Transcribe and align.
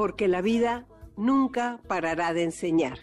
porque 0.00 0.28
la 0.28 0.40
vida 0.40 0.86
nunca 1.18 1.78
parará 1.86 2.32
de 2.32 2.44
enseñar. 2.44 3.00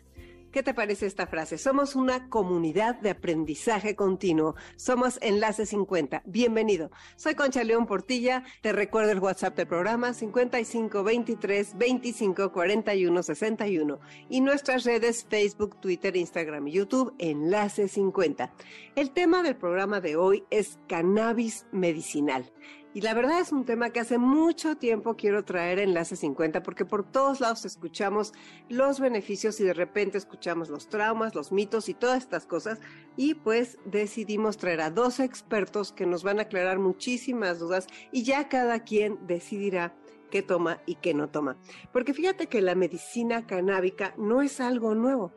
¿Qué 0.52 0.63
te 0.63 0.73
parece 0.73 1.05
esta 1.05 1.27
frase? 1.27 1.59
Somos 1.59 1.95
una 1.95 2.27
comunidad 2.27 2.99
de 2.99 3.12
aprendizaje 3.12 3.95
continuo. 3.95 4.55
Somos 4.77 5.20
Enlace 5.21 5.68
50. 5.68 6.23
Bienvenido. 6.26 6.90
Soy 7.16 7.35
Concha 7.35 7.63
León 7.63 7.85
Portilla. 7.85 8.44
Te 8.63 8.73
recuerdo 8.73 9.12
el 9.12 9.20
WhatsApp 9.20 9.55
del 9.55 9.68
programa 9.68 10.12
55 10.12 11.04
23 11.04 11.77
25 11.77 12.52
41 12.52 13.21
61 13.21 13.99
y 14.29 14.41
nuestras 14.41 14.84
redes 14.84 15.23
Facebook, 15.29 15.79
Twitter, 15.79 16.16
Instagram 16.18 16.68
y 16.68 16.71
YouTube 16.71 17.13
Enlace 17.20 17.90
50. 17.90 18.52
El 18.95 19.12
tema 19.12 19.43
del 19.43 19.55
programa 19.55 20.02
de 20.02 20.16
hoy 20.16 20.45
es 20.49 20.79
cannabis 20.88 21.68
medicinal. 21.71 22.52
Y 22.97 23.01
la 23.01 23.13
verdad 23.13 23.39
es 23.39 23.51
un 23.51 23.63
tema 23.63 23.91
que 23.91 23.99
hace 23.99 24.17
mucho 24.17 24.75
tiempo 24.75 25.15
quiero 25.15 25.45
traer 25.45 25.77
en 25.77 25.89
Enlace 25.89 26.15
50 26.15 26.63
porque 26.63 26.83
por 26.83 27.03
todos 27.03 27.39
lados 27.39 27.63
escuchamos 27.63 28.33
los 28.70 28.99
beneficios 28.99 29.59
y 29.59 29.65
de 29.65 29.75
repente 29.75 30.17
escuchamos 30.17 30.70
los 30.70 30.89
traumas, 30.89 31.35
los 31.35 31.51
mitos 31.51 31.89
y 31.89 31.93
todas 31.93 32.23
estas 32.23 32.48
cosas. 32.48 32.79
Y 33.15 33.35
pues 33.35 33.77
decidimos 33.85 34.57
traer 34.57 34.81
a 34.81 34.89
dos 34.89 35.20
expertos 35.20 35.91
que 35.91 36.07
nos 36.07 36.23
van 36.23 36.39
a 36.39 36.43
aclarar 36.43 36.79
muchísimas 36.79 37.59
dudas 37.59 37.85
y 38.12 38.23
ya 38.23 38.49
cada 38.49 38.79
quien 38.79 39.27
decidirá 39.27 39.95
qué 40.32 40.41
toma 40.41 40.82
y 40.87 40.95
qué 40.95 41.13
no 41.13 41.29
toma. 41.29 41.55
Porque 41.93 42.15
fíjate 42.15 42.48
que 42.48 42.63
la 42.63 42.73
medicina 42.73 43.45
canábica 43.45 44.15
no 44.17 44.41
es 44.41 44.59
algo 44.59 44.95
nuevo. 44.95 45.32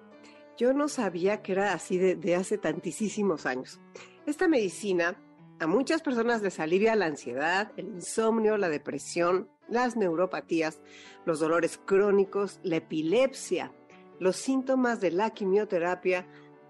Yo 0.57 0.73
no 0.73 0.89
sabía 0.89 1.43
que 1.43 1.53
era 1.53 1.75
así 1.75 1.99
de, 1.99 2.15
de 2.15 2.37
hace 2.37 2.57
tantísimos 2.57 3.45
años. 3.45 3.83
Esta 4.25 4.49
medicina 4.49 5.23
a 5.61 5.67
muchas 5.67 6.01
personas 6.01 6.41
les 6.41 6.59
alivia 6.59 6.97
la 6.97 7.05
ansiedad, 7.05 7.71
el 7.77 7.89
insomnio, 7.89 8.57
la 8.57 8.71
depresión, 8.71 9.51
las 9.69 9.95
neuropatías, 9.95 10.81
los 11.27 11.39
dolores 11.39 11.79
crónicos, 11.85 12.61
la 12.63 12.77
epilepsia, 12.77 13.71
los 14.19 14.37
síntomas 14.37 15.03
de 15.03 15.11
la 15.11 15.31
quimioterapia, 15.31 16.27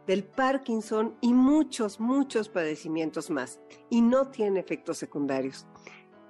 del 0.09 0.25
Parkinson 0.25 1.17
y 1.21 1.33
muchos, 1.33 2.01
muchos 2.01 2.49
padecimientos 2.49 3.31
más. 3.31 3.61
Y 3.91 4.01
no 4.03 4.29
tiene 4.29 4.59
efectos 4.59 4.99
secundarios. 4.99 5.69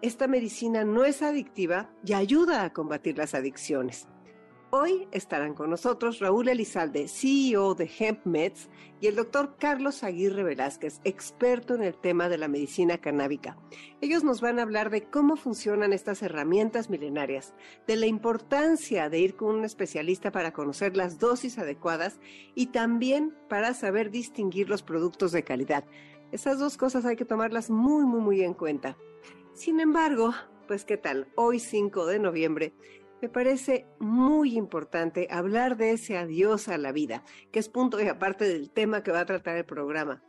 Esta 0.02 0.28
medicina 0.28 0.84
no 0.84 1.06
es 1.06 1.22
adictiva 1.22 1.90
y 2.04 2.12
ayuda 2.12 2.64
a 2.64 2.74
combatir 2.74 3.16
las 3.16 3.34
adicciones. 3.34 4.06
Hoy 4.72 5.08
estarán 5.10 5.54
con 5.54 5.68
nosotros 5.68 6.20
Raúl 6.20 6.48
Elizalde, 6.48 7.08
CEO 7.08 7.74
de 7.74 7.90
HempMeds, 7.90 8.68
y 9.00 9.08
el 9.08 9.16
doctor 9.16 9.56
Carlos 9.58 10.04
Aguirre 10.04 10.44
Velázquez, 10.44 11.00
experto 11.02 11.74
en 11.74 11.82
el 11.82 11.96
tema 11.96 12.28
de 12.28 12.38
la 12.38 12.46
medicina 12.46 12.98
canábica. 12.98 13.56
Ellos 14.00 14.22
nos 14.22 14.40
van 14.40 14.60
a 14.60 14.62
hablar 14.62 14.90
de 14.90 15.10
cómo 15.10 15.34
funcionan 15.34 15.92
estas 15.92 16.22
herramientas 16.22 16.88
milenarias, 16.88 17.52
de 17.88 17.96
la 17.96 18.06
importancia 18.06 19.10
de 19.10 19.18
ir 19.18 19.34
con 19.34 19.56
un 19.56 19.64
especialista 19.64 20.30
para 20.30 20.52
conocer 20.52 20.96
las 20.96 21.18
dosis 21.18 21.58
adecuadas 21.58 22.20
y 22.54 22.66
también 22.66 23.34
para 23.48 23.74
saber 23.74 24.12
distinguir 24.12 24.68
los 24.68 24.84
productos 24.84 25.32
de 25.32 25.42
calidad. 25.42 25.82
Esas 26.30 26.60
dos 26.60 26.76
cosas 26.76 27.04
hay 27.06 27.16
que 27.16 27.24
tomarlas 27.24 27.70
muy, 27.70 28.04
muy, 28.04 28.20
muy 28.20 28.42
en 28.42 28.54
cuenta. 28.54 28.96
Sin 29.52 29.80
embargo, 29.80 30.32
pues 30.68 30.84
qué 30.84 30.96
tal, 30.96 31.26
hoy 31.34 31.58
5 31.58 32.06
de 32.06 32.20
noviembre 32.20 32.72
me 33.20 33.28
parece 33.28 33.86
muy 33.98 34.56
importante 34.56 35.28
hablar 35.30 35.76
de 35.76 35.92
ese 35.92 36.16
adiós 36.16 36.68
a 36.68 36.78
la 36.78 36.92
vida, 36.92 37.24
que 37.52 37.58
es 37.58 37.68
punto 37.68 38.00
y 38.00 38.08
aparte 38.08 38.46
del 38.48 38.70
tema 38.70 39.02
que 39.02 39.12
va 39.12 39.20
a 39.20 39.26
tratar 39.26 39.56
el 39.56 39.64
programa. 39.64 40.22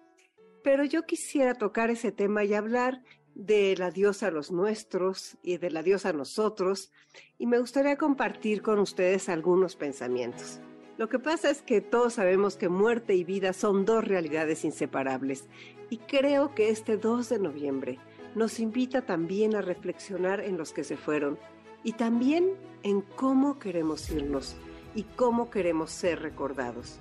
Pero 0.63 0.83
yo 0.83 1.05
quisiera 1.05 1.55
tocar 1.55 1.89
ese 1.89 2.11
tema 2.11 2.43
y 2.43 2.53
hablar 2.53 3.03
del 3.33 3.81
adiós 3.81 4.23
a 4.23 4.31
los 4.31 4.51
nuestros 4.51 5.37
y 5.41 5.57
del 5.57 5.77
adiós 5.77 6.05
a 6.05 6.13
nosotros, 6.13 6.91
y 7.37 7.47
me 7.47 7.59
gustaría 7.59 7.97
compartir 7.97 8.61
con 8.61 8.79
ustedes 8.79 9.29
algunos 9.29 9.75
pensamientos. 9.75 10.59
Lo 10.97 11.07
que 11.07 11.17
pasa 11.17 11.49
es 11.49 11.61
que 11.61 11.81
todos 11.81 12.13
sabemos 12.13 12.57
que 12.57 12.69
muerte 12.69 13.15
y 13.15 13.23
vida 13.23 13.53
son 13.53 13.85
dos 13.85 14.03
realidades 14.03 14.65
inseparables, 14.65 15.47
y 15.89 15.97
creo 15.97 16.53
que 16.53 16.69
este 16.69 16.97
2 16.97 17.29
de 17.29 17.39
noviembre 17.39 17.99
nos 18.35 18.59
invita 18.59 19.05
también 19.05 19.55
a 19.55 19.61
reflexionar 19.61 20.41
en 20.41 20.57
los 20.57 20.73
que 20.73 20.83
se 20.83 20.97
fueron 20.97 21.39
y 21.83 21.93
también 21.93 22.51
en 22.83 23.01
cómo 23.01 23.59
queremos 23.59 24.09
irnos 24.09 24.55
y 24.95 25.03
cómo 25.03 25.49
queremos 25.49 25.91
ser 25.91 26.21
recordados, 26.21 26.99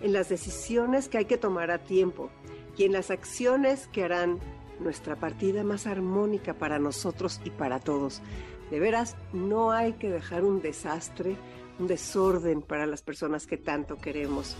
en 0.00 0.12
las 0.12 0.28
decisiones 0.28 1.08
que 1.08 1.18
hay 1.18 1.24
que 1.24 1.38
tomar 1.38 1.70
a 1.70 1.78
tiempo 1.78 2.30
y 2.76 2.84
en 2.84 2.92
las 2.92 3.10
acciones 3.10 3.88
que 3.88 4.04
harán 4.04 4.38
nuestra 4.80 5.16
partida 5.16 5.64
más 5.64 5.86
armónica 5.86 6.54
para 6.54 6.78
nosotros 6.78 7.40
y 7.44 7.50
para 7.50 7.80
todos. 7.80 8.20
De 8.70 8.80
veras, 8.80 9.16
no 9.32 9.70
hay 9.70 9.94
que 9.94 10.10
dejar 10.10 10.44
un 10.44 10.60
desastre, 10.60 11.36
un 11.78 11.86
desorden 11.86 12.62
para 12.62 12.86
las 12.86 13.02
personas 13.02 13.46
que 13.46 13.56
tanto 13.56 13.96
queremos. 13.96 14.56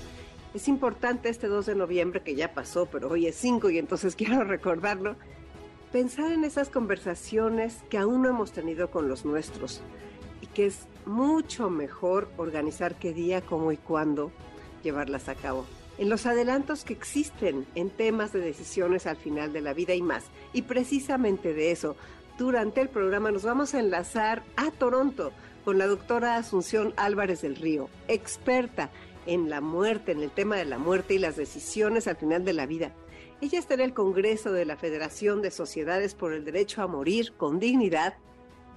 Es 0.55 0.69
importante 0.69 1.29
este 1.29 1.49
2 1.49 1.67
de 1.67 1.75
noviembre 1.75 2.23
que 2.23 2.35
ya 2.35 2.55
pasó, 2.55 2.87
pero 2.87 3.11
hoy 3.11 3.27
es 3.27 3.37
5 3.37 3.71
y 3.71 3.79
entonces 3.79 4.17
quiero 4.17 4.45
recordarlo 4.45 5.17
pensar 5.97 6.31
en 6.31 6.45
esas 6.45 6.69
conversaciones 6.69 7.79
que 7.89 7.97
aún 7.97 8.21
no 8.21 8.29
hemos 8.29 8.53
tenido 8.53 8.91
con 8.91 9.09
los 9.09 9.25
nuestros 9.25 9.81
y 10.43 10.47
que 10.47 10.67
es 10.67 10.81
mucho 11.07 11.71
mejor 11.71 12.29
organizar 12.37 12.97
qué 12.97 13.15
día, 13.15 13.41
cómo 13.41 13.73
y 13.73 13.79
cuándo 13.79 14.31
llevarlas 14.83 15.31
a 15.31 15.35
cabo. 15.35 15.65
En 15.97 16.11
los 16.11 16.27
adelantos 16.27 16.85
que 16.85 16.93
existen 16.93 17.67
en 17.75 17.89
temas 17.89 18.35
de 18.35 18.41
decisiones 18.41 19.07
al 19.07 19.17
final 19.17 19.55
de 19.55 19.63
la 19.63 19.73
vida 19.73 19.95
y 19.95 20.03
más. 20.03 20.25
Y 20.53 20.61
precisamente 20.61 21.55
de 21.55 21.71
eso, 21.71 21.97
durante 22.37 22.83
el 22.83 22.91
programa 22.91 23.31
nos 23.31 23.45
vamos 23.45 23.73
a 23.73 23.81
enlazar 23.81 24.43
a 24.57 24.71
Toronto 24.73 25.33
con 25.65 25.79
la 25.79 25.87
doctora 25.87 26.37
Asunción 26.37 26.93
Álvarez 26.99 27.41
del 27.41 27.57
Río, 27.57 27.89
experta 28.07 28.91
en 29.25 29.49
la 29.49 29.63
muerte, 29.63 30.13
en 30.13 30.21
el 30.21 30.31
tema 30.31 30.57
de 30.57 30.67
la 30.67 30.77
muerte 30.77 31.15
y 31.15 31.19
las 31.19 31.37
decisiones 31.37 32.07
al 32.07 32.17
final 32.17 32.45
de 32.45 32.53
la 32.53 32.67
vida. 32.67 32.93
Ella 33.43 33.59
está 33.59 33.75
en 33.75 33.81
el 33.81 33.93
Congreso 33.93 34.51
de 34.51 34.65
la 34.65 34.79
Federación 34.79 35.43
de 35.43 35.51
Sociedades 35.51 36.15
por 36.15 36.33
el 36.33 36.45
Derecho 36.47 36.81
a 36.83 36.87
Morir 36.87 37.35
con 37.37 37.59
Dignidad, 37.59 38.15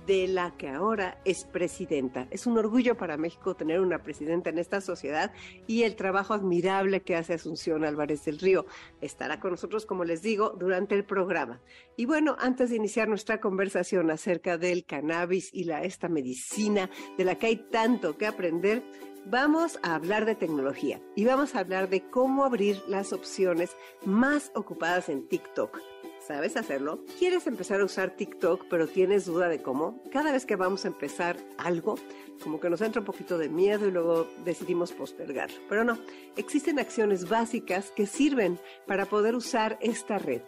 de 0.05 0.27
la 0.27 0.57
que 0.57 0.67
ahora 0.67 1.21
es 1.23 1.45
presidenta. 1.45 2.27
Es 2.31 2.47
un 2.47 2.57
orgullo 2.57 2.97
para 2.97 3.15
México 3.15 3.55
tener 3.55 3.79
una 3.79 4.01
presidenta 4.01 4.49
en 4.49 4.57
esta 4.57 4.81
sociedad 4.81 5.31
y 5.67 5.83
el 5.83 5.95
trabajo 5.95 6.33
admirable 6.33 7.03
que 7.03 7.15
hace 7.15 7.35
Asunción 7.35 7.85
Álvarez 7.85 8.25
del 8.25 8.39
Río. 8.39 8.65
Estará 9.01 9.39
con 9.39 9.51
nosotros, 9.51 9.85
como 9.85 10.03
les 10.03 10.21
digo, 10.21 10.49
durante 10.59 10.95
el 10.95 11.05
programa. 11.05 11.61
Y 11.95 12.05
bueno, 12.05 12.35
antes 12.39 12.71
de 12.71 12.77
iniciar 12.77 13.07
nuestra 13.07 13.39
conversación 13.39 14.09
acerca 14.09 14.57
del 14.57 14.83
cannabis 14.83 15.51
y 15.53 15.65
la, 15.65 15.83
esta 15.83 16.09
medicina 16.09 16.89
de 17.17 17.23
la 17.23 17.35
que 17.35 17.45
hay 17.45 17.57
tanto 17.69 18.17
que 18.17 18.25
aprender, 18.25 18.83
Vamos 19.25 19.79
a 19.83 19.95
hablar 19.95 20.25
de 20.25 20.35
tecnología 20.35 21.01
y 21.15 21.25
vamos 21.25 21.53
a 21.53 21.59
hablar 21.59 21.89
de 21.89 22.01
cómo 22.09 22.45
abrir 22.45 22.81
las 22.87 23.13
opciones 23.13 23.75
más 24.05 24.51
ocupadas 24.55 25.09
en 25.09 25.27
TikTok. 25.27 25.79
¿Sabes 26.25 26.57
hacerlo? 26.57 27.03
¿Quieres 27.17 27.45
empezar 27.47 27.81
a 27.81 27.85
usar 27.85 28.15
TikTok 28.15 28.65
pero 28.69 28.87
tienes 28.87 29.25
duda 29.25 29.47
de 29.47 29.61
cómo? 29.61 30.01
Cada 30.11 30.31
vez 30.31 30.45
que 30.45 30.55
vamos 30.55 30.85
a 30.85 30.89
empezar 30.89 31.37
algo, 31.57 31.95
como 32.43 32.59
que 32.59 32.69
nos 32.69 32.81
entra 32.81 33.01
un 33.01 33.05
poquito 33.05 33.37
de 33.37 33.49
miedo 33.49 33.87
y 33.87 33.91
luego 33.91 34.27
decidimos 34.45 34.91
postergarlo. 34.93 35.57
Pero 35.67 35.83
no, 35.83 35.97
existen 36.35 36.79
acciones 36.79 37.29
básicas 37.29 37.91
que 37.91 38.05
sirven 38.05 38.59
para 38.87 39.05
poder 39.05 39.35
usar 39.35 39.77
esta 39.81 40.17
red 40.17 40.41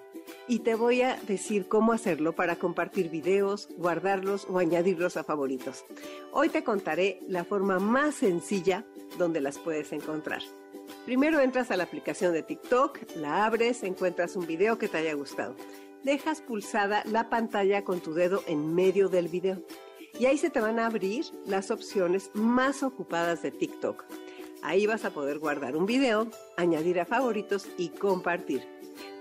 y 0.47 0.59
te 0.59 0.75
voy 0.75 1.01
a 1.01 1.15
decir 1.27 1.67
cómo 1.67 1.93
hacerlo 1.93 2.33
para 2.33 2.55
compartir 2.55 3.09
videos, 3.09 3.69
guardarlos 3.77 4.47
o 4.49 4.59
añadirlos 4.59 5.17
a 5.17 5.23
favoritos. 5.23 5.85
Hoy 6.31 6.49
te 6.49 6.63
contaré 6.63 7.19
la 7.27 7.43
forma 7.43 7.79
más 7.79 8.15
sencilla 8.15 8.85
donde 9.17 9.41
las 9.41 9.57
puedes 9.57 9.91
encontrar. 9.91 10.41
Primero 11.05 11.39
entras 11.39 11.71
a 11.71 11.77
la 11.77 11.83
aplicación 11.83 12.33
de 12.33 12.43
TikTok, 12.43 12.99
la 13.15 13.45
abres, 13.45 13.83
encuentras 13.83 14.35
un 14.35 14.45
video 14.45 14.77
que 14.77 14.87
te 14.87 14.97
haya 14.97 15.13
gustado. 15.13 15.55
Dejas 16.03 16.41
pulsada 16.41 17.03
la 17.05 17.29
pantalla 17.29 17.83
con 17.83 17.99
tu 17.99 18.13
dedo 18.13 18.43
en 18.47 18.73
medio 18.73 19.09
del 19.09 19.27
video 19.27 19.63
y 20.19 20.25
ahí 20.25 20.37
se 20.37 20.49
te 20.49 20.59
van 20.59 20.79
a 20.79 20.87
abrir 20.87 21.25
las 21.45 21.71
opciones 21.71 22.31
más 22.33 22.83
ocupadas 22.83 23.41
de 23.41 23.51
TikTok. 23.51 24.03
Ahí 24.63 24.85
vas 24.85 25.05
a 25.05 25.11
poder 25.11 25.39
guardar 25.39 25.75
un 25.75 25.85
video, 25.85 26.27
añadir 26.55 26.99
a 26.99 27.05
favoritos 27.05 27.67
y 27.77 27.89
compartir. 27.89 28.61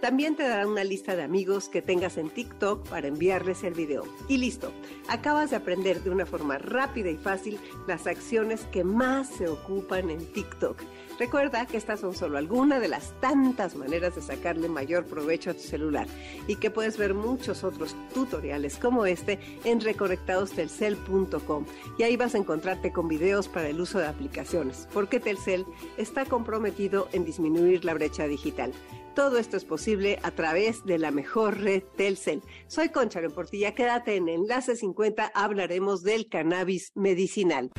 También 0.01 0.35
te 0.35 0.49
dará 0.49 0.67
una 0.67 0.83
lista 0.83 1.15
de 1.15 1.23
amigos 1.23 1.69
que 1.69 1.83
tengas 1.83 2.17
en 2.17 2.31
TikTok 2.31 2.89
para 2.89 3.09
enviarles 3.09 3.65
el 3.65 3.75
video. 3.75 4.05
Y 4.29 4.39
listo, 4.39 4.73
acabas 5.09 5.51
de 5.51 5.57
aprender 5.57 6.03
de 6.03 6.11
una 6.11 6.25
forma 6.25 6.57
rápida 6.59 7.11
y 7.11 7.17
fácil 7.17 7.59
las 7.87 8.07
acciones 8.07 8.63
que 8.73 8.83
más 8.83 9.29
se 9.29 9.49
ocupan 9.49 10.11
en 10.11 10.25
TikTok. 10.33 10.83
Recuerda 11.19 11.67
que 11.67 11.77
estas 11.77 12.01
son 12.01 12.15
solo 12.15 12.39
algunas 12.39 12.81
de 12.81 12.89
las 12.89 13.13
tantas 13.21 13.77
maneras 13.77 14.15
de 14.15 14.23
sacarle 14.23 14.71
mayor 14.71 15.05
provecho 15.05 15.51
a 15.51 15.55
tu 15.55 15.61
celular 15.61 16.07
y 16.47 16.57
que 16.57 16.71
puedes 16.71 16.97
ver 16.97 17.13
muchos 17.13 17.63
otros 17.63 17.95
tutoriales 18.15 18.79
como 18.79 19.05
este 19.05 19.39
en 19.65 19.83
reconectadostelcel.com 19.83 21.67
y 21.99 22.05
ahí 22.05 22.17
vas 22.17 22.35
a 22.35 22.39
encontrarte 22.39 22.91
con 22.91 23.07
videos 23.07 23.49
para 23.49 23.69
el 23.69 23.83
uso 23.83 23.99
de 23.99 24.07
aplicaciones, 24.07 24.89
porque 24.95 25.21
Telcel 25.31 25.65
está 25.97 26.25
comprometido 26.25 27.09
en 27.13 27.25
disminuir 27.25 27.85
la 27.85 27.95
brecha 27.95 28.27
digital. 28.27 28.73
Todo 29.15 29.39
esto 29.39 29.57
es 29.57 29.65
posible 29.65 30.19
a 30.25 30.33
través 30.33 30.85
de 30.85 30.99
la 30.99 31.13
mejor 31.13 31.61
red 31.61 31.85
Telcel. 31.97 32.43
Soy 32.67 32.89
Concha 32.89 33.21
Portilla, 33.33 33.73
quédate 33.73 34.17
en 34.17 34.29
Enlace 34.29 34.75
50, 34.75 35.31
hablaremos 35.33 36.03
del 36.03 36.29
cannabis 36.29 36.91
medicinal. 36.97 37.71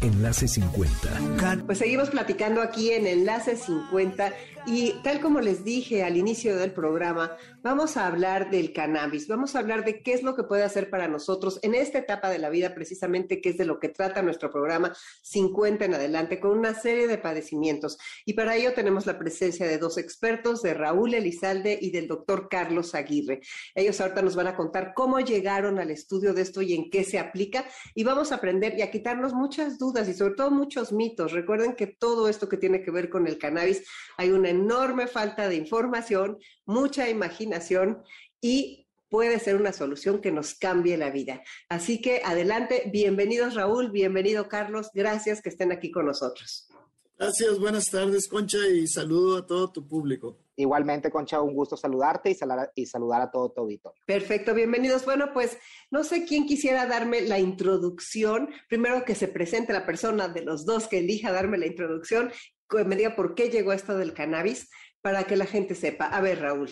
Enlace 0.00 0.48
50. 0.48 1.62
Pues 1.64 1.78
seguimos 1.78 2.10
platicando 2.10 2.60
aquí 2.60 2.90
en 2.90 3.06
Enlace 3.06 3.56
50 3.56 4.32
y 4.66 4.92
tal 5.02 5.20
como 5.20 5.40
les 5.40 5.62
dije 5.62 6.02
al 6.02 6.16
inicio 6.16 6.56
del 6.56 6.72
programa, 6.72 7.36
vamos 7.62 7.98
a 7.98 8.06
hablar 8.06 8.50
del 8.50 8.72
cannabis, 8.72 9.28
vamos 9.28 9.54
a 9.54 9.58
hablar 9.58 9.84
de 9.84 10.02
qué 10.02 10.14
es 10.14 10.22
lo 10.22 10.34
que 10.34 10.44
puede 10.44 10.62
hacer 10.62 10.88
para 10.88 11.06
nosotros 11.06 11.58
en 11.62 11.74
esta 11.74 11.98
etapa 11.98 12.30
de 12.30 12.38
la 12.38 12.48
vida, 12.48 12.74
precisamente 12.74 13.42
que 13.42 13.50
es 13.50 13.58
de 13.58 13.66
lo 13.66 13.78
que 13.78 13.90
trata 13.90 14.22
nuestro 14.22 14.50
programa 14.50 14.96
50 15.22 15.84
en 15.84 15.94
adelante, 15.94 16.40
con 16.40 16.58
una 16.58 16.74
serie 16.74 17.06
de 17.06 17.18
padecimientos. 17.18 17.98
Y 18.24 18.32
para 18.32 18.56
ello 18.56 18.72
tenemos 18.72 19.04
la 19.04 19.18
presencia 19.18 19.66
de 19.66 19.76
dos 19.76 19.98
expertos, 19.98 20.62
de 20.62 20.72
Raúl 20.72 21.12
Elizalde 21.12 21.78
y 21.80 21.90
del 21.90 22.08
doctor 22.08 22.48
Carlos 22.48 22.94
Aguirre. 22.94 23.40
Ellos 23.74 24.00
ahorita 24.00 24.22
nos 24.22 24.34
van 24.34 24.46
a 24.46 24.56
contar 24.56 24.94
cómo 24.94 25.20
llegaron 25.20 25.78
al 25.78 25.90
estudio 25.90 26.32
de 26.32 26.40
esto 26.40 26.62
y 26.62 26.72
en 26.72 26.90
qué 26.90 27.04
se 27.04 27.18
aplica. 27.18 27.66
Y 27.94 28.04
vamos 28.04 28.32
a 28.32 28.36
aprender 28.36 28.78
y 28.78 28.82
a 28.82 28.90
quitarnos 28.90 29.34
muchas 29.34 29.78
dudas 29.78 30.08
y 30.08 30.14
sobre 30.14 30.34
todo 30.34 30.50
muchos 30.50 30.90
mitos. 30.90 31.32
Recuerden 31.32 31.74
que 31.74 31.86
todo 31.86 32.28
esto 32.30 32.48
que 32.48 32.56
tiene 32.56 32.82
que 32.82 32.90
ver 32.90 33.10
con 33.10 33.26
el 33.26 33.36
cannabis, 33.36 33.86
hay 34.16 34.30
una 34.30 34.53
enorme 34.54 35.06
falta 35.06 35.48
de 35.48 35.56
información, 35.56 36.38
mucha 36.64 37.08
imaginación 37.08 38.02
y 38.40 38.84
puede 39.08 39.38
ser 39.38 39.56
una 39.56 39.72
solución 39.72 40.20
que 40.20 40.32
nos 40.32 40.54
cambie 40.54 40.96
la 40.96 41.10
vida. 41.10 41.42
Así 41.68 42.00
que 42.00 42.22
adelante, 42.24 42.90
bienvenidos 42.92 43.54
Raúl, 43.54 43.90
bienvenido 43.90 44.48
Carlos, 44.48 44.90
gracias 44.92 45.40
que 45.40 45.50
estén 45.50 45.70
aquí 45.70 45.90
con 45.90 46.06
nosotros. 46.06 46.68
Gracias, 47.16 47.58
buenas 47.60 47.90
tardes 47.90 48.28
Concha 48.28 48.58
y 48.66 48.88
saludo 48.88 49.38
a 49.38 49.46
todo 49.46 49.70
tu 49.70 49.86
público. 49.86 50.38
Igualmente, 50.56 51.10
Concha, 51.10 51.40
un 51.40 51.54
gusto 51.54 51.76
saludarte 51.76 52.30
y, 52.30 52.34
saludar, 52.34 52.70
y 52.74 52.86
saludar 52.86 53.22
a 53.22 53.30
todo 53.30 53.50
tu 53.50 53.60
auditorio. 53.60 54.00
Perfecto, 54.06 54.54
bienvenidos. 54.54 55.04
Bueno, 55.04 55.30
pues 55.32 55.58
no 55.90 56.04
sé 56.04 56.24
quién 56.24 56.46
quisiera 56.46 56.86
darme 56.86 57.22
la 57.22 57.40
introducción. 57.40 58.50
Primero 58.68 59.04
que 59.04 59.16
se 59.16 59.26
presente 59.26 59.72
la 59.72 59.86
persona 59.86 60.28
de 60.28 60.42
los 60.42 60.64
dos 60.64 60.86
que 60.86 60.98
elija 60.98 61.32
darme 61.32 61.58
la 61.58 61.66
introducción 61.66 62.30
me 62.82 62.96
diga 62.96 63.14
por 63.14 63.34
qué 63.34 63.50
llegó 63.50 63.72
esto 63.72 63.96
del 63.96 64.14
cannabis, 64.14 64.70
para 65.04 65.24
que 65.24 65.36
la 65.36 65.46
gente 65.46 65.74
sepa. 65.74 66.06
A 66.06 66.20
ver, 66.20 66.40
Raúl. 66.40 66.70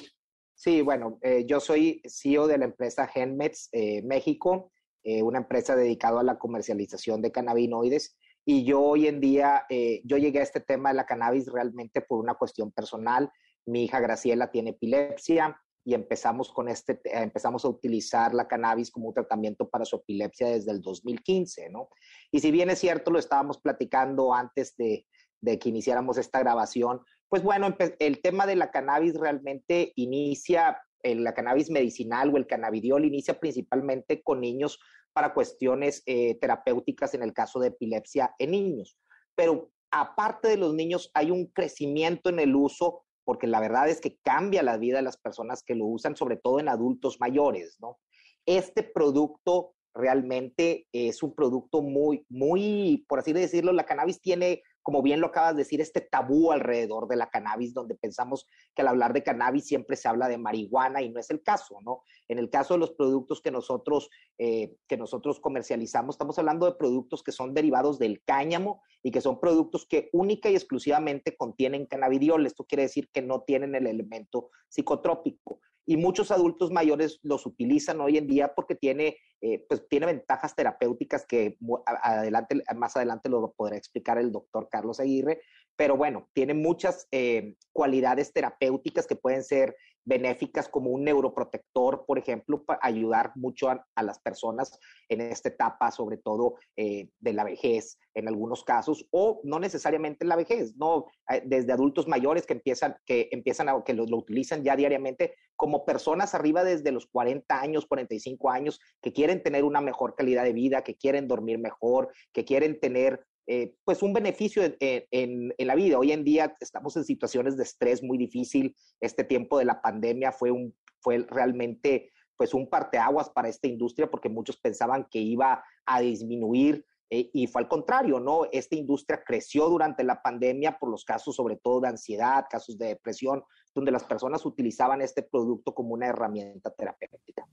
Sí, 0.54 0.81
bueno, 0.81 1.19
eh, 1.22 1.44
yo 1.46 1.60
soy 1.60 2.00
CEO 2.06 2.46
de 2.46 2.56
la 2.56 2.64
empresa 2.64 3.06
Genmeds 3.06 3.69
eh, 3.72 4.02
México, 4.02 4.72
eh, 5.02 5.22
una 5.22 5.38
empresa 5.38 5.76
dedicada 5.76 6.20
a 6.20 6.25
la 6.25 6.38
comercialización 6.38 7.20
de 7.20 7.32
cannabinoides. 7.32 8.16
Y 8.44 8.64
yo 8.64 8.81
hoy 8.81 9.06
en 9.06 9.20
día, 9.20 9.66
yo 10.02 10.16
llegué 10.16 10.40
a 10.40 10.43
este 10.43 10.58
tema 10.58 10.88
de 10.88 10.96
la 10.96 11.06
cannabis 11.06 11.46
realmente 11.46 12.00
por 12.00 12.19
una 12.19 12.34
cuestión 12.34 12.72
personal. 12.72 13.31
Mi 13.66 13.84
hija 13.84 14.00
Graciela 14.00 14.50
tiene 14.50 14.70
epilepsia 14.70 15.60
y 15.84 15.94
empezamos 15.94 16.52
con 16.52 16.69
este, 16.69 17.00
empezamos 17.04 17.64
a 17.64 17.69
utilizar 17.69 18.34
la 18.34 18.49
cannabis 18.49 18.90
como 18.90 19.08
un 19.08 19.14
tratamiento 19.14 19.69
para 19.69 19.84
su 19.84 19.94
epilepsia 19.94 20.49
desde 20.49 20.72
el 20.72 20.81
2015, 20.81 21.70
¿no? 21.70 21.88
Y 22.32 22.40
si 22.40 22.50
bien 22.50 22.70
es 22.70 22.81
cierto, 22.81 23.12
lo 23.12 23.20
estábamos 23.20 23.60
platicando 23.60 24.34
antes 24.34 24.76
de, 24.76 25.06
de 25.43 25.59
que 25.59 25.69
iniciáramos 25.69 26.17
esta 26.17 26.39
grabación. 26.39 27.03
Pues 27.29 27.43
bueno, 27.43 27.77
el 27.99 28.23
tema 28.23 28.47
de 28.47 28.56
la 28.56 28.71
cannabis 28.71 29.15
realmente 29.15 29.93
inicia, 29.97 30.81
el, 31.03 31.25
la 31.25 31.35
cannabis 31.35 31.69
medicinal 31.69 32.33
o 32.33 32.39
el 32.39 32.47
cannabidiol 32.47 33.05
inicia 33.05 33.39
principalmente 33.39 34.23
con 34.23 34.41
niños 34.41 34.79
para 35.12 35.35
cuestiones 35.35 36.03
eh, 36.06 36.37
terapéuticas 36.37 37.12
en 37.15 37.23
el 37.23 37.35
caso 37.35 37.61
de 37.61 37.69
epilepsia 37.69 38.35
en 38.39 38.53
niños. 38.53 38.97
Pero 39.35 39.71
aparte 39.91 40.49
de 40.49 40.56
los 40.56 40.75
niños, 40.75 41.11
hay 41.12 41.31
un 41.31 41.47
crecimiento 41.47 42.31
en 42.31 42.38
el 42.38 42.55
uso, 42.55 43.05
porque 43.25 43.47
la 43.47 43.61
verdad 43.61 43.88
es 43.88 44.00
que 44.00 44.19
cambia 44.23 44.62
la 44.62 44.79
vida 44.79 44.97
de 44.97 45.03
las 45.03 45.17
personas 45.17 45.62
que 45.62 45.75
lo 45.75 45.87
usan, 45.87 46.17
sobre 46.17 46.37
todo 46.37 46.61
en 46.61 46.69
adultos 46.69 47.21
mayores, 47.21 47.77
¿no? 47.81 47.99
Este 48.47 48.83
producto 48.83 49.75
realmente 49.95 50.87
es 50.93 51.23
un 51.23 51.35
producto 51.35 51.83
muy, 51.83 52.25
muy, 52.29 53.05
por 53.09 53.19
así 53.19 53.33
decirlo, 53.33 53.73
la 53.73 53.85
cannabis 53.85 54.21
tiene 54.21 54.62
como 54.82 55.02
bien 55.02 55.20
lo 55.20 55.29
acabas 55.29 55.55
de 55.55 55.62
decir, 55.62 55.81
este 55.81 56.00
tabú 56.00 56.52
alrededor 56.52 57.08
de 57.08 57.17
la 57.17 57.31
cannabis, 57.31 57.73
donde 57.73 57.94
pensamos 57.94 58.46
que 58.75 58.82
al 58.82 58.88
hablar 58.88 59.12
de 59.12 59.23
cannabis 59.23 59.67
siempre 59.67 59.96
se 59.96 60.08
habla 60.08 60.29
de 60.29 60.38
marihuana 60.38 61.02
y 61.02 61.11
no 61.11 61.20
es 61.20 61.31
el 61.31 61.43
caso, 61.43 61.79
¿no? 61.82 62.02
En 62.29 62.38
el 62.38 62.50
caso 62.50 62.75
de 62.75 62.81
los 62.81 62.93
productos 62.93 63.40
que 63.40 63.50
nosotros, 63.50 64.11
eh, 64.38 64.76
que 64.88 64.96
nosotros 64.96 65.40
comercializamos, 65.40 66.14
estamos 66.14 66.38
hablando 66.38 66.67
de 66.67 66.76
productos 66.76 67.23
que 67.23 67.32
son 67.32 67.55
derivados 67.55 67.99
del 67.99 68.23
cáñamo 68.25 68.82
y 69.02 69.11
que 69.11 69.20
son 69.20 69.40
productos 69.40 69.87
que 69.87 70.08
única 70.12 70.50
y 70.50 70.55
exclusivamente 70.55 71.37
contienen 71.37 71.87
cannabidiol. 71.87 72.46
Esto 72.46 72.64
quiere 72.64 72.82
decir 72.82 73.08
que 73.12 73.23
no 73.23 73.43
tienen 73.43 73.75
el 73.75 73.87
elemento 73.87 74.50
psicotrópico 74.69 75.61
y 75.87 75.96
muchos 75.96 76.31
adultos 76.31 76.70
mayores 76.70 77.19
los 77.23 77.46
utilizan 77.46 78.00
hoy 78.00 78.17
en 78.19 78.26
día 78.26 78.55
porque 78.55 78.75
tiene, 78.75 79.17
eh, 79.40 79.64
pues, 79.69 79.87
tiene 79.88 80.06
ventajas 80.06 80.55
terapéuticas 80.55 81.26
que 81.26 81.56
adelante, 81.87 82.62
más 82.76 82.96
adelante 82.96 83.29
lo 83.29 83.52
podrá 83.52 83.76
explicar 83.76 84.19
el 84.19 84.31
doctor 84.31 84.69
Carlos 84.70 85.00
Aguirre, 85.00 85.40
pero 85.76 85.96
bueno, 85.96 86.29
tiene 86.34 86.55
muchas 86.55 87.08
eh, 87.11 87.56
cualidades 87.73 88.32
terapéuticas 88.32 89.06
que 89.06 89.17
pueden 89.17 89.43
ser 89.43 89.76
benéficas 90.04 90.69
como 90.69 90.90
un 90.90 91.04
neuroprotector, 91.04 92.04
por 92.06 92.19
ejemplo, 92.19 92.64
para 92.64 92.81
ayudar 92.82 93.32
mucho 93.37 93.70
a, 93.70 94.02
las 94.02 94.19
personas 94.19 94.78
en 95.08 95.20
esta 95.20 95.49
etapa, 95.49 95.90
sobre 95.90 96.16
todo 96.16 96.56
eh, 96.76 97.08
de 97.20 97.32
la 97.32 97.44
vejez 97.44 97.99
en 98.14 98.28
algunos 98.28 98.64
casos, 98.64 99.06
o 99.10 99.40
no 99.44 99.58
necesariamente 99.60 100.25
en 100.25 100.28
la 100.28 100.37
vejez, 100.37 100.76
no 100.76 101.06
eh, 101.31 101.43
desde 101.44 101.72
adultos 101.72 102.08
mayores 102.08 102.46
que 102.46 102.54
empiezan, 102.54 102.96
que 103.06 103.28
empiezan 103.31 103.69
a, 103.69 103.82
que 103.84 103.94
lo, 103.94 104.04
utilizan 104.04 104.64
ya 104.64 104.76
diariamente, 104.76 105.34
como 105.56 105.84
personas 105.84 106.34
arriba 106.34 106.64
desde 106.64 106.90
los 106.90 107.06
40 107.06 107.60
años, 107.60 107.87
45 107.87 108.50
años, 108.50 108.81
que 109.00 109.12
quieren 109.12 109.43
tener 109.43 109.64
una 109.64 109.81
mejor 109.81 110.14
calidad 110.16 110.44
de 110.44 110.52
vida, 110.52 110.82
que 110.82 110.96
quieren 110.96 111.28
dormir 111.28 111.58
mejor, 111.58 112.12
que 112.32 112.44
quieren 112.44 112.81
tener 112.81 113.25
eh, 113.47 113.75
pues 113.85 114.03
un 114.03 114.12
beneficio 114.12 114.62
en, 114.78 115.55
la 115.59 115.75
vida. 115.75 115.99
Hoy 115.99 116.12
en 116.12 116.25
día 116.25 116.57
estamos 116.61 116.97
en 116.97 117.05
situaciones 117.05 117.57
de 117.57 117.64
estrés 117.64 118.02
muy 118.02 118.19
difícil. 118.19 118.76
Este 119.00 119.25
tiempo 119.25 119.59
de 119.59 119.64
la 119.64 119.81
pandemia 119.83 120.33
fue, 120.33 120.50
un, 120.50 120.75
fue 121.00 121.26
realmente 121.28 122.12
pues 122.37 122.55
un 122.55 122.69
parteaguas 122.69 123.31
para 123.31 123.49
esta 123.49 123.69
industria 123.69 124.11
porque 124.11 124.28
muchos 124.28 124.57
pensaban 124.59 125.07
que 125.11 125.19
iba 125.19 125.64
a 125.87 126.00
disminuir 126.00 126.85
eh, 127.11 127.31
y 127.35 127.47
fue 127.47 127.62
al 127.62 127.69
contrario, 127.69 128.21
¿no? 128.21 128.47
Esta 128.52 128.75
industria 128.75 129.23
creció 129.23 129.69
durante 129.69 130.02
la 130.02 130.23
pandemia 130.23 130.78
por 130.78 130.88
los 130.88 131.05
casos 131.05 131.37
sobre 131.37 131.57
todo 131.57 131.81
de 131.83 131.88
ansiedad, 131.88 132.47
casos 132.49 132.78
de 132.78 132.87
depresión, 132.87 133.43
donde 133.75 133.93
las 133.93 134.05
personas 134.05 134.47
utilizaban 134.47 135.02
este 135.02 135.23
producto 135.23 135.75
como 135.75 135.93
una 135.93 136.07
herramienta 136.07 136.71
terapéutica. 136.71 137.47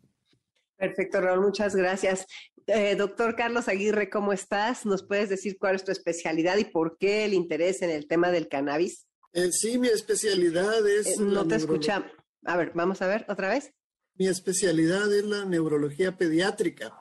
Perfecto, 0.79 1.19
Raúl, 1.19 1.41
muchas 1.41 1.75
gracias. 1.75 2.25
Eh, 2.65 2.95
doctor 2.95 3.35
Carlos 3.35 3.67
Aguirre, 3.67 4.09
¿cómo 4.09 4.31
estás? 4.31 4.85
¿Nos 4.85 5.03
puedes 5.03 5.27
decir 5.27 5.57
cuál 5.59 5.75
es 5.75 5.83
tu 5.83 5.91
especialidad 5.91 6.57
y 6.57 6.63
por 6.63 6.97
qué 6.97 7.25
el 7.25 7.33
interés 7.33 7.81
en 7.81 7.89
el 7.89 8.07
tema 8.07 8.31
del 8.31 8.47
cannabis? 8.47 9.05
Eh, 9.33 9.51
sí, 9.51 9.77
mi 9.77 9.89
especialidad 9.89 10.87
es... 10.87 11.07
Eh, 11.07 11.15
no 11.19 11.45
te 11.45 11.55
escucha. 11.55 12.09
A 12.45 12.55
ver, 12.55 12.71
vamos 12.75 13.01
a 13.01 13.07
ver 13.07 13.25
otra 13.27 13.49
vez. 13.49 13.73
Mi 14.15 14.27
especialidad 14.27 15.13
es 15.13 15.25
la 15.25 15.43
neurología 15.43 16.15
pediátrica. 16.15 16.97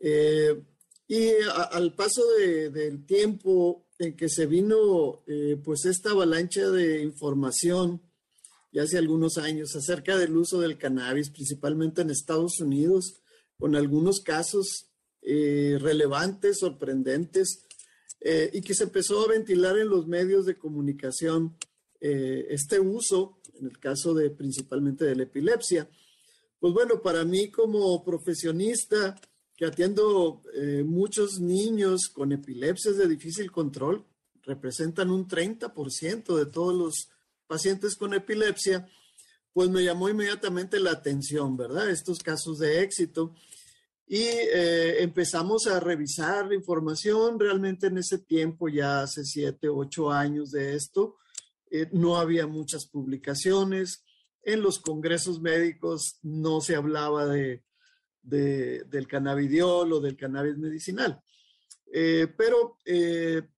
y 0.00 1.30
al 1.70 1.94
paso 1.94 2.22
del 2.36 3.06
tiempo 3.06 3.86
en 4.00 4.16
que 4.16 4.28
se 4.28 4.46
vino 4.46 5.22
pues 5.64 5.84
esta 5.84 6.10
avalancha 6.10 6.68
de 6.68 7.00
información 7.02 8.02
ya 8.76 8.82
hace 8.82 8.98
algunos 8.98 9.38
años 9.38 9.74
acerca 9.74 10.18
del 10.18 10.36
uso 10.36 10.60
del 10.60 10.76
cannabis, 10.76 11.30
principalmente 11.30 12.02
en 12.02 12.10
Estados 12.10 12.60
Unidos, 12.60 13.22
con 13.58 13.74
algunos 13.74 14.20
casos 14.20 14.90
eh, 15.22 15.78
relevantes, 15.80 16.58
sorprendentes, 16.58 17.64
eh, 18.20 18.50
y 18.52 18.60
que 18.60 18.74
se 18.74 18.84
empezó 18.84 19.24
a 19.24 19.28
ventilar 19.28 19.78
en 19.78 19.88
los 19.88 20.06
medios 20.06 20.44
de 20.44 20.58
comunicación 20.58 21.56
eh, 22.02 22.48
este 22.50 22.78
uso, 22.78 23.40
en 23.58 23.64
el 23.64 23.78
caso 23.78 24.12
de 24.12 24.28
principalmente 24.28 25.06
de 25.06 25.16
la 25.16 25.22
epilepsia. 25.22 25.88
Pues 26.58 26.74
bueno, 26.74 27.00
para 27.00 27.24
mí 27.24 27.50
como 27.50 28.04
profesionista 28.04 29.18
que 29.56 29.64
atiendo 29.64 30.42
muchos 30.84 31.40
niños 31.40 32.08
con 32.08 32.30
epilepsias 32.30 32.98
de 32.98 33.08
difícil 33.08 33.50
control, 33.50 34.04
representan 34.42 35.10
un 35.10 35.26
30% 35.26 36.36
de 36.36 36.44
todos 36.44 36.74
los 36.74 37.15
pacientes 37.46 37.96
con 37.96 38.14
epilepsia, 38.14 38.86
pues 39.52 39.70
me 39.70 39.82
llamó 39.82 40.08
inmediatamente 40.10 40.78
la 40.78 40.90
atención, 40.90 41.56
¿verdad? 41.56 41.88
Estos 41.88 42.18
casos 42.18 42.58
de 42.58 42.82
éxito. 42.82 43.34
Y 44.06 44.18
eh, 44.18 45.02
empezamos 45.02 45.66
a 45.66 45.80
revisar 45.80 46.46
la 46.46 46.54
información. 46.54 47.40
Realmente 47.40 47.88
en 47.88 47.98
ese 47.98 48.18
tiempo, 48.18 48.68
ya 48.68 49.00
hace 49.00 49.24
siete, 49.24 49.68
ocho 49.68 50.12
años 50.12 50.50
de 50.50 50.74
esto, 50.76 51.16
eh, 51.70 51.88
no 51.92 52.18
había 52.18 52.46
muchas 52.46 52.86
publicaciones. 52.86 54.04
En 54.42 54.60
los 54.60 54.78
congresos 54.78 55.40
médicos 55.40 56.18
no 56.22 56.60
se 56.60 56.76
hablaba 56.76 57.26
de, 57.26 57.64
del 58.22 59.08
cannabidiol 59.08 59.92
o 59.92 60.00
del 60.00 60.16
cannabis 60.16 60.58
medicinal. 60.58 61.20
Eh, 61.92 62.28
pero, 62.36 62.76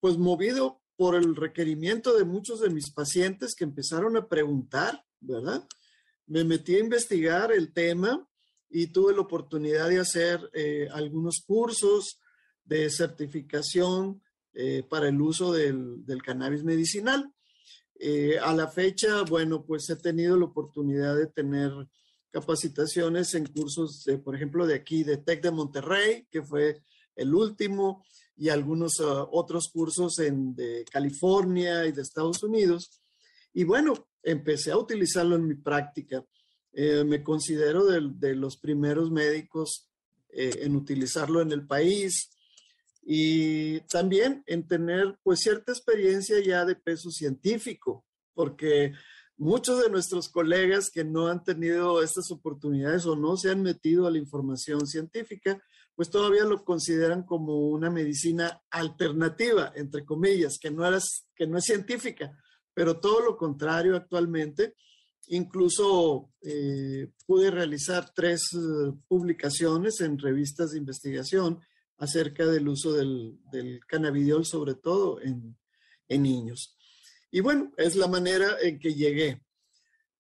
pues 0.01 0.17
movido 0.17 0.81
por 0.99 1.15
el 1.15 1.37
requerimiento 1.37 2.19
de 2.19 2.25
muchos 2.25 2.61
de 2.61 2.71
mis 2.71 2.91
pacientes 2.91 3.55
que 3.55 3.63
empezaron 3.63 4.17
a 4.17 4.27
preguntar, 4.27 5.05
¿verdad? 5.21 5.65
Me 6.27 6.43
metí 6.43 6.75
a 6.75 6.81
investigar 6.81 7.53
el 7.53 7.73
tema 7.73 8.29
y 8.69 8.89
tuve 8.89 9.15
la 9.15 9.21
oportunidad 9.21 9.89
de 9.89 10.01
hacer 10.01 10.51
eh, 10.53 10.89
algunos 10.93 11.45
cursos 11.47 12.21
de 12.65 12.91
certificación 12.91 14.21
eh, 14.55 14.83
para 14.91 15.09
el 15.09 15.21
uso 15.21 15.53
del, 15.53 16.03
cannabis 16.25 16.65
medicinal. 16.65 17.33
Eh, 17.95 18.37
a 18.41 18.53
la 18.53 18.67
fecha, 18.67 19.23
bueno, 19.23 19.65
pues 19.65 19.89
he 19.91 19.97
tenido 19.97 20.37
la 20.37 20.47
oportunidad 20.47 21.17
de 21.17 21.29
tener 21.29 21.71
capacitaciones 22.33 23.35
en 23.35 23.47
cursos, 23.47 24.05
por 24.25 24.35
ejemplo, 24.35 24.67
de 24.67 24.75
aquí, 24.75 25.05
de 25.05 25.19
TEC 25.19 25.43
de 25.43 25.53
Monterrey, 25.53 26.27
que 26.29 26.43
fue 26.43 26.83
el 27.15 27.33
último, 27.33 28.05
y 28.39 28.49
algunos 28.49 29.01
ah, 29.01 29.27
otros 29.31 29.69
cursos 29.69 30.19
en 30.21 30.55
de 30.55 30.85
California 30.91 31.85
y 31.87 31.93
de 31.93 32.03
Estados 32.03 32.43
Unidos. 32.43 33.03
Y 33.53 33.65
bueno, 33.65 34.09
empecé 34.23 34.71
a 34.71 34.79
utilizarlo 34.79 35.37
en 35.37 35.47
mi 35.47 35.55
práctica. 35.55 36.25
Eh, 36.73 37.05
me 37.05 37.23
considero 37.23 37.85
de, 37.87 38.35
los 38.35 38.57
primeros 38.57 39.11
médicos 39.11 39.91
eh, 40.29 40.61
en 40.63 40.77
utilizarlo 40.77 41.41
en 41.41 41.51
el 41.51 41.67
país 41.67 42.31
y 43.03 43.81
también 43.89 44.45
en 44.47 44.69
tener 44.69 45.19
pues 45.23 45.41
cierta 45.41 45.73
experiencia 45.73 46.39
ya 46.41 46.65
de 46.65 46.77
peso 46.77 47.11
científico, 47.11 48.05
porque 48.35 48.93
muchos 49.39 49.83
de 49.83 49.91
nuestros 49.91 50.29
colegas 50.29 50.91
que 50.91 51.05
no 51.05 51.29
han 51.29 51.43
tenido 51.43 52.03
estas 52.03 52.31
oportunidades 52.31 53.07
o 53.07 53.17
no 53.17 53.37
se 53.37 53.51
han 53.51 53.63
metido 53.63 54.07
a 54.07 54.11
la 54.11 54.19
información 54.19 54.87
científica, 54.87 55.61
pues 55.99 56.11
todavía 56.11 56.45
lo 56.45 56.65
consideran 56.65 57.25
como 57.25 57.71
una 57.71 57.91
medicina 57.91 58.63
alternativa, 58.71 59.73
entre 59.75 60.05
comillas, 60.05 60.57
que 60.61 60.71
no, 60.71 60.85
que 61.35 61.49
no 61.49 61.59
es 61.59 61.65
científica, 61.65 62.39
pero 62.73 63.01
todo 63.01 63.21
lo 63.21 63.37
contrario 63.37 63.97
actualmente 63.97 64.77
Incluso 65.31 66.33
eh, 66.41 67.11
pude 67.27 67.51
realizar 67.51 68.13
tres 68.15 68.49
eh, 68.55 68.93
publicaciones 69.07 70.01
en 70.01 70.19
revistas 70.19 70.71
de 70.71 70.79
investigación 70.79 71.61
acerca 71.99 72.47
del 72.47 72.69
uso 72.69 72.95
del, 72.95 73.39
cannabidiol, 73.87 74.47
sobre 74.47 74.75
todo 74.75 75.21
en, 75.21 75.57
niños. 76.09 76.79
Y 77.31 77.41
bueno, 77.41 77.73
es 77.77 77.97
la 77.97 78.09
manera 78.09 78.57
en 78.63 78.79
que 78.79 78.95
llegué. 78.95 79.43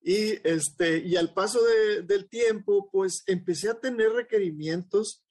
Y, 0.02 0.46
este, 0.46 0.98
y 0.98 1.16
al 1.16 1.32
paso 1.32 1.60
del 2.04 2.28
tiempo, 2.28 2.90
pues 2.92 3.22
empecé 3.26 3.70
a 3.70 3.80
tener 3.80 4.10
requerimientos 4.10 5.24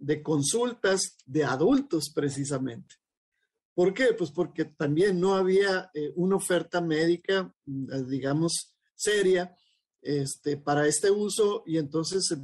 de 0.00 0.22
consultas 0.22 1.16
de 1.26 1.44
adultos 1.44 2.10
precisamente. 2.12 2.96
¿Por 3.74 3.94
qué? 3.94 4.14
Pues 4.18 4.30
porque 4.30 4.64
también 4.64 5.20
no 5.20 5.34
había 5.34 5.90
eh, 5.94 6.12
una 6.16 6.36
oferta 6.36 6.80
médica, 6.80 7.54
digamos, 7.64 8.74
seria 8.94 9.56
este, 10.02 10.56
para 10.56 10.86
este 10.86 11.10
uso 11.10 11.62
y 11.66 11.78
entonces 11.78 12.36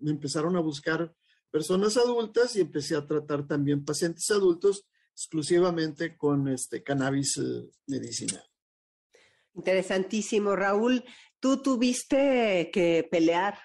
me 0.00 0.10
empezaron 0.10 0.56
a 0.56 0.60
buscar 0.60 1.14
personas 1.50 1.96
adultas 1.96 2.54
y 2.56 2.60
empecé 2.60 2.94
a 2.94 3.06
tratar 3.06 3.46
también 3.46 3.84
pacientes 3.84 4.30
adultos 4.30 4.86
exclusivamente 5.12 6.16
con 6.16 6.48
este 6.48 6.82
cannabis 6.82 7.38
eh, 7.38 7.68
medicinal. 7.86 8.44
Interesantísimo, 9.54 10.54
Raúl. 10.54 11.04
Tú 11.40 11.60
tuviste 11.62 12.70
que 12.72 13.08
pelear 13.10 13.58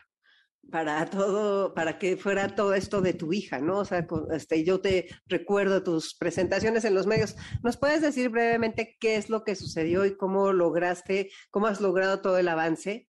para 0.72 1.10
todo, 1.10 1.74
para 1.74 2.00
que 2.00 2.17
fuera 2.17 2.55
todo 2.55 2.74
esto 2.74 3.01
de 3.01 3.13
tu 3.13 3.34
hija, 3.34 3.60
¿no? 3.60 3.79
O 3.79 3.86
sea, 3.86 4.08
este, 4.32 4.63
yo 4.63 4.82
te 4.82 5.08
recuerdo 5.27 5.84
tus 5.84 6.15
presentaciones 6.15 6.86
en 6.86 6.96
los 6.96 7.05
medios. 7.05 7.36
¿Nos 7.63 7.77
puedes 7.77 8.01
decir 8.01 8.29
brevemente 8.29 8.98
qué 9.00 9.15
es 9.15 9.29
lo 9.29 9.43
que 9.43 9.55
sucedió 9.55 10.05
y 10.05 10.17
cómo 10.17 10.51
lograste, 10.51 11.29
cómo 11.51 11.67
has 11.67 11.82
logrado 11.82 12.22
todo 12.22 12.38
el 12.38 12.48
avance? 12.48 13.08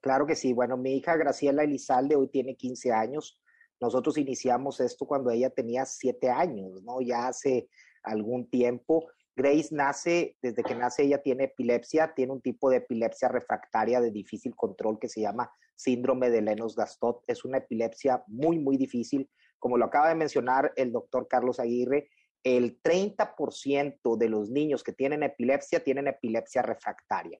Claro 0.00 0.26
que 0.26 0.36
sí. 0.36 0.52
Bueno, 0.52 0.76
mi 0.76 0.96
hija 0.96 1.16
Graciela 1.16 1.62
Elizalde 1.62 2.16
hoy 2.16 2.28
tiene 2.28 2.56
15 2.56 2.92
años. 2.92 3.40
Nosotros 3.80 4.18
iniciamos 4.18 4.80
esto 4.80 5.06
cuando 5.06 5.30
ella 5.30 5.50
tenía 5.50 5.86
7 5.86 6.28
años, 6.30 6.82
¿no? 6.82 7.00
Ya 7.00 7.28
hace 7.28 7.68
algún 8.02 8.48
tiempo. 8.50 9.06
Grace 9.36 9.68
nace, 9.70 10.36
desde 10.42 10.62
que 10.62 10.74
nace 10.74 11.04
ella 11.04 11.22
tiene 11.22 11.44
epilepsia, 11.44 12.12
tiene 12.14 12.32
un 12.32 12.42
tipo 12.42 12.68
de 12.68 12.78
epilepsia 12.78 13.28
refractaria 13.28 14.00
de 14.00 14.10
difícil 14.10 14.54
control 14.54 14.98
que 14.98 15.08
se 15.08 15.22
llama 15.22 15.50
síndrome 15.80 16.30
de 16.30 16.42
Lennox-Gastaut. 16.42 17.22
Es 17.26 17.44
una 17.44 17.58
epilepsia 17.58 18.22
muy, 18.26 18.58
muy 18.58 18.76
difícil. 18.76 19.28
Como 19.58 19.78
lo 19.78 19.86
acaba 19.86 20.08
de 20.08 20.14
mencionar 20.14 20.72
el 20.76 20.92
doctor 20.92 21.28
Carlos 21.28 21.60
Aguirre, 21.60 22.08
el 22.42 22.80
30% 22.82 24.16
de 24.16 24.28
los 24.28 24.50
niños 24.50 24.82
que 24.82 24.92
tienen 24.92 25.22
epilepsia 25.22 25.84
tienen 25.84 26.08
epilepsia 26.08 26.62
refractaria. 26.62 27.38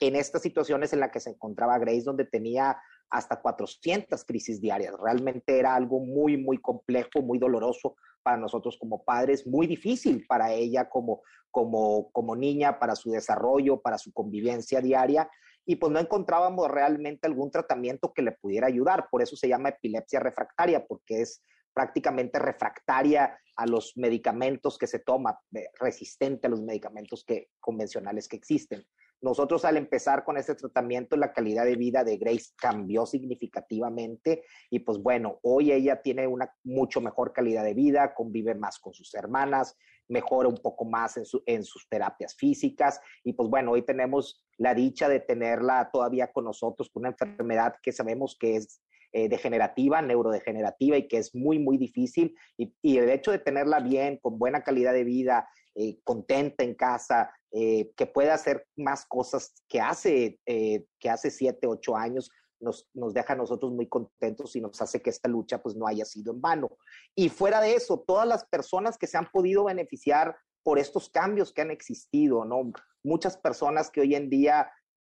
En 0.00 0.16
estas 0.16 0.42
situaciones 0.42 0.92
en 0.92 1.00
las 1.00 1.10
que 1.10 1.20
se 1.20 1.30
encontraba 1.30 1.78
Grace, 1.78 2.04
donde 2.04 2.24
tenía 2.24 2.78
hasta 3.10 3.40
400 3.40 4.24
crisis 4.24 4.60
diarias. 4.60 4.94
Realmente 4.98 5.58
era 5.58 5.74
algo 5.74 5.98
muy, 5.98 6.36
muy 6.36 6.58
complejo, 6.58 7.22
muy 7.22 7.38
doloroso 7.38 7.96
para 8.22 8.36
nosotros 8.36 8.78
como 8.78 9.04
padres, 9.04 9.46
muy 9.46 9.66
difícil 9.66 10.24
para 10.28 10.52
ella 10.52 10.88
como, 10.88 11.22
como, 11.50 12.10
como 12.12 12.36
niña, 12.36 12.78
para 12.78 12.94
su 12.94 13.10
desarrollo, 13.10 13.80
para 13.80 13.98
su 13.98 14.12
convivencia 14.12 14.80
diaria. 14.80 15.28
Y 15.66 15.76
pues 15.76 15.92
no 15.92 16.00
encontrábamos 16.00 16.68
realmente 16.68 17.26
algún 17.26 17.50
tratamiento 17.50 18.12
que 18.12 18.22
le 18.22 18.32
pudiera 18.32 18.66
ayudar. 18.66 19.08
Por 19.10 19.22
eso 19.22 19.36
se 19.36 19.48
llama 19.48 19.70
epilepsia 19.70 20.20
refractaria, 20.20 20.86
porque 20.86 21.22
es 21.22 21.42
prácticamente 21.72 22.38
refractaria 22.38 23.38
a 23.56 23.66
los 23.66 23.96
medicamentos 23.96 24.78
que 24.78 24.86
se 24.86 24.98
toma, 24.98 25.38
eh, 25.54 25.68
resistente 25.78 26.46
a 26.46 26.50
los 26.50 26.62
medicamentos 26.62 27.24
que, 27.24 27.48
convencionales 27.60 28.26
que 28.26 28.36
existen. 28.36 28.84
Nosotros 29.22 29.64
al 29.64 29.76
empezar 29.76 30.24
con 30.24 30.38
este 30.38 30.54
tratamiento, 30.54 31.16
la 31.16 31.32
calidad 31.32 31.64
de 31.64 31.76
vida 31.76 32.04
de 32.04 32.16
Grace 32.16 32.52
cambió 32.56 33.04
significativamente 33.04 34.44
y 34.70 34.80
pues 34.80 34.98
bueno, 34.98 35.38
hoy 35.42 35.72
ella 35.72 36.00
tiene 36.00 36.26
una 36.26 36.52
mucho 36.64 37.00
mejor 37.00 37.32
calidad 37.32 37.64
de 37.64 37.74
vida, 37.74 38.14
convive 38.14 38.54
más 38.54 38.78
con 38.78 38.94
sus 38.94 39.14
hermanas, 39.14 39.76
mejora 40.08 40.48
un 40.48 40.56
poco 40.56 40.84
más 40.86 41.18
en, 41.18 41.24
en 41.46 41.64
sus 41.64 41.88
terapias 41.88 42.34
físicas 42.34 43.00
y 43.22 43.34
pues 43.34 43.48
bueno, 43.50 43.72
hoy 43.72 43.82
tenemos 43.82 44.42
la 44.56 44.74
dicha 44.74 45.08
de 45.08 45.20
tenerla 45.20 45.90
todavía 45.92 46.32
con 46.32 46.44
nosotros 46.46 46.88
con 46.90 47.02
una 47.02 47.10
enfermedad 47.10 47.74
que 47.82 47.92
sabemos 47.92 48.36
que 48.40 48.56
es 48.56 48.80
eh, 49.12 49.28
degenerativa, 49.28 50.00
neurodegenerativa 50.02 50.96
y 50.96 51.08
que 51.08 51.18
es 51.18 51.34
muy, 51.34 51.58
muy 51.58 51.78
difícil. 51.78 52.36
Y, 52.56 52.72
y, 52.80 52.98
el 52.98 53.10
hecho 53.10 53.32
de 53.32 53.40
tenerla 53.40 53.80
bien, 53.80 54.18
con 54.18 54.38
buena 54.38 54.62
calidad 54.62 54.92
de 54.92 55.02
vida, 55.02 55.48
eh, 55.74 56.00
contenta 56.02 56.64
en 56.64 56.74
casa, 56.74 57.32
eh, 57.52 57.92
que 57.96 58.06
pueda 58.06 58.34
hacer 58.34 58.66
más 58.76 59.06
cosas 59.06 59.54
que 59.68 59.80
hace, 59.80 60.40
eh, 60.46 60.84
que 60.98 61.10
hace 61.10 61.30
siete, 61.30 61.66
ocho 61.66 61.96
años, 61.96 62.30
nos, 62.60 62.88
nos, 62.92 63.14
deja 63.14 63.32
a 63.32 63.36
nosotros 63.36 63.72
muy 63.72 63.88
contentos 63.88 64.54
y 64.56 64.60
nos 64.60 64.80
hace 64.82 65.00
que 65.00 65.10
esta 65.10 65.28
lucha 65.28 65.62
pues 65.62 65.76
no 65.76 65.86
haya 65.86 66.04
sido 66.04 66.32
en 66.32 66.40
vano. 66.40 66.76
Y 67.14 67.28
fuera 67.28 67.60
de 67.60 67.74
eso, 67.74 68.04
todas 68.06 68.26
las 68.26 68.44
personas 68.44 68.98
que 68.98 69.06
se 69.06 69.16
han 69.16 69.30
podido 69.30 69.64
beneficiar 69.64 70.36
por 70.62 70.78
estos 70.78 71.08
cambios 71.08 71.52
que 71.52 71.62
han 71.62 71.70
existido, 71.70 72.44
¿no? 72.44 72.72
Muchas 73.02 73.36
personas 73.36 73.90
que 73.90 74.02
hoy 74.02 74.14
en 74.14 74.28
día 74.28 74.70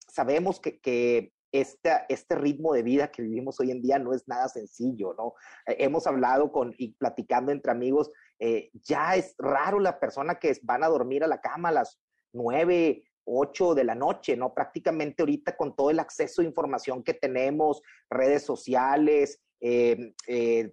sabemos 0.08 0.60
que, 0.60 0.80
que 0.80 1.34
este, 1.52 1.92
este 2.10 2.36
ritmo 2.36 2.74
de 2.74 2.84
vida 2.84 3.12
que 3.12 3.22
vivimos 3.22 3.60
hoy 3.60 3.72
en 3.72 3.82
día 3.82 4.00
no 4.00 4.14
es 4.14 4.28
nada 4.28 4.50
sencillo, 4.50 5.14
¿no? 5.18 5.34
hemos 5.68 6.06
hablado 6.06 6.52
con 6.52 6.74
y 6.78 6.94
platicando 6.94 7.52
entre 7.52 7.72
amigos, 7.72 8.12
ya 8.40 9.16
es 9.16 9.36
raro 9.38 9.80
la 9.80 10.00
persona 10.00 10.36
que 10.36 10.58
van 10.64 10.84
a 10.84 10.90
dormir 10.90 11.24
a 11.24 11.28
la 11.28 11.42
cama 11.42 11.70
a 11.70 11.74
las 11.74 12.00
9, 12.34 13.04
8 13.26 13.76
de 13.76 13.84
la 13.84 13.96
noche, 13.96 14.38
¿no? 14.38 14.54
Prácticamente 14.54 15.24
ahorita 15.24 15.58
con 15.58 15.76
todo 15.76 15.90
el 15.90 16.00
acceso 16.00 16.42
a 16.42 16.46
información 16.46 17.04
que 17.04 17.14
tenemos, 17.14 17.82
redes 18.10 18.44
sociales, 18.44 19.42
eh, 19.60 20.14
eh, 20.28 20.72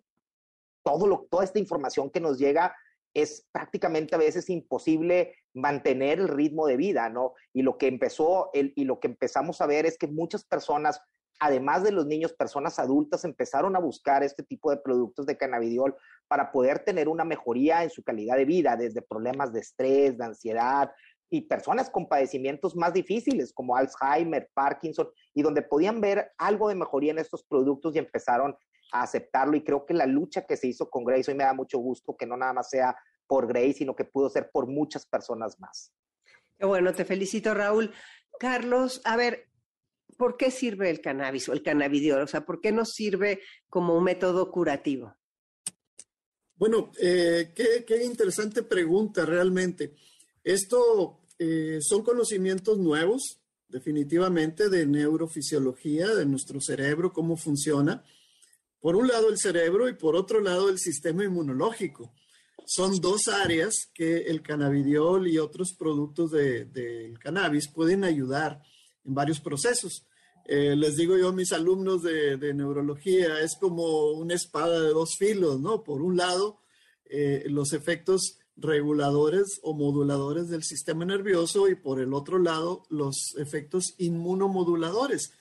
todo 0.85 1.07
lo, 1.07 1.27
toda 1.31 1.45
esta 1.45 1.59
información 1.59 2.11
que 2.11 2.21
nos 2.21 2.39
llega, 2.39 2.75
es 3.15 3.47
prácticamente 3.53 4.15
a 4.15 4.19
veces 4.19 4.49
imposible 4.49 5.35
mantener 5.55 6.19
el 6.19 6.29
ritmo 6.29 6.67
de 6.67 6.77
vida, 6.77 7.09
¿no? 7.11 7.35
Y 7.53 7.63
lo 7.63 7.77
que 7.77 7.87
empezó, 7.87 8.51
el, 8.55 8.73
y 8.75 8.85
lo 8.85 9.01
que 9.01 9.09
empezamos 9.09 9.61
a 9.61 9.67
ver 9.67 9.85
es 9.87 9.99
que 9.99 10.07
muchas 10.07 10.45
personas, 10.45 11.01
además 11.39 11.83
de 11.83 11.93
los 11.93 12.07
niños, 12.07 12.33
personas 12.33 12.79
adultas, 12.79 13.25
empezaron 13.25 13.77
a 13.77 13.81
buscar 13.81 14.23
este 14.23 14.43
tipo 14.43 14.71
de 14.71 14.79
productos 14.79 15.27
de 15.27 15.37
cannabidiol 15.37 15.95
para 16.33 16.51
poder 16.51 16.79
tener 16.79 17.11
una 17.11 17.27
mejoría 17.27 17.83
en 17.83 17.91
su 17.91 18.03
calidad 18.03 18.39
de 18.39 18.47
vida, 18.47 18.75
desde 18.75 19.03
problemas 19.03 19.53
de 19.53 19.61
estrés, 19.61 20.17
de 20.17 20.25
ansiedad, 20.25 20.91
y 21.29 21.43
personas 21.43 21.91
con 21.91 22.09
padecimientos 22.09 22.75
más 22.75 22.95
difíciles 22.95 23.53
como 23.53 23.77
Alzheimer, 23.77 24.49
Parkinson, 24.55 25.11
y 25.35 25.43
donde 25.43 25.61
podían 25.61 26.01
ver 26.01 26.33
algo 26.39 26.71
de 26.71 26.75
mejoría 26.75 27.11
en 27.11 27.19
estos 27.19 27.45
productos 27.45 27.95
y 27.95 27.99
empezaron 27.99 28.57
a 28.93 29.03
aceptarlo. 29.03 29.59
Y 29.59 29.63
creo 29.63 29.85
que 29.85 29.93
la 29.93 30.07
lucha 30.07 30.47
que 30.47 30.57
se 30.57 30.69
hizo 30.69 30.89
con 30.89 31.05
Grace, 31.05 31.31
hoy 31.31 31.37
me 31.37 31.45
da 31.45 31.53
mucho 31.53 31.79
gusto 31.81 32.17
que 32.17 32.25
no 32.25 32.39
nada 32.39 32.55
más 32.55 32.71
sea 32.71 32.97
por 33.27 33.47
Grace, 33.47 33.75
sino 33.75 33.95
que 33.95 34.07
pudo 34.07 34.31
ser 34.31 34.51
por 34.51 34.67
muchas 34.67 35.05
personas 35.05 35.61
más. 35.61 35.93
Bueno, 36.59 36.95
te 36.95 37.05
felicito, 37.05 37.53
Raúl. 37.53 37.93
Carlos, 38.41 39.03
a 39.05 39.17
ver, 39.17 39.51
¿por 40.17 40.39
qué 40.39 40.51
sirve 40.51 40.89
el 40.89 41.03
cannabis 41.03 41.51
o 41.51 41.53
el 41.53 41.63
cannabidiol? 41.63 42.23
O 42.23 42.27
sea, 42.27 42.41
¿por 42.47 42.63
qué 42.63 42.73
nos 42.73 42.95
sirve 42.95 43.43
como 43.69 43.99
un 43.99 44.05
método 44.05 44.51
curativo? 44.51 45.15
Bueno, 46.63 46.93
eh, 47.01 47.51
qué, 47.57 47.85
qué, 47.85 48.05
interesante 48.05 48.63
pregunta 48.63 49.27
realmente. 49.27 49.97
Esto 50.45 51.19
eh, 51.37 51.81
son 51.81 52.05
conocimientos 52.05 52.79
nuevos, 52.79 53.41
definitivamente, 53.67 54.69
de 54.69 54.87
neurofisiología, 54.87 56.15
de 56.15 56.25
nuestro 56.25 56.61
cerebro, 56.61 57.13
cómo 57.13 57.37
funciona. 57.37 58.05
Por 58.79 58.95
un 58.95 59.09
lado 59.09 59.29
el 59.29 59.39
cerebro 59.39 59.89
y 59.89 59.95
por 59.95 60.15
otro 60.15 60.39
lado 60.39 60.69
el 60.69 60.79
sistema 60.79 61.25
inmunológico. 61.25 62.15
Son 62.65 63.01
dos 63.01 63.27
áreas 63.27 63.91
que 63.93 64.19
el 64.19 64.41
cannabidiol 64.41 65.27
y 65.27 65.39
otros 65.39 65.75
productos 65.77 66.31
del 66.31 67.19
cannabis 67.19 67.67
pueden 67.67 68.05
ayudar 68.05 68.63
en 69.05 69.15
varios 69.15 69.41
procesos. 69.41 70.07
Eh, 70.45 70.75
les 70.77 70.97
digo 70.97 71.17
yo 71.17 71.29
a 71.29 71.33
mis 71.33 71.53
alumnos 71.53 72.03
de, 72.03 72.55
neurología, 72.55 73.41
es 73.41 73.57
como 73.59 74.11
una 74.13 74.35
espada 74.35 74.81
de 74.81 74.89
dos 74.89 75.17
filos, 75.17 75.61
¿no? 75.61 75.83
Por 75.83 76.03
un 76.03 76.17
lado, 76.17 76.59
eh, 77.05 77.45
los 77.47 77.73
efectos 77.73 78.39
reguladores 78.57 79.61
o 79.63 79.75
moduladores 79.75 80.49
del 80.49 80.63
sistema 80.63 81.05
nervioso 81.05 81.69
y 81.69 81.75
por 81.75 82.01
el 82.01 82.13
otro 82.13 82.39
lado 82.39 82.85
los 82.91 83.35
efectos 83.39 83.95
inmunomoduladores. 83.99 85.33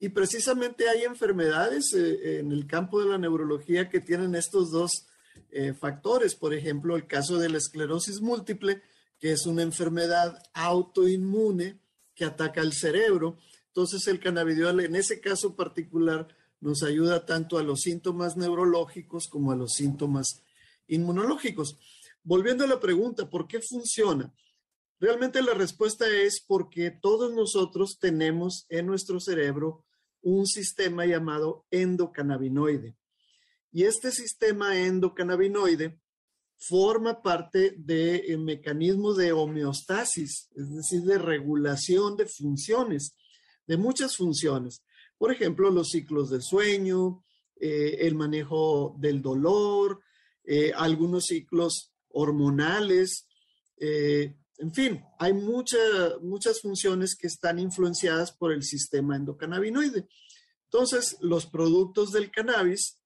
Y 0.00 0.10
precisamente 0.10 0.88
hay 0.88 1.02
enfermedades 1.02 1.92
eh, 1.92 2.38
en 2.38 2.52
el 2.52 2.66
campo 2.66 3.00
de 3.02 3.08
la 3.08 3.18
neurología 3.18 3.88
que 3.88 4.00
tienen 4.00 4.34
estos 4.34 4.70
dos 4.70 5.06
eh, 5.50 5.74
factores. 5.74 6.34
Por 6.34 6.54
ejemplo, 6.54 6.94
el 6.94 7.06
caso 7.06 7.38
de 7.38 7.48
la 7.48 7.58
esclerosis 7.58 8.20
múltiple, 8.20 8.82
que 9.18 9.32
es 9.32 9.46
una 9.46 9.62
enfermedad 9.62 10.40
autoinmune 10.54 11.80
que 12.14 12.24
ataca 12.24 12.60
al 12.60 12.72
cerebro. 12.72 13.38
Entonces 13.78 14.08
el 14.08 14.18
cannabidiol 14.18 14.80
en 14.80 14.96
ese 14.96 15.20
caso 15.20 15.54
particular 15.54 16.26
nos 16.60 16.82
ayuda 16.82 17.24
tanto 17.24 17.58
a 17.58 17.62
los 17.62 17.82
síntomas 17.82 18.36
neurológicos 18.36 19.28
como 19.28 19.52
a 19.52 19.56
los 19.56 19.74
síntomas 19.74 20.42
inmunológicos. 20.88 21.78
Volviendo 22.24 22.64
a 22.64 22.66
la 22.66 22.80
pregunta, 22.80 23.30
¿por 23.30 23.46
qué 23.46 23.60
funciona? 23.60 24.34
Realmente 24.98 25.40
la 25.42 25.54
respuesta 25.54 26.08
es 26.08 26.40
porque 26.44 26.90
todos 26.90 27.32
nosotros 27.32 28.00
tenemos 28.00 28.66
en 28.68 28.86
nuestro 28.86 29.20
cerebro 29.20 29.84
un 30.22 30.48
sistema 30.48 31.06
llamado 31.06 31.64
endocannabinoide. 31.70 32.96
Y 33.70 33.84
este 33.84 34.10
sistema 34.10 34.76
endocannabinoide 34.76 36.00
forma 36.56 37.22
parte 37.22 37.76
de 37.78 38.36
mecanismos 38.40 39.16
de 39.18 39.30
homeostasis, 39.30 40.48
es 40.56 40.74
decir, 40.74 41.02
de 41.02 41.18
regulación 41.18 42.16
de 42.16 42.26
funciones, 42.26 43.14
de 43.68 43.76
muchas 43.76 44.16
funciones. 44.16 44.82
Por 45.18 45.30
ejemplo, 45.30 45.70
los 45.70 45.90
ciclos 45.90 46.30
de 46.30 46.40
sueño, 46.40 47.22
eh, 47.60 47.98
el 48.00 48.14
manejo 48.14 48.96
del 48.98 49.20
dolor, 49.20 50.00
eh, 50.42 50.72
algunos 50.74 51.26
ciclos 51.26 51.92
hormonales, 52.08 53.28
eh, 53.76 54.34
en 54.56 54.72
fin, 54.72 55.04
hay 55.20 55.34
muchas 55.34 56.60
funciones 56.60 57.14
que 57.14 57.28
están 57.28 57.60
influenciadas 57.60 58.32
por 58.32 58.52
el 58.52 58.64
sistema 58.64 59.14
endocannabinoide. 59.14 60.08
Entonces, 60.64 61.16
los 61.20 61.46
productos 61.46 62.10
del 62.10 62.32
cannabis 62.32 62.98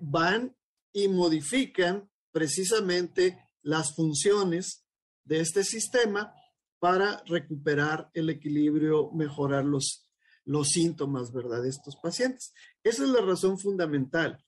van 0.00 0.56
y 0.92 1.06
modifican 1.06 2.10
precisamente 2.32 3.38
las 3.62 3.94
funciones 3.94 4.84
de 5.24 5.40
este 5.40 5.62
sistema 5.62 6.34
para 6.78 7.22
recuperar 7.26 8.10
el 8.14 8.30
equilibrio, 8.30 9.10
mejorar 9.12 9.64
los, 9.64 10.08
los 10.44 10.68
síntomas, 10.68 11.32
¿verdad?, 11.32 11.62
de 11.62 11.70
estos 11.70 11.96
pacientes. 11.96 12.52
Esa 12.82 13.04
es 13.04 13.10
la 13.10 13.20
razón 13.20 13.58
fundamental. 13.58 14.42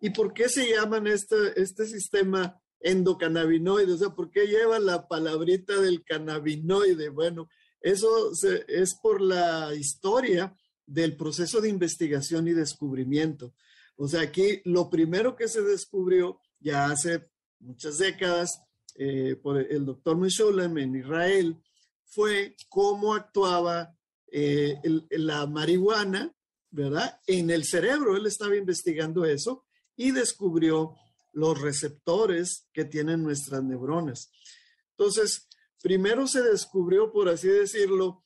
¿Y 0.00 0.10
por 0.10 0.32
qué 0.34 0.48
se 0.48 0.68
llaman 0.68 1.06
este, 1.06 1.60
este 1.60 1.86
sistema 1.86 2.60
endocannabinoide, 2.82 3.92
o 3.92 3.96
sea, 3.96 4.10
¿por 4.10 4.30
qué 4.30 4.46
lleva 4.46 4.78
la 4.78 5.06
palabrita 5.06 5.80
del 5.80 6.04
cannabinoide? 6.04 7.08
Bueno, 7.08 7.48
eso 7.80 8.32
es 8.68 8.94
por 9.00 9.20
la 9.20 9.74
historia 9.74 10.56
del 10.86 11.16
proceso 11.16 11.60
de 11.60 11.68
investigación 11.68 12.48
y 12.48 12.52
descubrimiento. 12.52 13.54
O 13.96 14.08
sea, 14.08 14.22
aquí 14.22 14.60
lo 14.64 14.90
primero 14.90 15.36
que 15.36 15.48
se 15.48 15.62
descubrió 15.62 16.40
ya 16.60 16.86
hace 16.86 17.28
muchas 17.60 17.98
décadas 17.98 18.62
eh, 18.94 19.36
por 19.36 19.58
el 19.58 19.84
doctor 19.86 20.16
Meshulam 20.16 20.76
en 20.78 20.96
Israel 20.96 21.56
fue 22.04 22.56
cómo 22.68 23.14
actuaba 23.14 23.96
eh, 24.30 24.76
la 25.10 25.46
marihuana, 25.46 26.34
¿verdad? 26.70 27.20
En 27.26 27.50
el 27.50 27.64
cerebro. 27.64 28.16
Él 28.16 28.26
estaba 28.26 28.56
investigando 28.56 29.24
eso 29.24 29.64
y 29.96 30.10
descubrió 30.10 30.94
los 31.32 31.60
receptores 31.60 32.68
que 32.72 32.84
tienen 32.84 33.22
nuestras 33.22 33.62
neuronas. 33.62 34.30
Entonces, 34.90 35.48
primero 35.82 36.26
se 36.26 36.42
descubrió, 36.42 37.10
por 37.12 37.28
así 37.28 37.48
decirlo, 37.48 38.24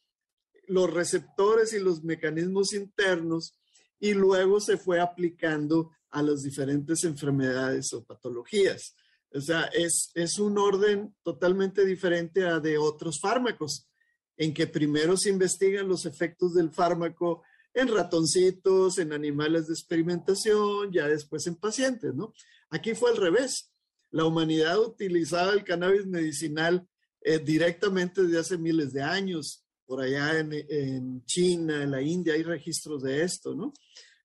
los 0.67 0.93
receptores 0.93 1.73
y 1.73 1.79
los 1.79 2.03
mecanismos 2.03 2.73
internos 2.73 3.57
y 3.99 4.15
luego 4.15 4.61
se 4.61 4.77
fue 4.77 5.01
aplicando 5.01 5.93
a 6.11 6.23
las 6.23 6.43
diferentes 6.43 7.05
enfermedades 7.05 7.93
o 7.93 8.05
patologías. 8.05 8.95
O 9.33 9.41
sea, 9.41 9.65
es, 9.65 10.11
es 10.15 10.39
un 10.39 10.59
orden 10.59 11.15
totalmente 11.23 11.85
diferente 11.85 12.45
a 12.45 12.61
de 12.61 12.79
otros 12.79 13.21
fármacos, 13.21 13.89
en 14.37 14.53
que 14.55 14.67
primero 14.67 15.17
se 15.17 15.31
investigan 15.31 15.89
los 15.89 16.07
efectos 16.07 16.55
del 16.55 16.71
fármaco 16.71 17.43
en 17.75 17.89
ratoncitos, 17.89 18.99
en 18.99 19.13
animales 19.13 19.67
de 19.67 19.75
experimentación, 19.75 20.91
ya 20.93 21.07
después 21.09 21.47
en 21.47 21.57
pacientes, 21.57 22.15
¿no? 22.15 22.33
Aquí 22.71 22.95
fue 22.95 23.11
al 23.11 23.19
revés. 23.19 23.71
La 24.11 24.25
humanidad 24.25 24.79
utilizaba 24.81 25.53
el 25.53 25.65
cannabis 25.65 26.07
medicinal 26.07 26.89
eh, 27.21 27.39
directamente 27.39 28.23
desde 28.23 28.39
hace 28.39 28.59
miles 28.59 28.93
de 28.93 29.03
años. 29.03 29.67
Por 29.85 30.01
allá 30.01 30.39
en, 30.39 30.53
en, 30.53 31.25
China, 31.27 31.83
en 31.83 31.91
la 31.91 32.01
India, 32.01 32.35
hay 32.35 32.43
registros 32.43 33.03
de 33.03 33.23
esto, 33.23 33.55
¿no? 33.55 33.73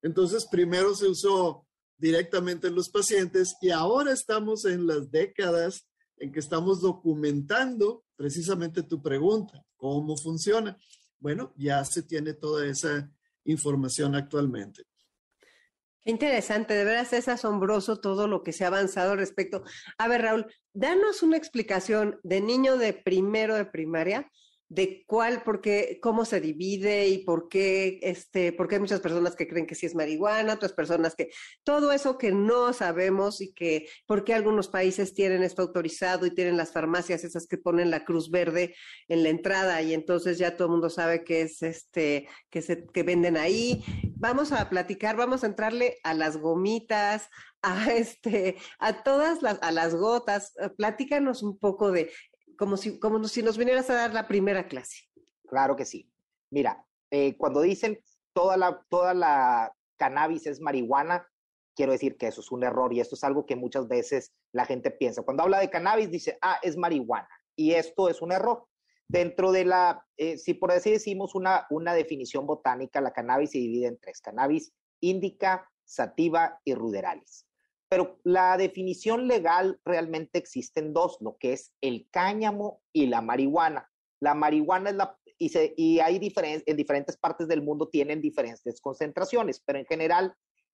Entonces, 0.01 0.47
primero 0.49 0.95
se 0.95 1.07
usó 1.07 1.67
directamente 2.01 2.67
en 2.67 2.75
los 2.75 2.89
pacientes 2.89 3.55
y 3.61 3.69
ahora 3.69 4.11
estamos 4.11 4.65
en 4.65 4.87
las 4.87 5.11
décadas 5.11 5.87
en 6.17 6.31
que 6.31 6.39
estamos 6.39 6.81
documentando 6.81 8.03
precisamente 8.15 8.81
tu 8.81 9.01
pregunta, 9.01 9.63
¿cómo 9.77 10.17
funciona? 10.17 10.75
Bueno, 11.19 11.53
ya 11.55 11.85
se 11.85 12.01
tiene 12.01 12.33
toda 12.33 12.65
esa 12.65 13.11
información 13.45 14.15
actualmente. 14.15 14.83
Qué 16.03 16.09
interesante, 16.09 16.73
de 16.73 16.83
veras 16.83 17.13
es 17.13 17.27
asombroso 17.27 17.99
todo 17.99 18.27
lo 18.27 18.41
que 18.41 18.51
se 18.51 18.63
ha 18.63 18.67
avanzado 18.67 19.15
respecto. 19.15 19.63
A 19.99 20.07
ver, 20.07 20.23
Raúl, 20.23 20.47
danos 20.73 21.21
una 21.21 21.37
explicación 21.37 22.19
de 22.23 22.41
niño 22.41 22.77
de 22.77 22.93
primero 22.93 23.53
de 23.53 23.65
primaria 23.65 24.31
de 24.71 25.03
cuál, 25.05 25.43
por 25.43 25.59
qué, 25.59 25.99
cómo 26.01 26.23
se 26.23 26.39
divide 26.39 27.09
y 27.09 27.25
por 27.25 27.49
qué, 27.49 27.99
este, 28.03 28.53
porque 28.53 28.75
hay 28.75 28.79
muchas 28.81 29.01
personas 29.01 29.35
que 29.35 29.45
creen 29.45 29.67
que 29.67 29.75
sí 29.75 29.85
es 29.85 29.95
marihuana, 29.95 30.53
otras 30.53 30.71
personas 30.71 31.13
que, 31.13 31.29
todo 31.65 31.91
eso 31.91 32.17
que 32.17 32.31
no 32.31 32.71
sabemos 32.71 33.41
y 33.41 33.51
que, 33.51 33.89
por 34.05 34.23
qué 34.23 34.33
algunos 34.33 34.69
países 34.69 35.13
tienen 35.13 35.43
esto 35.43 35.61
autorizado 35.61 36.25
y 36.25 36.33
tienen 36.33 36.55
las 36.55 36.71
farmacias 36.71 37.25
esas 37.25 37.47
que 37.47 37.57
ponen 37.57 37.91
la 37.91 38.05
cruz 38.05 38.31
verde 38.31 38.73
en 39.09 39.23
la 39.23 39.29
entrada 39.29 39.81
y 39.81 39.93
entonces 39.93 40.37
ya 40.37 40.55
todo 40.55 40.69
el 40.69 40.71
mundo 40.71 40.89
sabe 40.89 41.25
que 41.25 41.41
es 41.41 41.61
este, 41.63 42.29
que 42.49 42.61
se, 42.61 42.85
que 42.87 43.03
venden 43.03 43.35
ahí. 43.35 43.83
Vamos 44.15 44.53
a 44.53 44.69
platicar, 44.69 45.17
vamos 45.17 45.43
a 45.43 45.47
entrarle 45.47 45.97
a 46.03 46.13
las 46.13 46.37
gomitas, 46.37 47.27
a 47.61 47.91
este, 47.91 48.55
a 48.79 49.03
todas 49.03 49.41
las, 49.41 49.59
a 49.61 49.71
las 49.71 49.95
gotas. 49.95 50.53
Platícanos 50.77 51.43
un 51.43 51.59
poco 51.59 51.91
de 51.91 52.09
como 52.57 52.77
si, 52.77 52.99
como 52.99 53.23
si 53.25 53.43
nos 53.43 53.57
vinieras 53.57 53.89
a 53.89 53.95
dar 53.95 54.13
la 54.13 54.27
primera 54.27 54.67
clase. 54.67 55.09
Claro 55.47 55.75
que 55.75 55.85
sí. 55.85 56.11
Mira, 56.49 56.85
eh, 57.09 57.37
cuando 57.37 57.61
dicen 57.61 57.99
toda 58.33 58.57
la, 58.57 58.85
toda 58.89 59.13
la 59.13 59.73
cannabis 59.97 60.47
es 60.47 60.61
marihuana, 60.61 61.27
quiero 61.75 61.91
decir 61.91 62.17
que 62.17 62.27
eso 62.27 62.41
es 62.41 62.51
un 62.51 62.63
error 62.63 62.93
y 62.93 62.99
esto 62.99 63.15
es 63.15 63.23
algo 63.23 63.45
que 63.45 63.55
muchas 63.55 63.87
veces 63.87 64.33
la 64.51 64.65
gente 64.65 64.91
piensa. 64.91 65.23
Cuando 65.23 65.43
habla 65.43 65.59
de 65.59 65.69
cannabis 65.69 66.09
dice, 66.09 66.37
ah, 66.41 66.59
es 66.61 66.77
marihuana. 66.77 67.29
Y 67.55 67.73
esto 67.73 68.09
es 68.09 68.21
un 68.21 68.31
error. 68.31 68.65
Dentro 69.07 69.51
de 69.51 69.65
la, 69.65 70.05
eh, 70.17 70.37
si 70.37 70.53
por 70.53 70.71
así 70.71 70.91
decimos 70.91 71.35
una, 71.35 71.67
una 71.69 71.93
definición 71.93 72.47
botánica, 72.47 73.01
la 73.01 73.11
cannabis 73.11 73.51
se 73.51 73.57
divide 73.57 73.87
en 73.87 73.99
tres, 73.99 74.21
cannabis 74.21 74.73
índica, 75.01 75.69
sativa 75.83 76.59
y 76.63 76.73
ruderalis 76.73 77.45
pero 77.91 78.17
la 78.23 78.55
definición 78.55 79.27
legal 79.27 79.77
realmente 79.83 80.39
existe 80.39 80.79
en 80.79 80.93
dos, 80.93 81.17
lo 81.19 81.35
que 81.37 81.51
es 81.51 81.73
el 81.81 82.07
cáñamo 82.09 82.81
y 82.93 83.07
la 83.07 83.19
marihuana. 83.19 83.91
La 84.21 84.33
marihuana 84.33 84.91
es 84.91 84.95
la, 84.95 85.19
y, 85.37 85.99
hay 85.99 86.17
diferentes, 86.17 86.63
en 86.67 86.77
diferentes 86.77 87.17
partes 87.17 87.49
del 87.49 87.61
mundo 87.61 87.89
tienen 87.89 88.21
diferentes 88.21 88.79
concentraciones, 88.79 89.61
pero 89.65 89.77
en 89.77 89.85
general 89.85 90.33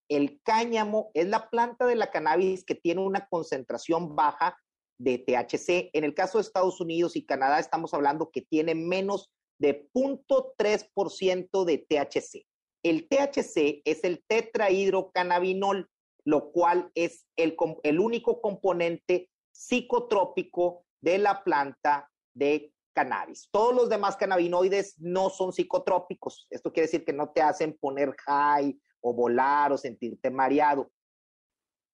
el 0.10 0.40
cáñamo 0.44 1.10
es 1.16 1.28
la 1.28 1.50
planta 1.50 1.88
de 1.88 1.96
la 1.96 2.12
cannabis 2.12 2.64
que 2.64 2.76
tiene 2.76 3.02
una 3.02 3.28
concentración 3.28 4.16
baja 4.16 4.56
de 5.00 5.18
THC. 5.18 5.90
En 5.94 6.04
el 6.04 6.14
caso 6.14 6.38
de 6.38 6.44
Estados 6.44 6.80
Unidos 6.80 7.16
y 7.16 7.26
Canadá 7.26 7.58
estamos 7.60 7.96
hablando 7.96 8.30
que 8.30 8.44
tiene 8.44 8.76
menos 8.76 9.32
de 9.60 9.90
0.3% 9.92 11.66
de 11.66 11.78
THC. 11.80 12.46
El 12.84 13.08
THC 13.08 13.82
es 13.86 14.04
el 14.04 14.24
tetrahidrocannabinol, 14.28 15.90
lo 16.28 16.52
cual 16.52 16.92
es 16.94 17.26
el, 17.38 17.56
único 18.02 18.42
componente 18.42 19.30
psicotrópico 19.50 20.84
de 21.00 21.20
la 21.20 21.42
planta 21.42 22.12
de 22.34 22.74
cannabis. 22.94 23.48
Todos 23.50 23.74
los 23.74 23.88
demás 23.88 24.18
cannabinoides 24.18 25.00
no 25.00 25.30
son 25.30 25.54
psicotrópicos. 25.54 26.46
Esto 26.50 26.74
quiere 26.74 26.88
decir 26.88 27.06
que 27.06 27.14
no 27.14 27.30
te 27.30 27.42
hacen 27.42 27.78
poner 27.80 28.14
high 28.26 28.78
o 29.00 29.14
volar 29.14 29.72
o 29.72 29.78
sentirte 29.78 30.30
mareado. 30.30 30.92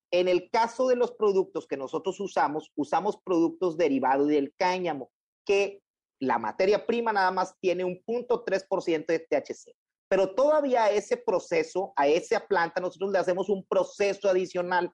En 0.10 0.28
el 0.28 0.50
caso 0.50 0.88
de 0.88 0.96
los 0.96 1.12
productos 1.12 1.68
que 1.68 1.78
nosotros 1.78 2.20
usamos, 2.20 2.72
usamos 2.76 3.20
productos 3.24 3.78
derivados 3.78 4.30
del 4.30 4.52
cáñamo, 4.58 5.12
que 5.46 5.84
la 6.20 6.40
materia 6.40 6.88
prima 6.88 7.14
nada 7.14 7.30
más 7.30 7.56
tiene 7.60 7.84
un 7.84 8.02
0.3% 8.04 9.06
de 9.06 9.20
THC. 9.20 9.76
Pero 10.14 10.36
todavía 10.36 10.92
ese 10.92 11.18
proceso, 11.18 11.92
a 11.96 12.08
esa 12.08 12.46
planta, 12.46 12.80
nosotros 12.80 13.12
le 13.12 13.18
hacemos 13.18 13.50
un 13.50 13.66
proceso 13.66 14.30
adicional. 14.30 14.94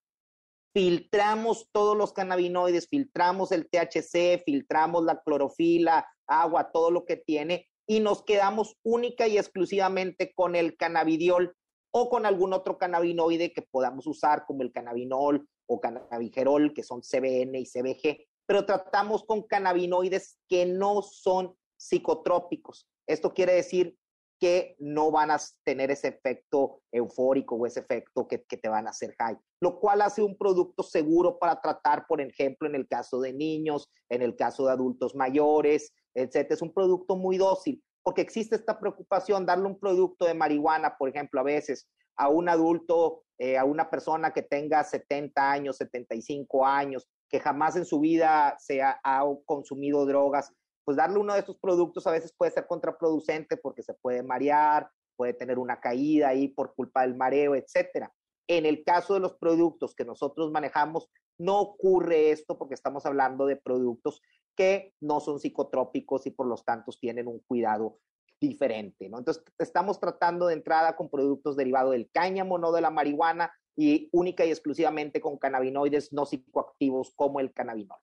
Filtramos 0.73 1.67
todos 1.73 1.97
los 1.97 2.13
cannabinoides, 2.13 2.87
filtramos 2.87 3.51
el 3.51 3.69
THC, 3.69 4.41
filtramos 4.45 5.03
la 5.03 5.21
clorofila, 5.21 6.07
agua, 6.25 6.71
todo 6.71 6.89
lo 6.89 7.03
que 7.03 7.17
tiene, 7.17 7.67
y 7.85 7.99
nos 7.99 8.23
quedamos 8.23 8.77
única 8.81 9.27
y 9.27 9.37
exclusivamente 9.37 10.31
con 10.33 10.55
el 10.55 10.77
cannabidiol, 10.77 11.53
o 11.91 12.09
con 12.09 12.25
algún 12.25 12.53
otro 12.53 12.77
cannabinoide 12.77 13.51
que 13.51 13.63
podamos 13.63 14.07
usar, 14.07 14.45
como 14.45 14.63
el 14.63 14.71
cannabinol 14.71 15.49
o 15.67 15.81
cannabigerol, 15.81 16.73
que 16.73 16.83
son 16.83 17.01
CBN 17.01 17.59
y 17.59 17.65
CBG, 17.65 18.25
pero 18.45 18.65
tratamos 18.65 19.25
con 19.25 19.43
cannabinoides 19.43 20.39
que 20.47 20.65
no 20.65 21.01
son 21.01 21.57
psicotrópicos. 21.77 22.87
Esto 23.05 23.33
quiere 23.33 23.55
decir 23.55 23.98
que 24.39 24.75
no 24.79 25.11
van 25.11 25.31
a 25.31 25.37
tener 25.63 25.91
ese 25.91 26.07
efecto 26.07 26.81
eufórico 26.91 27.55
o 27.55 27.65
ese 27.65 27.81
efecto 27.81 28.27
que, 28.27 28.37
te 28.37 28.69
van 28.69 28.87
a 28.87 28.91
hacer 28.91 29.15
high, 29.19 29.37
lo 29.59 29.79
cual 29.79 30.01
hace 30.01 30.21
un 30.21 30.37
producto 30.37 30.83
seguro 30.83 31.37
para 31.37 31.59
tratar, 31.59 32.07
por 32.07 32.21
ejemplo, 32.21 32.67
en 32.67 32.75
el 32.75 32.87
caso 32.87 33.19
de 33.19 33.33
niños, 33.33 33.89
en 34.09 34.21
el 34.21 34.35
caso 34.35 34.65
de 34.65 34.71
adultos 34.71 35.13
mayores, 35.15 35.93
etc. 36.13 36.51
Es 36.51 36.61
un 36.61 36.73
producto 36.73 37.15
muy 37.15 37.37
dócil 37.37 37.83
porque 38.03 38.21
existe 38.21 38.55
esta 38.55 38.79
preocupación, 38.79 39.45
darle 39.45 39.67
un 39.67 39.79
producto 39.79 40.25
de 40.25 40.33
marihuana, 40.33 40.97
por 40.97 41.09
ejemplo, 41.09 41.39
a 41.41 41.43
veces 41.43 41.87
a 42.15 42.27
un 42.27 42.49
adulto, 42.49 43.23
eh, 43.37 43.57
a 43.57 43.65
una 43.65 43.89
persona 43.89 44.31
que 44.31 44.41
tenga 44.41 44.83
70 44.83 45.51
años, 45.51 45.77
75 45.77 46.65
años, 46.65 47.07
que 47.29 47.39
jamás 47.39 47.75
en 47.75 47.85
su 47.85 47.99
vida 47.99 48.55
se 48.59 48.81
ha, 48.81 48.99
consumido 49.45 50.05
drogas, 50.05 50.51
pues 50.89 50.97
darle 50.97 51.19
uno 51.19 51.33
de 51.33 51.41
estos 51.41 51.59
productos 51.59 52.07
a 52.07 52.11
veces 52.11 52.33
puede 52.35 52.51
ser 52.51 52.65
contraproducente 52.65 53.57
porque 53.57 53.83
se 53.83 53.93
puede 53.93 54.23
marear, 54.23 54.89
puede 55.15 55.35
tener 55.35 55.59
una 55.59 55.79
caída 55.79 56.29
ahí 56.29 56.47
por 56.47 56.73
culpa 56.73 57.03
del 57.03 57.15
mareo, 57.15 57.53
etcétera. 57.53 58.11
En 58.47 58.65
el 58.65 58.83
caso 58.83 59.13
de 59.13 59.19
los 59.19 59.35
productos 59.35 59.93
que 59.93 60.03
nosotros 60.03 60.49
manejamos, 60.49 61.07
no 61.37 61.59
ocurre 61.59 62.31
esto 62.31 62.57
porque 62.57 62.73
estamos 62.73 63.05
hablando 63.05 63.45
de 63.45 63.55
productos 63.55 64.23
que 64.55 64.95
no 64.99 65.19
son 65.19 65.39
psicotrópicos 65.39 66.25
y 66.25 66.31
por 66.31 66.47
lo 66.47 66.55
tanto 66.57 66.91
tienen 66.99 67.27
un 67.27 67.37
cuidado 67.47 67.99
diferente, 68.41 69.09
¿no? 69.09 69.19
Entonces, 69.19 69.43
estamos 69.59 69.99
tratando 69.99 70.47
de 70.47 70.55
entrada 70.55 70.95
con 70.95 71.07
productos 71.07 71.55
derivados 71.55 71.91
del 71.91 72.09
cáñamo, 72.11 72.57
no 72.57 72.71
de 72.71 72.81
la 72.81 72.89
marihuana, 72.89 73.53
y 73.77 74.09
única 74.11 74.43
y 74.43 74.49
exclusivamente 74.49 75.21
con 75.21 75.37
cannabinoides 75.37 76.11
no 76.13 76.25
psicoactivos 76.25 77.13
como 77.15 77.39
el 77.41 77.53
cannabinol. 77.53 77.99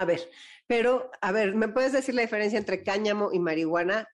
A 0.00 0.06
ver, 0.06 0.30
pero, 0.66 1.10
a 1.20 1.30
ver, 1.30 1.54
¿me 1.54 1.68
puedes 1.68 1.92
decir 1.92 2.14
la 2.14 2.22
diferencia 2.22 2.58
entre 2.58 2.82
cáñamo 2.82 3.32
y 3.34 3.38
marihuana? 3.38 4.08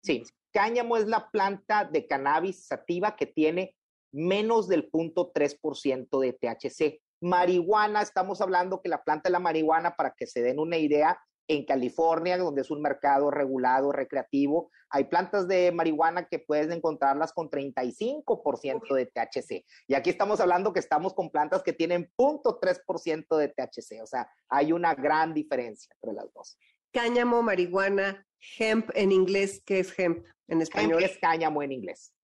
Sí, 0.00 0.22
cáñamo 0.52 0.96
es 0.96 1.08
la 1.08 1.28
planta 1.28 1.84
de 1.84 2.06
cannabis 2.06 2.66
sativa 2.68 3.16
que 3.16 3.26
tiene 3.26 3.74
menos 4.12 4.68
del 4.68 4.88
0.3% 4.92 6.20
de 6.20 6.32
THC. 6.34 7.02
Marihuana, 7.20 8.00
estamos 8.02 8.40
hablando 8.40 8.80
que 8.80 8.88
la 8.88 9.02
planta 9.02 9.28
de 9.28 9.32
la 9.32 9.40
marihuana, 9.40 9.96
para 9.96 10.14
que 10.16 10.28
se 10.28 10.40
den 10.40 10.60
una 10.60 10.76
idea, 10.76 11.18
en 11.48 11.64
California, 11.64 12.38
donde 12.38 12.62
es 12.62 12.70
un 12.70 12.80
mercado 12.80 13.30
regulado, 13.30 13.92
recreativo, 13.92 14.70
hay 14.90 15.04
plantas 15.04 15.48
de 15.48 15.72
marihuana 15.72 16.28
que 16.28 16.38
puedes 16.38 16.70
encontrarlas 16.70 17.32
con 17.32 17.50
35% 17.50 18.94
de 18.94 19.06
THC. 19.06 19.64
Y 19.88 19.94
aquí 19.94 20.10
estamos 20.10 20.40
hablando 20.40 20.72
que 20.72 20.80
estamos 20.80 21.14
con 21.14 21.30
plantas 21.30 21.62
que 21.62 21.72
tienen 21.72 22.10
0.3% 22.16 23.36
de 23.36 23.48
THC. 23.48 24.02
O 24.02 24.06
sea, 24.06 24.30
hay 24.48 24.72
una 24.72 24.94
gran 24.94 25.34
diferencia 25.34 25.92
entre 26.00 26.14
las 26.14 26.32
dos. 26.32 26.56
Cáñamo, 26.92 27.42
marihuana, 27.42 28.24
hemp 28.58 28.90
en 28.94 29.12
inglés, 29.12 29.62
¿qué 29.66 29.80
es 29.80 29.98
hemp 29.98 30.24
en 30.48 30.62
español? 30.62 31.02
Hemp 31.02 31.12
es 31.12 31.18
cáñamo 31.18 31.62
en 31.62 31.72
inglés. 31.72 32.14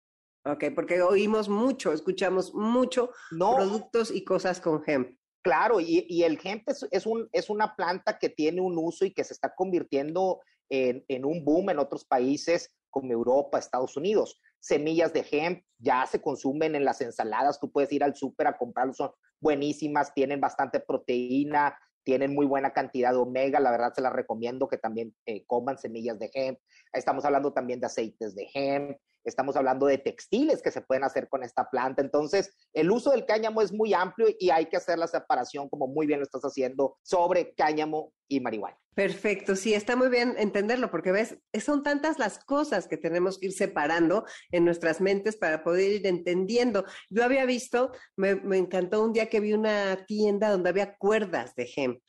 Ok, 0.45 0.65
porque 0.75 1.03
oímos 1.03 1.49
mucho, 1.49 1.93
escuchamos 1.93 2.55
mucho 2.55 3.11
productos 3.31 4.11
y 4.11 4.25
cosas 4.25 4.61
con 4.61 4.83
hemp. 4.87 5.20
Claro, 5.43 5.81
y, 5.81 6.23
el 6.23 6.39
hemp 6.43 6.69
es, 6.69 7.07
un, 7.07 7.29
una 7.49 7.75
planta 7.75 8.19
que 8.19 8.29
tiene 8.29 8.61
un 8.61 8.77
uso 8.77 9.07
y 9.07 9.13
que 9.13 9.25
se 9.25 9.33
está 9.33 9.55
convirtiendo 9.55 10.41
en, 10.69 11.05
en, 11.09 11.25
un 11.25 11.45
boom 11.45 11.71
en 11.71 11.79
otros 11.79 12.05
países 12.05 12.71
como 12.91 13.13
Europa, 13.13 13.59
Estados 13.59 13.97
Unidos. 13.97 14.39
Semillas 14.59 15.13
de 15.15 15.27
hemp 15.31 15.65
ya 15.79 16.07
se 16.07 16.21
consumen 16.21 16.75
en 16.75 16.85
las 16.85 17.01
ensaladas, 17.01 17.59
tú 17.59 17.73
puedes 17.73 17.91
ir 17.93 18.05
al 18.05 18.15
súper 18.15 18.49
a 18.49 18.59
comprarlos, 18.59 18.99
son 18.99 19.13
buenísimas, 19.41 20.13
tienen 20.13 20.41
bastante 20.41 20.81
proteína, 20.81 21.75
tienen 22.05 22.35
muy 22.35 22.47
buena 22.47 22.73
cantidad 22.73 23.13
de 23.13 23.19
omega, 23.19 23.61
la 23.61 23.71
verdad 23.71 23.93
se 23.95 24.03
las 24.03 24.13
recomiendo 24.13 24.69
que 24.69 24.79
también 24.79 25.15
eh, 25.27 25.45
coman 25.47 25.79
semillas 25.79 26.19
de 26.19 26.31
hemp. 26.35 26.59
Estamos 26.93 27.25
hablando 27.25 27.53
también 27.53 27.81
de 27.81 27.87
aceites 27.87 28.35
de 28.35 28.49
hemp, 28.53 28.99
estamos 29.25 29.57
hablando 29.57 29.87
de 29.87 29.99
textiles 29.99 30.63
que 30.63 30.71
se 30.71 30.81
pueden 30.81 31.05
hacer 31.05 31.29
con 31.29 31.43
esta 31.43 31.69
planta. 31.71 32.03
Entonces, 32.03 32.55
el 32.73 32.91
uso 32.91 33.11
del 33.11 33.27
cáñamo 33.27 33.63
es 33.63 33.73
muy 33.73 33.95
amplio 33.95 34.29
y 34.39 34.51
hay 34.51 34.67
que 34.67 34.77
hacer 34.77 34.99
la 34.99 35.07
separación, 35.07 35.69
como 35.69 35.87
muy 35.87 36.07
bien 36.07 36.21
lo 36.21 36.25
estás 36.25 36.43
haciendo, 36.43 36.99
sobre 37.03 37.55
cáñamo 37.55 38.13
y 38.29 38.41
marihuana. 38.41 38.77
Perfecto, 38.95 39.57
sí, 39.57 39.73
está 39.73 39.97
muy 39.97 40.09
bien 40.09 40.35
entenderlo, 40.37 40.91
porque 40.91 41.13
ves, 41.13 41.39
son 41.65 41.83
tantas 41.83 42.19
las 42.19 42.45
cosas 42.45 42.87
que 42.87 42.97
tenemos 42.97 43.39
que 43.39 43.47
ir 43.47 43.53
separando 43.53 44.25
en 44.51 44.65
nuestras 44.65 45.01
mentes 45.01 45.37
para 45.37 45.63
poder 45.63 45.93
ir 45.93 46.07
entendiendo. 46.07 46.85
Yo 47.09 47.25
había 47.25 47.45
visto, 47.45 47.93
me, 48.17 48.35
me 48.35 48.59
encantó 48.59 49.03
un 49.03 49.13
día 49.13 49.29
que 49.29 49.41
vi 49.41 49.53
una 49.53 50.05
tienda 50.07 50.51
donde 50.51 50.71
había 50.71 50.97
cuerdas 50.97 51.55
de 51.55 51.71
hemp 51.75 52.01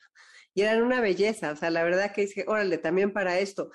y 0.54 0.62
eran 0.62 0.82
una 0.82 1.00
belleza, 1.00 1.52
o 1.52 1.56
sea, 1.56 1.70
la 1.70 1.82
verdad 1.82 2.12
que 2.12 2.22
dije, 2.22 2.44
órale, 2.46 2.78
también 2.78 3.12
para 3.12 3.38
esto 3.38 3.70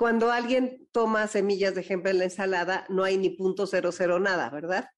cuando 0.00 0.32
alguien 0.32 0.88
toma 0.92 1.26
semillas 1.26 1.74
de 1.74 1.82
ejemplo 1.82 2.10
en 2.10 2.16
la 2.16 2.24
ensalada, 2.24 2.86
no 2.88 3.04
hay 3.04 3.18
ni 3.18 3.28
punto 3.28 3.66
cero 3.66 3.90
cero 3.92 4.18
nada, 4.18 4.48
¿verdad? 4.48 4.88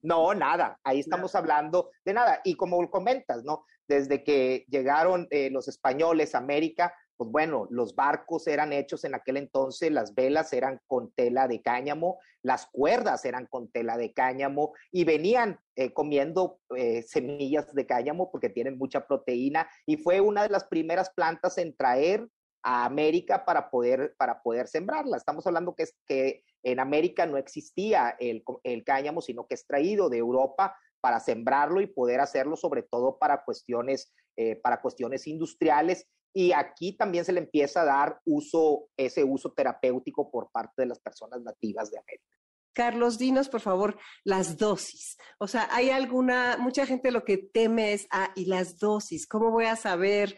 No, 0.00 0.32
nada. 0.32 0.80
Ahí 0.82 1.00
estamos 1.00 1.34
hablando 1.34 1.90
de 2.06 2.14
nada. 2.14 2.40
Y 2.42 2.54
como 2.54 2.90
comentas, 2.90 3.44
¿no? 3.44 3.66
Desde 3.86 4.24
que 4.24 4.64
llegaron 4.70 5.28
eh, 5.28 5.50
los 5.50 5.68
españoles 5.68 6.34
a 6.34 6.38
América, 6.38 6.94
pues 7.18 7.30
bueno, 7.30 7.66
los 7.68 7.94
barcos 7.94 8.46
eran 8.46 8.72
hechos 8.72 9.04
en 9.04 9.14
aquel 9.14 9.36
entonces, 9.36 9.92
las 9.92 10.14
velas 10.14 10.50
eran 10.54 10.80
con 10.86 11.12
tela 11.12 11.48
de 11.48 11.60
cáñamo, 11.60 12.18
las 12.42 12.66
cuerdas 12.66 13.26
eran 13.26 13.46
con 13.50 13.70
tela 13.70 13.98
de 13.98 14.14
cáñamo 14.14 14.72
y 14.90 15.04
venían 15.04 15.60
eh, 15.74 15.92
comiendo 15.92 16.60
eh, 16.74 17.02
semillas 17.02 17.74
de 17.74 17.84
cáñamo 17.84 18.30
porque 18.30 18.48
tienen 18.48 18.78
mucha 18.78 19.06
proteína 19.06 19.68
y 19.84 19.98
fue 19.98 20.22
una 20.22 20.44
de 20.44 20.48
las 20.48 20.64
primeras 20.64 21.10
plantas 21.10 21.58
en 21.58 21.76
traer 21.76 22.26
a 22.66 22.84
América 22.84 23.44
para 23.44 23.70
poder, 23.70 24.16
para 24.18 24.42
poder 24.42 24.66
sembrarla. 24.66 25.16
Estamos 25.16 25.46
hablando 25.46 25.76
que, 25.76 25.84
es, 25.84 25.94
que 26.04 26.42
en 26.64 26.80
América 26.80 27.24
no 27.24 27.36
existía 27.36 28.16
el, 28.18 28.42
el 28.64 28.82
cáñamo, 28.82 29.20
sino 29.22 29.46
que 29.46 29.54
es 29.54 29.64
traído 29.68 30.10
de 30.10 30.18
Europa 30.18 30.76
para 31.00 31.20
sembrarlo 31.20 31.80
y 31.80 31.86
poder 31.86 32.18
hacerlo 32.18 32.56
sobre 32.56 32.82
todo 32.82 33.20
para 33.20 33.44
cuestiones, 33.44 34.12
eh, 34.36 34.56
para 34.56 34.80
cuestiones 34.82 35.28
industriales. 35.28 36.08
Y 36.34 36.50
aquí 36.50 36.96
también 36.96 37.24
se 37.24 37.32
le 37.32 37.38
empieza 37.38 37.82
a 37.82 37.84
dar 37.84 38.20
uso, 38.24 38.88
ese 38.96 39.22
uso 39.22 39.52
terapéutico 39.52 40.28
por 40.28 40.50
parte 40.50 40.82
de 40.82 40.86
las 40.86 40.98
personas 40.98 41.40
nativas 41.42 41.92
de 41.92 41.98
América. 41.98 42.36
Carlos, 42.74 43.16
dinos 43.16 43.48
por 43.48 43.60
favor 43.60 43.96
las 44.24 44.58
dosis. 44.58 45.16
O 45.38 45.46
sea, 45.46 45.68
hay 45.70 45.90
alguna, 45.90 46.56
mucha 46.58 46.84
gente 46.84 47.12
lo 47.12 47.24
que 47.24 47.38
teme 47.38 47.92
es, 47.92 48.08
ah, 48.10 48.32
y 48.34 48.46
las 48.46 48.76
dosis, 48.78 49.28
¿cómo 49.28 49.52
voy 49.52 49.66
a 49.66 49.76
saber 49.76 50.36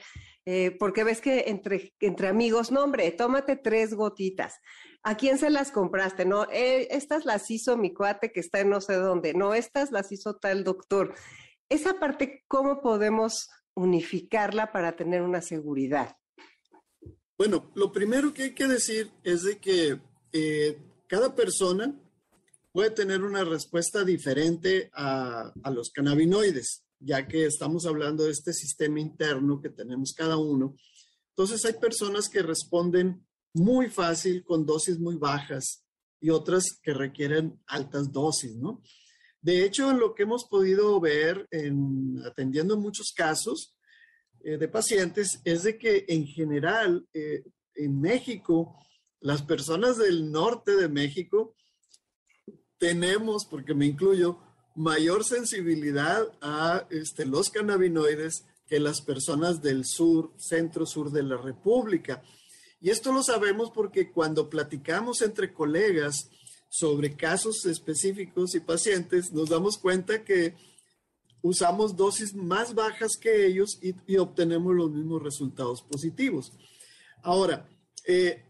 eh, 0.50 0.74
porque 0.78 1.04
ves 1.04 1.20
que 1.20 1.44
entre, 1.48 1.92
entre 2.00 2.26
amigos, 2.26 2.72
no 2.72 2.82
hombre, 2.82 3.10
tómate 3.10 3.54
tres 3.54 3.92
gotitas. 3.92 4.54
¿A 5.02 5.14
quién 5.14 5.36
se 5.36 5.50
las 5.50 5.70
compraste? 5.70 6.24
No, 6.24 6.44
eh, 6.50 6.88
estas 6.90 7.26
las 7.26 7.50
hizo 7.50 7.76
mi 7.76 7.92
cuate 7.92 8.32
que 8.32 8.40
está 8.40 8.60
en 8.60 8.70
no 8.70 8.80
sé 8.80 8.94
dónde. 8.94 9.34
No, 9.34 9.52
estas 9.52 9.92
las 9.92 10.10
hizo 10.10 10.36
tal 10.36 10.64
doctor. 10.64 11.14
Esa 11.68 12.00
parte, 12.00 12.44
¿cómo 12.48 12.80
podemos 12.80 13.50
unificarla 13.74 14.72
para 14.72 14.96
tener 14.96 15.20
una 15.20 15.42
seguridad? 15.42 16.16
Bueno, 17.36 17.70
lo 17.74 17.92
primero 17.92 18.32
que 18.32 18.44
hay 18.44 18.54
que 18.54 18.68
decir 18.68 19.10
es 19.24 19.42
de 19.42 19.58
que 19.58 20.00
eh, 20.32 20.78
cada 21.08 21.34
persona 21.34 21.94
puede 22.72 22.88
tener 22.92 23.22
una 23.22 23.44
respuesta 23.44 24.02
diferente 24.02 24.88
a, 24.94 25.52
a, 25.62 25.70
los 25.70 25.90
cannabinoides, 25.90 26.86
ya 27.00 27.26
que 27.26 27.46
estamos 27.46 27.86
hablando 27.86 28.24
de 28.24 28.32
este 28.32 28.52
sistema 28.52 29.00
interno 29.00 29.60
que 29.60 29.70
tenemos 29.70 30.12
cada 30.16 30.36
uno. 30.36 30.74
Entonces 31.30 31.64
hay 31.64 31.74
personas 31.74 32.28
que 32.28 32.42
responden 32.42 33.26
muy 33.54 33.88
fácil 33.88 34.44
con 34.44 34.66
dosis 34.66 34.98
muy 34.98 35.16
bajas 35.16 35.84
y 36.20 36.30
otras 36.30 36.78
que 36.82 36.92
requieren 36.92 37.60
altas 37.66 38.12
dosis, 38.12 38.56
¿no? 38.56 38.82
De 39.40 39.64
hecho, 39.64 39.92
lo 39.92 40.14
que 40.14 40.24
hemos 40.24 40.46
podido 40.48 40.98
ver 41.00 41.46
en 41.52 42.20
atendiendo 42.26 42.76
muchos 42.76 43.12
casos 43.14 43.76
eh, 44.40 44.58
de 44.58 44.68
pacientes 44.68 45.40
es 45.44 45.62
de 45.62 45.78
que 45.78 46.04
en 46.08 46.26
general 46.26 47.06
eh, 47.14 47.44
en 47.76 48.00
México, 48.00 48.76
las 49.20 49.42
personas 49.42 49.96
del 49.96 50.30
norte 50.30 50.74
de 50.76 50.88
México 50.88 51.54
tenemos, 52.78 53.46
porque 53.46 53.74
me 53.74 53.86
incluyo, 53.86 54.40
mayor 54.78 55.24
sensibilidad 55.24 56.22
a 56.40 56.86
este, 56.90 57.26
los 57.26 57.50
cannabinoides 57.50 58.44
que 58.68 58.78
las 58.78 59.00
personas 59.00 59.60
del 59.60 59.84
sur, 59.84 60.32
centro-sur 60.38 61.10
de 61.10 61.24
la 61.24 61.36
República. 61.36 62.22
Y 62.80 62.90
esto 62.90 63.12
lo 63.12 63.24
sabemos 63.24 63.72
porque 63.74 64.12
cuando 64.12 64.48
platicamos 64.48 65.20
entre 65.22 65.52
colegas 65.52 66.30
sobre 66.68 67.16
casos 67.16 67.66
específicos 67.66 68.54
y 68.54 68.60
pacientes, 68.60 69.32
nos 69.32 69.48
damos 69.48 69.78
cuenta 69.78 70.22
que 70.22 70.54
usamos 71.42 71.96
dosis 71.96 72.34
más 72.34 72.74
bajas 72.74 73.16
que 73.20 73.46
ellos 73.46 73.80
y, 73.82 74.16
obtenemos 74.16 74.76
los 74.76 74.92
mismos 74.92 75.24
resultados 75.24 75.82
positivos. 75.82 76.52
Ahora, 77.24 77.68
eh, 78.06 78.44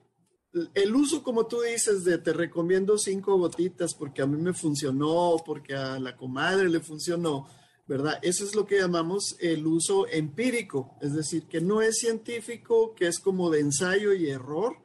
el 0.75 0.95
uso, 0.95 1.23
como 1.23 1.47
tú 1.47 1.61
dices, 1.63 2.05
de 2.05 2.19
te 2.19 2.33
recomiendo 2.33 2.99
cinco 2.99 3.37
gotitas 3.37 3.95
porque 3.95 4.23
a 4.23 4.27
mí 4.27 4.41
me 4.41 4.53
funcionó, 4.53 5.37
porque 5.45 5.75
a 5.75 5.99
la 5.99 6.17
comadre 6.17 6.69
le 6.69 6.81
funcionó, 6.81 7.49
¿verdad? 7.87 8.19
Eso 8.23 8.45
es 8.45 8.55
lo 8.55 8.67
que 8.67 8.79
llamamos 8.79 9.37
el 9.41 9.67
uso 9.67 10.07
empírico, 10.09 10.97
es 11.01 11.15
decir, 11.15 11.45
que 11.45 11.61
no 11.61 11.83
es 11.83 11.99
científico, 11.99 12.95
que 12.95 13.07
es 13.07 13.19
como 13.19 13.51
de 13.51 13.61
ensayo 13.61 14.13
y 14.13 14.29
error. 14.31 14.77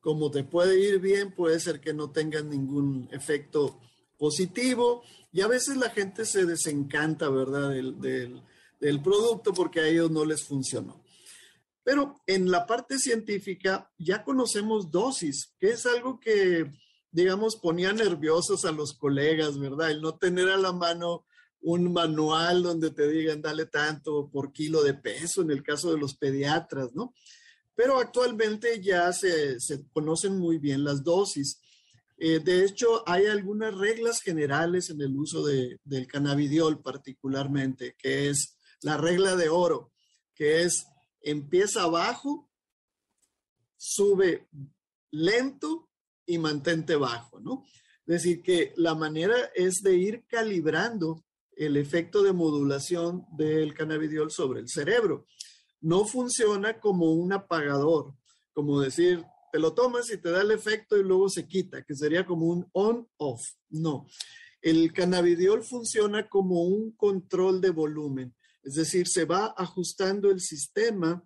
Como 0.00 0.30
te 0.30 0.44
puede 0.44 0.78
ir 0.78 1.00
bien, 1.00 1.34
puede 1.34 1.58
ser 1.58 1.80
que 1.80 1.92
no 1.92 2.10
tenga 2.10 2.40
ningún 2.40 3.08
efecto 3.10 3.80
positivo 4.16 5.02
y 5.32 5.40
a 5.40 5.48
veces 5.48 5.76
la 5.76 5.90
gente 5.90 6.24
se 6.24 6.46
desencanta, 6.46 7.28
¿verdad?, 7.28 7.70
del, 7.70 8.00
del, 8.00 8.42
del 8.80 9.02
producto 9.02 9.52
porque 9.52 9.80
a 9.80 9.88
ellos 9.88 10.10
no 10.10 10.24
les 10.24 10.44
funcionó. 10.44 11.02
Pero 11.88 12.20
en 12.26 12.50
la 12.50 12.66
parte 12.66 12.98
científica 12.98 13.90
ya 13.96 14.22
conocemos 14.22 14.90
dosis, 14.90 15.54
que 15.58 15.70
es 15.70 15.86
algo 15.86 16.20
que, 16.20 16.70
digamos, 17.10 17.56
ponía 17.56 17.94
nerviosos 17.94 18.66
a 18.66 18.72
los 18.72 18.92
colegas, 18.92 19.58
¿verdad? 19.58 19.92
El 19.92 20.02
no 20.02 20.18
tener 20.18 20.50
a 20.50 20.58
la 20.58 20.74
mano 20.74 21.24
un 21.62 21.90
manual 21.90 22.62
donde 22.62 22.90
te 22.90 23.08
digan 23.08 23.40
dale 23.40 23.64
tanto 23.64 24.28
por 24.30 24.52
kilo 24.52 24.82
de 24.82 24.92
peso 24.92 25.40
en 25.40 25.50
el 25.50 25.62
caso 25.62 25.90
de 25.90 25.96
los 25.96 26.14
pediatras, 26.14 26.94
¿no? 26.94 27.14
Pero 27.74 27.98
actualmente 27.98 28.82
ya 28.82 29.10
se, 29.14 29.56
conocen 29.94 30.36
muy 30.36 30.58
bien 30.58 30.84
las 30.84 31.02
dosis. 31.02 31.58
Eh, 32.18 32.38
de 32.40 32.66
hecho, 32.66 33.02
hay 33.06 33.24
algunas 33.24 33.74
reglas 33.74 34.20
generales 34.20 34.90
en 34.90 35.00
el 35.00 35.16
uso 35.16 35.42
de, 35.42 35.80
del 35.84 36.06
cannabidiol 36.06 36.82
particularmente, 36.82 37.96
que 37.96 38.28
es 38.28 38.58
la 38.82 38.98
regla 38.98 39.36
de 39.36 39.48
oro, 39.48 39.90
que 40.34 40.64
es 40.64 40.84
empieza 41.30 41.82
abajo, 41.82 42.50
sube 43.76 44.48
lento 45.10 45.88
y 46.26 46.38
mantente 46.38 46.96
bajo, 46.96 47.40
¿no? 47.40 47.64
Es 48.06 48.22
decir, 48.22 48.42
que 48.42 48.72
la 48.76 48.94
manera 48.94 49.36
es 49.54 49.82
de 49.82 49.96
ir 49.96 50.24
calibrando 50.26 51.24
el 51.56 51.76
efecto 51.76 52.22
de 52.22 52.32
modulación 52.32 53.26
del 53.36 53.74
cannabidiol 53.74 54.30
sobre 54.30 54.60
el 54.60 54.68
cerebro. 54.68 55.26
No 55.80 56.06
funciona 56.06 56.80
como 56.80 57.12
un 57.12 57.32
apagador, 57.32 58.14
como 58.52 58.80
decir, 58.80 59.24
te 59.52 59.58
lo 59.58 59.74
tomas 59.74 60.10
y 60.10 60.18
te 60.18 60.30
da 60.30 60.42
el 60.42 60.50
efecto 60.50 60.96
y 60.96 61.02
luego 61.02 61.28
se 61.28 61.46
quita, 61.46 61.82
que 61.82 61.94
sería 61.94 62.24
como 62.24 62.46
un 62.46 62.68
on-off. 62.72 63.42
No, 63.68 64.06
el 64.60 64.92
cannabidiol 64.92 65.62
funciona 65.62 66.28
como 66.28 66.62
un 66.62 66.92
control 66.92 67.60
de 67.60 67.70
volumen, 67.70 68.34
es 68.62 68.74
decir, 68.74 69.08
se 69.08 69.24
va 69.24 69.54
ajustando 69.56 70.30
el 70.30 70.40
sistema 70.40 71.22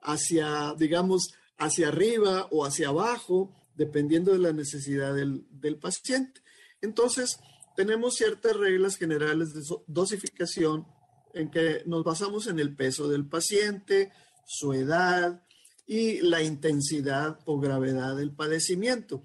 hacia, 0.00 0.74
digamos, 0.78 1.32
hacia 1.58 1.88
arriba 1.88 2.48
o 2.50 2.64
hacia 2.64 2.88
abajo, 2.88 3.54
dependiendo 3.74 4.32
de 4.32 4.38
la 4.38 4.52
necesidad 4.52 5.14
del, 5.14 5.46
del 5.50 5.78
paciente. 5.78 6.40
Entonces, 6.80 7.38
tenemos 7.76 8.16
ciertas 8.16 8.56
reglas 8.56 8.96
generales 8.96 9.52
de 9.54 9.62
dosificación 9.86 10.86
en 11.34 11.50
que 11.50 11.82
nos 11.86 12.04
basamos 12.04 12.46
en 12.46 12.58
el 12.58 12.74
peso 12.74 13.08
del 13.08 13.28
paciente, 13.28 14.10
su 14.46 14.72
edad 14.72 15.42
y 15.86 16.20
la 16.20 16.42
intensidad 16.42 17.38
o 17.44 17.58
gravedad 17.58 18.16
del 18.16 18.32
padecimiento. 18.32 19.22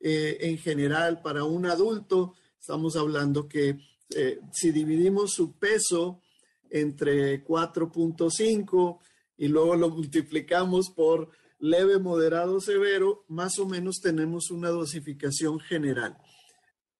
Eh, 0.00 0.38
en 0.40 0.58
general, 0.58 1.22
para 1.22 1.44
un 1.44 1.66
adulto, 1.66 2.34
estamos 2.60 2.96
hablando 2.96 3.48
que 3.48 3.78
eh, 4.14 4.40
si 4.52 4.70
dividimos 4.70 5.32
su 5.32 5.58
peso 5.58 6.22
entre 6.70 7.44
4.5 7.44 8.98
y 9.36 9.48
luego 9.48 9.76
lo 9.76 9.90
multiplicamos 9.90 10.90
por 10.90 11.30
leve, 11.58 11.98
moderado, 11.98 12.60
severo, 12.60 13.24
más 13.28 13.58
o 13.58 13.66
menos 13.66 14.00
tenemos 14.00 14.50
una 14.50 14.68
dosificación 14.68 15.58
general 15.60 16.16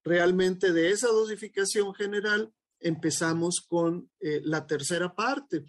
realmente 0.06 0.72
de 0.72 0.90
esa 0.90 1.08
dosificación 1.08 1.92
general 1.92 2.54
empezamos 2.78 3.60
con 3.68 4.08
eh, 4.20 4.40
la 4.44 4.64
tercera 4.64 5.14
parte 5.14 5.64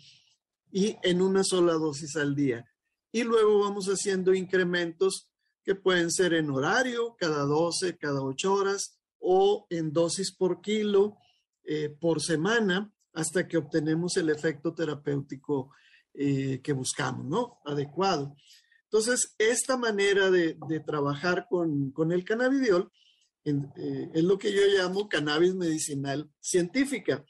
y 0.72 0.96
en 1.02 1.24
una 1.24 1.44
sola 1.44 1.74
dosis 1.74 2.16
al 2.16 2.36
día. 2.36 2.64
Y 3.12 3.24
luego 3.24 3.62
vamos 3.62 3.88
haciendo 3.88 4.36
incrementos 4.36 5.32
que 5.64 5.74
pueden 5.74 6.12
ser 6.12 6.36
en 6.36 6.52
horario, 6.52 7.16
cada 7.18 7.46
12, 7.46 7.98
cada 7.98 8.22
8 8.22 8.54
horas, 8.54 9.00
o 9.18 9.66
en 9.72 9.92
dosis 9.92 10.36
por 10.36 10.62
kilo 10.62 11.18
eh, 11.64 11.90
por 11.90 12.22
semana, 12.22 12.94
hasta 13.18 13.48
que 13.48 13.58
obtenemos 13.58 14.16
el 14.18 14.30
efecto 14.30 14.76
terapéutico 14.76 15.72
eh, 16.14 16.62
que 16.62 16.72
buscamos, 16.72 17.26
¿no? 17.26 17.60
Adecuado. 17.66 18.36
Entonces, 18.84 19.34
esta 19.40 19.76
manera 19.76 20.30
de, 20.30 20.56
trabajar 20.86 21.48
con, 21.50 21.90
con 21.92 22.12
el 22.12 22.24
cannabidiol 22.24 22.92
eh, 23.44 24.12
es 24.14 24.24
lo 24.24 24.38
que 24.38 24.54
yo 24.54 24.62
llamo 24.68 25.10
cannabis 25.10 25.56
medicinal 25.56 26.30
científica 26.40 27.26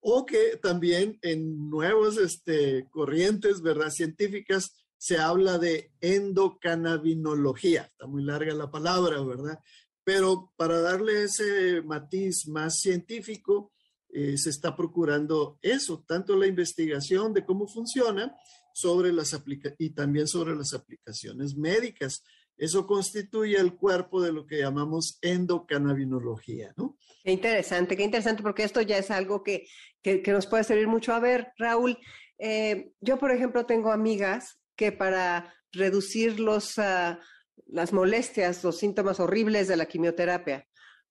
o 0.00 0.24
que 0.24 0.56
también 0.56 1.18
en 1.20 1.68
nuevas 1.68 2.16
este, 2.16 2.88
corrientes, 2.90 3.60
¿verdad? 3.60 3.90
Científicas 3.90 4.74
se 4.96 5.18
habla 5.18 5.58
de 5.58 5.92
endocannabinología. 6.00 7.82
Está 7.82 8.06
muy 8.06 8.22
larga 8.22 8.54
la 8.54 8.70
palabra, 8.70 9.20
¿verdad? 9.20 9.58
Pero 10.02 10.50
para 10.56 10.80
darle 10.80 11.24
ese 11.24 11.82
matiz 11.82 12.48
más 12.48 12.78
científico, 12.78 13.74
eh, 14.18 14.38
se 14.38 14.48
está 14.48 14.74
procurando 14.74 15.58
eso, 15.60 16.02
tanto 16.08 16.36
la 16.36 16.46
investigación 16.46 17.34
de 17.34 17.44
cómo 17.44 17.68
funciona 17.68 18.34
sobre 18.72 19.12
las 19.12 19.38
y 19.76 19.90
también 19.90 20.26
sobre 20.26 20.56
las 20.56 20.72
aplicaciones 20.72 21.54
médicas. 21.54 22.24
Eso 22.56 22.86
constituye 22.86 23.58
el 23.58 23.76
cuerpo 23.76 24.22
de 24.22 24.32
lo 24.32 24.46
que 24.46 24.60
llamamos 24.60 25.18
endocannabinología, 25.20 26.72
¿no? 26.78 26.96
Qué 27.22 27.30
interesante, 27.30 27.94
qué 27.94 28.04
interesante, 28.04 28.42
porque 28.42 28.62
esto 28.62 28.80
ya 28.80 28.96
es 28.96 29.10
algo 29.10 29.42
que, 29.42 29.66
que, 30.00 30.22
nos 30.32 30.46
puede 30.46 30.64
servir 30.64 30.88
mucho. 30.88 31.12
A 31.12 31.20
ver, 31.20 31.48
Raúl, 31.58 31.98
eh, 32.38 32.92
yo, 33.02 33.18
por 33.18 33.32
ejemplo, 33.32 33.66
tengo 33.66 33.92
amigas 33.92 34.58
que 34.76 34.92
para 34.92 35.54
reducir 35.72 36.40
los, 36.40 36.78
uh, 36.78 37.18
las 37.66 37.92
molestias, 37.92 38.64
los 38.64 38.78
síntomas 38.78 39.20
horribles 39.20 39.68
de 39.68 39.76
la 39.76 39.84
quimioterapia, 39.84 40.66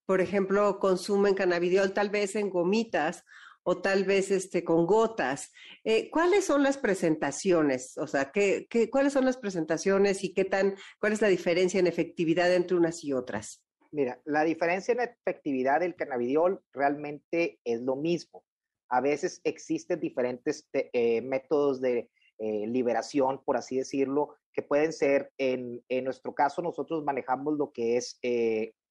por 0.06 0.22
ejemplo, 0.22 0.80
consumen 0.80 1.34
cannabidiol 1.34 1.94
tal 1.94 2.10
vez 2.10 2.36
en 2.36 2.50
gomitas 2.50 3.24
o 3.68 3.82
tal 3.82 4.04
vez 4.04 4.30
este, 4.30 4.64
con 4.64 4.86
gotas. 4.86 5.52
Eh, 5.84 6.10
¿Cuáles 6.12 6.46
son 6.46 6.62
las 6.62 6.78
presentaciones? 6.78 7.98
O 7.98 8.06
sea, 8.06 8.32
¿qué, 8.32 8.68
cuáles 8.92 9.14
son 9.14 9.26
las 9.26 9.38
presentaciones 9.38 10.24
y 10.24 10.34
qué 10.34 10.46
tan, 10.46 10.76
cuál 11.00 11.14
es 11.14 11.22
la 11.22 11.28
diferencia 11.28 11.80
en 11.80 11.88
efectividad 11.88 12.54
entre 12.54 12.78
unas 12.78 13.04
y 13.04 13.12
otras? 13.12 13.64
Mira, 13.92 14.22
la 14.26 14.44
diferencia 14.44 14.92
en 14.92 15.00
efectividad 15.00 15.80
del 15.80 15.96
cannabidiol 15.96 16.62
realmente 16.74 17.60
es 17.64 17.82
lo 17.82 17.96
mismo. 17.96 18.44
A 18.90 19.02
veces 19.02 19.42
existen 19.44 20.00
diferentes 20.00 20.70
eh, 20.74 21.22
métodos 21.22 21.82
de 21.82 22.12
eh, 22.38 22.68
liberación, 22.68 23.42
por 23.44 23.58
así 23.58 23.78
decirlo, 23.78 24.36
que 24.54 24.62
pueden 24.62 24.94
ser, 24.94 25.32
en, 25.40 25.84
en, 25.90 26.04
nuestro 26.04 26.36
caso, 26.36 26.62
nosotros 26.62 27.04
manejamos 27.04 27.58
lo 27.58 27.72
que 27.72 27.98
es 27.98 28.20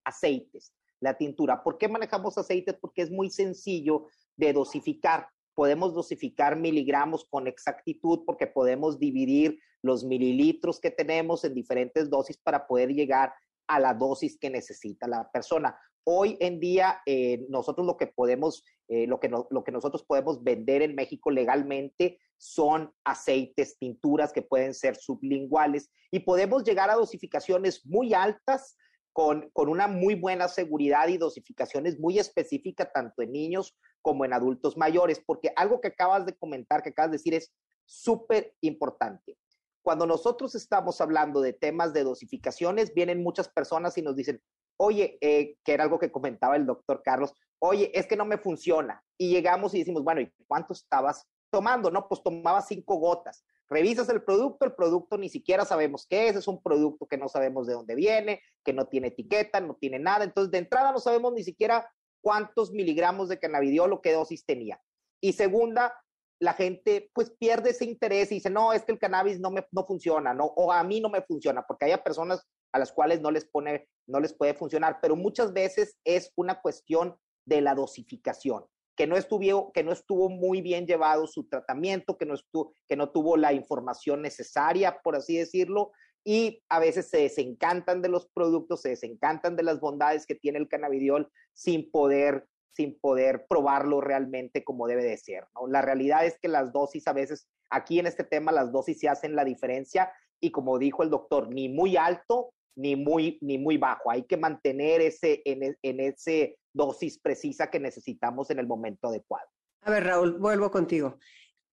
aceites, 0.05 0.75
la 1.05 1.17
tintura. 1.17 1.63
¿Por 1.63 1.79
qué 1.79 1.87
manejamos 1.87 2.37
aceites? 2.39 2.77
Porque 2.81 3.03
es 3.03 3.11
muy 3.11 3.31
sencillo 3.31 4.07
de 4.37 4.53
dosificar. 4.53 5.29
podemos 5.57 5.95
dosificar 5.95 6.57
miligramos 6.57 7.25
con 7.31 7.47
exactitud 7.47 8.25
porque 8.27 8.49
podemos 8.49 8.99
dividir 8.99 9.61
los 9.83 10.03
mililitros 10.03 10.81
que 10.81 10.91
tenemos 10.91 11.45
en 11.45 11.55
diferentes 11.55 12.11
dosis 12.11 12.37
para 12.39 12.67
poder 12.67 12.89
llegar 12.89 13.33
a 13.69 13.79
la 13.79 13.95
dosis 13.95 14.37
que 14.37 14.51
necesita 14.51 15.07
la 15.07 15.31
persona. 15.31 15.79
Hoy 16.03 16.37
en 16.41 16.59
día, 16.59 17.01
eh, 17.07 17.47
nosotros 17.49 17.87
lo 17.87 17.97
que 17.97 18.09
podemos, 18.09 18.65
eh, 18.89 19.07
lo, 19.07 19.21
que 19.21 19.29
lo 19.29 19.63
que 19.63 19.73
nosotros 19.73 20.03
podemos 20.03 20.43
vender 20.43 20.83
en 20.83 20.97
México 20.97 21.31
legalmente 21.31 22.19
son 22.37 22.93
aceites, 23.05 23.79
tinturas 23.79 24.33
que 24.33 24.43
pueden 24.43 24.75
ser 24.75 24.97
sublinguales 24.97 25.89
y 26.11 26.21
podemos 26.21 26.65
llegar 26.65 26.91
a 26.91 26.95
dosificaciones 26.97 27.87
muy 27.87 28.13
altas 28.13 28.77
con, 29.15 29.49
con 29.53 29.69
una 29.69 29.87
muy 29.87 30.17
buena 30.17 30.49
seguridad 30.49 31.07
y 31.09 31.19
dosificaciones 31.19 31.99
muy 32.01 32.19
específicas 32.19 32.93
tanto 32.93 33.23
en 33.23 33.33
niños 33.33 33.79
como 34.03 34.25
en 34.25 34.35
adultos 34.35 34.77
mayores, 34.77 35.23
porque 35.25 35.53
algo 35.57 35.81
que 35.81 35.89
acabas 35.89 36.27
de 36.27 36.37
comentar, 36.37 36.83
que 36.83 36.91
acabas 36.91 37.13
de 37.13 37.17
decir 37.19 37.33
es 37.33 37.55
súper 37.87 38.55
importante. 38.61 39.39
Cuando 39.83 40.05
nosotros 40.05 40.55
estamos 40.55 41.01
hablando 41.01 41.41
de 41.41 41.53
temas 41.53 41.93
de 41.93 42.03
dosificaciones, 42.03 42.93
vienen 42.93 43.23
muchas 43.23 43.49
personas 43.49 43.97
y 43.97 44.03
nos 44.03 44.17
dicen, 44.17 44.43
oye, 44.79 45.17
eh, 45.21 45.57
que 45.65 45.73
era 45.73 45.85
algo 45.85 45.99
que 45.99 46.11
comentaba 46.11 46.57
el 46.57 46.67
doctor 46.67 47.03
Carlos, 47.05 47.35
oye, 47.61 47.91
es 47.95 48.07
que 48.07 48.17
no 48.17 48.25
me 48.25 48.39
funciona. 48.39 49.03
Y 49.17 49.31
llegamos 49.31 49.75
y 49.75 49.79
decimos, 49.79 50.03
bueno, 50.03 50.23
¿y 50.23 50.33
cuánto 50.49 50.73
estabas 50.73 51.25
tomando? 51.51 51.91
No, 51.91 52.09
pues 52.09 52.23
tomaba 52.23 52.63
cinco 52.63 52.97
gotas. 52.97 53.45
Revisas 53.69 54.09
el 54.09 54.23
producto, 54.23 54.67
el 54.67 54.75
producto 54.75 55.17
ni 55.17 55.29
siquiera 55.29 55.65
sabemos 55.65 56.07
qué 56.09 56.29
es, 56.29 56.37
es 56.37 56.49
un 56.49 56.63
producto 56.63 57.07
que 57.07 57.17
no 57.17 57.29
sabemos 57.29 57.67
de 57.67 57.75
dónde 57.75 57.95
viene, 57.95 58.43
que 58.65 58.73
no 58.73 58.87
tiene 58.87 59.09
etiqueta, 59.09 59.61
no 59.61 59.77
tiene 59.77 59.99
nada. 59.99 60.25
Entonces, 60.25 60.51
de 60.51 60.59
entrada 60.59 60.93
no 60.93 61.01
sabemos 61.01 61.33
ni 61.33 61.43
siquiera 61.43 61.91
cuántos 62.21 62.73
miligramos 62.73 63.29
de 63.29 63.39
cannabidiol 63.39 63.93
o 63.93 64.03
qué 64.03 64.13
dosis 64.13 64.45
tenía. 64.45 64.81
Y 65.21 65.33
segunda, 65.33 65.95
la 66.41 66.53
gente 66.53 67.11
pues 67.15 67.31
pierde 67.31 67.71
ese 67.71 67.85
interés 67.85 68.31
y 68.31 68.37
dice, 68.37 68.51
no, 68.51 68.73
es 68.73 68.85
que 68.85 68.93
el 68.93 68.99
cannabis 68.99 69.41
no 69.41 69.51
me 69.51 69.67
no 69.73 69.87
funciona, 69.87 70.35
no, 70.35 70.45
o 70.45 70.73
a 70.73 70.83
mí 70.85 71.01
no 71.01 71.09
me 71.09 71.23
funciona, 71.23 71.65
porque 71.67 71.87
hay 71.87 71.97
personas 71.99 72.47
a 72.73 72.79
las 72.79 72.93
cuales 72.93 73.21
no 73.21 73.31
les 73.31 73.45
pone, 73.45 73.89
no 74.07 74.21
les 74.21 74.35
puede 74.35 74.55
funcionar, 74.55 74.99
pero 75.01 75.17
muchas 75.17 75.53
veces 75.53 75.97
es 76.05 76.33
una 76.37 76.61
cuestión 76.61 77.17
de 77.47 77.61
la 77.61 77.75
dosificación, 77.75 78.67
que 78.97 79.07
no 79.07 79.17
estuvo, 79.17 79.73
que 79.73 79.83
no 79.83 79.93
estuvo 79.93 80.29
muy 80.29 80.63
bien 80.63 80.87
llevado 80.87 81.27
su 81.27 81.45
tratamiento, 81.49 82.17
que 82.17 82.27
no, 82.27 82.35
estuvo, 82.35 82.75
que 82.89 82.97
no 82.97 83.11
tuvo 83.11 83.37
la 83.37 83.53
información 83.53 84.23
necesaria, 84.23 85.01
por 85.03 85.17
así 85.17 85.37
decirlo, 85.37 85.93
y 86.25 86.63
a 86.69 86.79
veces 86.79 87.09
se 87.09 87.19
desencantan 87.19 88.01
de 88.01 88.09
los 88.09 88.29
productos, 88.29 88.83
se 88.83 88.91
desencantan 88.91 89.57
de 89.57 89.63
las 89.63 89.81
bondades 89.81 90.27
que 90.27 90.35
tiene 90.35 90.59
el 90.59 90.69
cannabidiol 90.69 91.31
sin 91.53 91.91
poder 91.91 92.47
sin 92.75 92.99
poder 92.99 93.47
probarlo 93.49 94.01
realmente 94.01 94.65
como 94.65 94.87
debe 94.89 95.05
de 95.05 95.17
ser. 95.17 95.47
¿no? 95.55 95.69
La 95.69 95.81
realidad 95.81 96.27
es 96.27 96.39
que 96.41 96.49
las 96.49 96.73
dosis 96.73 97.07
a 97.07 97.13
veces, 97.13 97.47
aquí 97.71 97.99
en 97.99 98.07
este 98.07 98.25
tema, 98.25 98.53
las 98.53 98.73
dosis 98.73 98.99
se 98.99 99.09
hacen 99.09 99.37
la 99.37 99.45
diferencia 99.45 100.13
y 100.41 100.51
como 100.51 100.79
dijo 100.79 101.03
el 101.03 101.11
doctor, 101.11 101.49
ni 101.49 101.69
muy 101.69 101.97
alto 101.97 102.53
ni 102.77 102.97
muy, 102.97 103.39
ni 103.41 103.59
muy 103.59 103.79
bajo. 103.79 104.11
Hay 104.11 104.25
que 104.25 104.37
mantener 104.37 105.01
ese, 105.01 105.43
en, 105.45 105.63
e, 105.63 105.77
en 105.83 106.01
ese 106.01 106.59
dosis 106.73 107.19
precisa 107.19 107.71
que 107.71 107.81
necesitamos 107.81 108.51
en 108.51 108.59
el 108.59 108.67
momento 108.67 109.09
adecuado. 109.09 109.49
A 109.83 109.91
ver, 109.91 110.05
Raúl, 110.05 110.39
vuelvo 110.39 110.71
contigo. 110.71 111.19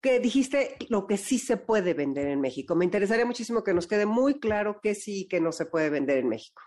Que 0.01 0.19
dijiste 0.19 0.77
lo 0.89 1.07
que 1.07 1.17
sí 1.17 1.39
se 1.39 1.57
puede 1.57 1.93
vender 1.93 2.27
en 2.27 2.39
México. 2.39 2.75
Me 2.75 2.85
interesaría 2.85 3.25
muchísimo 3.25 3.63
que 3.63 3.73
nos 3.73 3.87
quede 3.87 4.05
muy 4.05 4.39
claro 4.39 4.79
que 4.81 4.95
sí 4.95 5.21
y 5.21 5.27
que 5.27 5.41
no 5.41 5.51
se 5.51 5.65
puede 5.65 5.89
vender 5.89 6.19
en 6.19 6.29
México. 6.29 6.61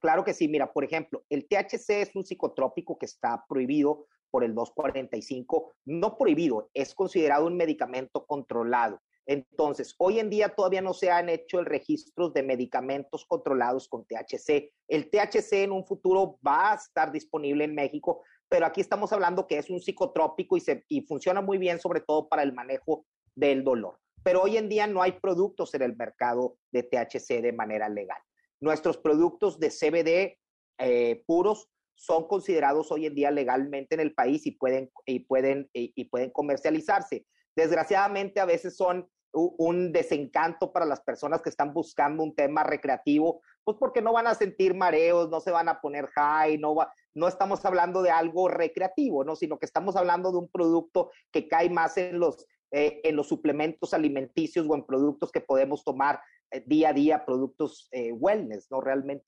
Claro 0.00 0.24
que 0.24 0.34
sí. 0.34 0.48
Mira, 0.48 0.72
por 0.72 0.84
ejemplo, 0.84 1.24
el 1.30 1.46
THC 1.46 2.02
es 2.02 2.10
un 2.14 2.24
psicotrópico 2.24 2.98
que 2.98 3.06
está 3.06 3.44
prohibido 3.48 4.06
por 4.30 4.44
el 4.44 4.54
245. 4.54 5.74
No 5.86 6.18
prohibido, 6.18 6.68
es 6.74 6.94
considerado 6.94 7.46
un 7.46 7.56
medicamento 7.56 8.26
controlado. 8.26 9.00
Entonces, 9.26 9.94
hoy 9.98 10.18
en 10.18 10.28
día 10.28 10.50
todavía 10.50 10.82
no 10.82 10.92
se 10.92 11.10
han 11.10 11.28
hecho 11.28 11.58
el 11.58 11.66
registro 11.66 12.30
de 12.30 12.42
medicamentos 12.42 13.24
controlados 13.26 13.88
con 13.88 14.04
THC. 14.04 14.72
El 14.88 15.10
THC 15.10 15.64
en 15.64 15.72
un 15.72 15.86
futuro 15.86 16.38
va 16.46 16.72
a 16.72 16.74
estar 16.74 17.10
disponible 17.10 17.64
en 17.64 17.74
México, 17.74 18.22
pero 18.48 18.66
aquí 18.66 18.80
estamos 18.80 19.12
hablando 19.12 19.46
que 19.46 19.58
es 19.58 19.70
un 19.70 19.80
psicotrópico 19.80 20.56
y, 20.56 20.60
se, 20.60 20.84
y 20.88 21.02
funciona 21.02 21.40
muy 21.40 21.58
bien, 21.58 21.80
sobre 21.80 22.00
todo 22.00 22.28
para 22.28 22.42
el 22.42 22.52
manejo 22.52 23.06
del 23.34 23.64
dolor. 23.64 23.98
Pero 24.22 24.42
hoy 24.42 24.56
en 24.58 24.68
día 24.68 24.86
no 24.86 25.02
hay 25.02 25.12
productos 25.12 25.74
en 25.74 25.82
el 25.82 25.96
mercado 25.96 26.58
de 26.70 26.82
THC 26.82 27.40
de 27.40 27.52
manera 27.52 27.88
legal. 27.88 28.18
Nuestros 28.60 28.98
productos 28.98 29.58
de 29.58 29.70
CBD 29.70 30.38
eh, 30.78 31.22
puros 31.26 31.68
son 31.96 32.26
considerados 32.26 32.90
hoy 32.92 33.06
en 33.06 33.14
día 33.14 33.30
legalmente 33.30 33.94
en 33.94 34.00
el 34.00 34.14
país 34.14 34.46
y 34.46 34.52
pueden, 34.52 34.90
y 35.06 35.20
pueden, 35.20 35.70
y 35.72 36.04
pueden 36.06 36.30
comercializarse. 36.30 37.26
Desgraciadamente 37.56 38.40
a 38.40 38.46
veces 38.46 38.76
son 38.76 39.08
un 39.34 39.92
desencanto 39.92 40.72
para 40.72 40.86
las 40.86 41.00
personas 41.00 41.42
que 41.42 41.50
están 41.50 41.74
buscando 41.74 42.22
un 42.22 42.34
tema 42.34 42.62
recreativo, 42.62 43.42
pues 43.64 43.76
porque 43.78 44.00
no 44.00 44.12
van 44.12 44.26
a 44.26 44.34
sentir 44.34 44.74
mareos, 44.74 45.28
no 45.30 45.40
se 45.40 45.50
van 45.50 45.68
a 45.68 45.80
poner 45.80 46.06
high, 46.08 46.58
no, 46.58 46.74
va, 46.74 46.92
no 47.14 47.26
estamos 47.28 47.64
hablando 47.64 48.02
de 48.02 48.10
algo 48.10 48.48
recreativo, 48.48 49.24
¿no? 49.24 49.34
sino 49.34 49.58
que 49.58 49.66
estamos 49.66 49.96
hablando 49.96 50.30
de 50.30 50.38
un 50.38 50.48
producto 50.48 51.10
que 51.32 51.48
cae 51.48 51.70
más 51.70 51.96
en 51.96 52.18
los, 52.18 52.46
eh, 52.70 53.00
en 53.02 53.16
los 53.16 53.28
suplementos 53.28 53.94
alimenticios 53.94 54.66
o 54.68 54.74
en 54.74 54.84
productos 54.84 55.32
que 55.32 55.40
podemos 55.40 55.82
tomar 55.82 56.20
eh, 56.50 56.62
día 56.66 56.90
a 56.90 56.92
día, 56.92 57.24
productos 57.24 57.88
eh, 57.90 58.12
wellness, 58.12 58.70
¿no? 58.70 58.80
Realmente. 58.80 59.26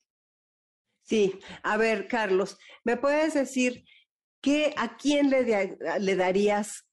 Sí, 1.03 1.39
a 1.63 1.77
ver, 1.77 2.07
Carlos, 2.07 2.57
¿me 2.83 2.97
puedes 2.97 3.33
decir 3.33 3.85
qué, 4.41 4.73
a 4.77 4.97
quién 4.97 5.29
le, 5.29 5.77
le 5.99 6.15
darías 6.17 6.85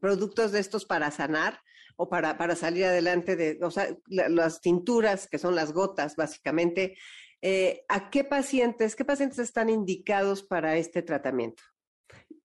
productos 0.00 0.52
de 0.52 0.60
estos 0.60 0.86
para 0.86 1.10
sanar? 1.10 1.60
O 2.00 2.08
para, 2.08 2.38
para 2.38 2.56
salir 2.56 2.86
adelante 2.86 3.36
de, 3.36 3.58
o 3.60 3.70
sea, 3.70 3.94
las 4.06 4.62
tinturas, 4.62 5.28
que 5.28 5.38
son 5.38 5.54
las 5.54 5.74
gotas, 5.74 6.16
básicamente, 6.16 6.96
eh, 7.42 7.84
¿a 7.88 8.08
qué 8.08 8.24
pacientes, 8.24 8.96
qué 8.96 9.04
pacientes 9.04 9.38
están 9.38 9.68
indicados 9.68 10.42
para 10.42 10.78
este 10.78 11.02
tratamiento? 11.02 11.62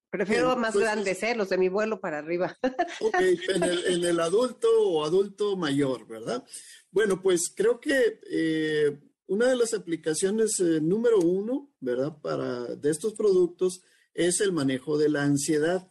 Prefiero 0.09 0.57
más 0.57 0.73
pues, 0.73 0.83
grandes, 0.83 1.23
¿eh? 1.23 1.35
Los 1.35 1.47
de 1.47 1.57
mi 1.57 1.69
vuelo 1.69 2.01
para 2.01 2.17
arriba. 2.17 2.57
Ok, 2.99 3.15
en 3.15 3.63
el, 3.63 3.85
en 3.85 4.03
el, 4.03 4.19
adulto 4.19 4.67
o 4.77 5.05
adulto 5.05 5.55
mayor, 5.55 6.05
¿verdad? 6.05 6.43
Bueno, 6.91 7.21
pues 7.21 7.53
creo 7.55 7.79
que 7.79 8.19
eh, 8.29 8.99
una 9.27 9.47
de 9.47 9.55
las 9.55 9.73
aplicaciones 9.73 10.59
eh, 10.59 10.81
número 10.81 11.19
uno, 11.19 11.71
¿verdad? 11.79 12.17
Para, 12.21 12.75
de 12.75 12.89
estos 12.91 13.13
productos 13.13 13.83
es 14.13 14.41
el 14.41 14.51
manejo 14.51 14.97
de 14.97 15.07
la 15.07 15.23
ansiedad 15.23 15.89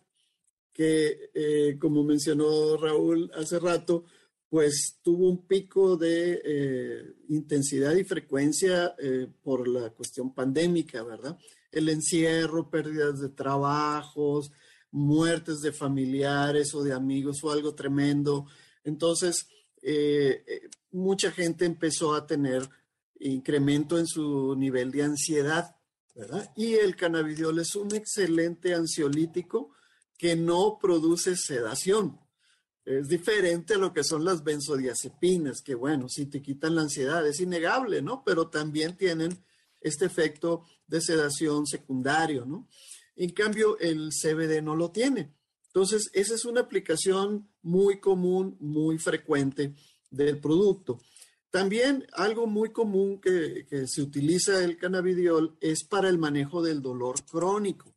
que, 0.74 1.30
eh, 1.32 1.78
como 1.78 2.02
mencionó 2.02 2.76
Raúl 2.76 3.30
hace 3.37 3.60
rato, 3.60 4.04
pues 4.48 4.98
tuvo 5.02 5.30
un 5.30 5.46
pico 5.46 5.96
de 5.96 6.42
eh, 6.44 7.14
intensidad 7.28 7.94
y 7.94 8.04
frecuencia 8.04 8.94
eh, 8.98 9.28
por 9.42 9.66
la 9.68 9.90
cuestión 9.90 10.34
pandémica, 10.34 11.02
¿verdad? 11.04 11.38
El 11.70 11.88
encierro, 11.88 12.70
pérdidas 12.70 13.20
de 13.20 13.28
trabajos, 13.30 14.50
muertes 14.90 15.60
de 15.60 15.72
familiares 15.72 16.74
o 16.74 16.82
de 16.82 16.92
amigos 16.92 17.42
o 17.42 17.50
algo 17.50 17.74
tremendo. 17.74 18.46
Entonces, 18.84 19.48
mucha 20.92 21.30
gente 21.30 21.66
empezó 21.66 22.14
a 22.14 22.26
tener 22.26 22.68
incremento 23.20 23.98
en 23.98 24.06
su 24.06 24.54
nivel 24.56 24.90
de 24.92 25.02
ansiedad, 25.02 25.76
¿verdad? 26.14 26.52
Y 26.56 26.74
el 26.74 26.96
cannabidiol 26.96 27.58
es 27.58 27.76
un 27.76 27.94
excelente 27.94 28.72
ansiolítico 28.72 29.74
que 30.24 30.37
no 30.37 30.78
produce 30.80 31.37
sedación. 31.37 32.18
Es 32.82 33.08
diferente 33.08 33.74
a 33.74 33.76
lo 33.76 33.92
que 33.92 34.02
son 34.02 34.24
las 34.24 34.42
benzodiazepinas, 34.42 35.60
que 35.60 35.74
bueno, 35.74 36.08
si 36.08 36.24
te 36.24 36.40
quitan 36.40 36.74
la 36.74 36.80
ansiedad, 36.80 37.26
es 37.26 37.40
innegable, 37.40 38.00
¿no? 38.00 38.22
Pero 38.24 38.48
también 38.48 38.96
tienen 38.96 39.44
este 39.82 40.06
efecto 40.06 40.64
de 40.87 41.02
sedación 41.02 41.66
secundario, 41.66 42.46
¿no? 42.46 42.70
En 43.16 43.32
cambio, 43.32 43.78
el 43.80 44.12
CBD 44.18 44.62
no 44.62 44.76
lo 44.76 44.92
tiene. 44.92 45.34
Entonces, 45.66 46.08
esa 46.14 46.34
es 46.34 46.46
una 46.46 46.62
aplicación 46.62 47.50
muy 47.60 48.00
común, 48.00 48.56
muy 48.60 48.96
frecuente 48.96 49.74
del 50.08 50.40
producto. 50.40 51.02
También 51.50 52.06
algo 52.14 52.46
muy 52.46 52.72
común 52.72 53.20
que, 53.20 53.66
que 53.68 53.87
se 53.87 54.00
utiliza 54.00 54.64
el 54.64 54.78
cannabidiol 54.78 55.58
es 55.60 55.84
para 55.84 56.08
el 56.08 56.16
manejo 56.16 56.62
del 56.62 56.80
dolor 56.80 57.16
crónico 57.30 57.93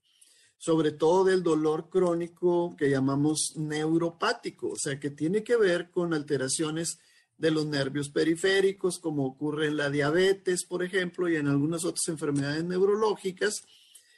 sobre 0.57 0.91
todo 0.91 1.23
del 1.25 1.43
dolor 1.43 1.89
crónico 1.89 2.75
que 2.75 2.89
llamamos 2.89 3.53
neuropático, 3.55 4.69
o 4.69 4.75
sea, 4.75 4.99
que 4.99 5.11
tiene 5.11 5.43
que 5.43 5.55
ver 5.55 5.91
con 5.91 6.13
alteraciones 6.13 6.99
de 7.37 7.51
los 7.51 7.67
nervios 7.67 8.09
periféricos, 8.09 8.97
como 8.97 9.25
ocurre 9.25 9.67
en 9.67 9.77
la 9.77 9.91
diabetes, 9.91 10.65
por 10.65 10.83
ejemplo, 10.83 11.29
y 11.29 11.35
en 11.35 11.47
algunas 11.47 11.85
otras 11.85 12.07
enfermedades 12.07 12.63
neurológicas, 12.63 13.61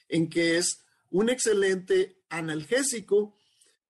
en 0.08 0.30
que 0.30 0.58
es 0.58 0.86
un 1.10 1.30
excelente 1.30 2.22
analgésico, 2.30 3.36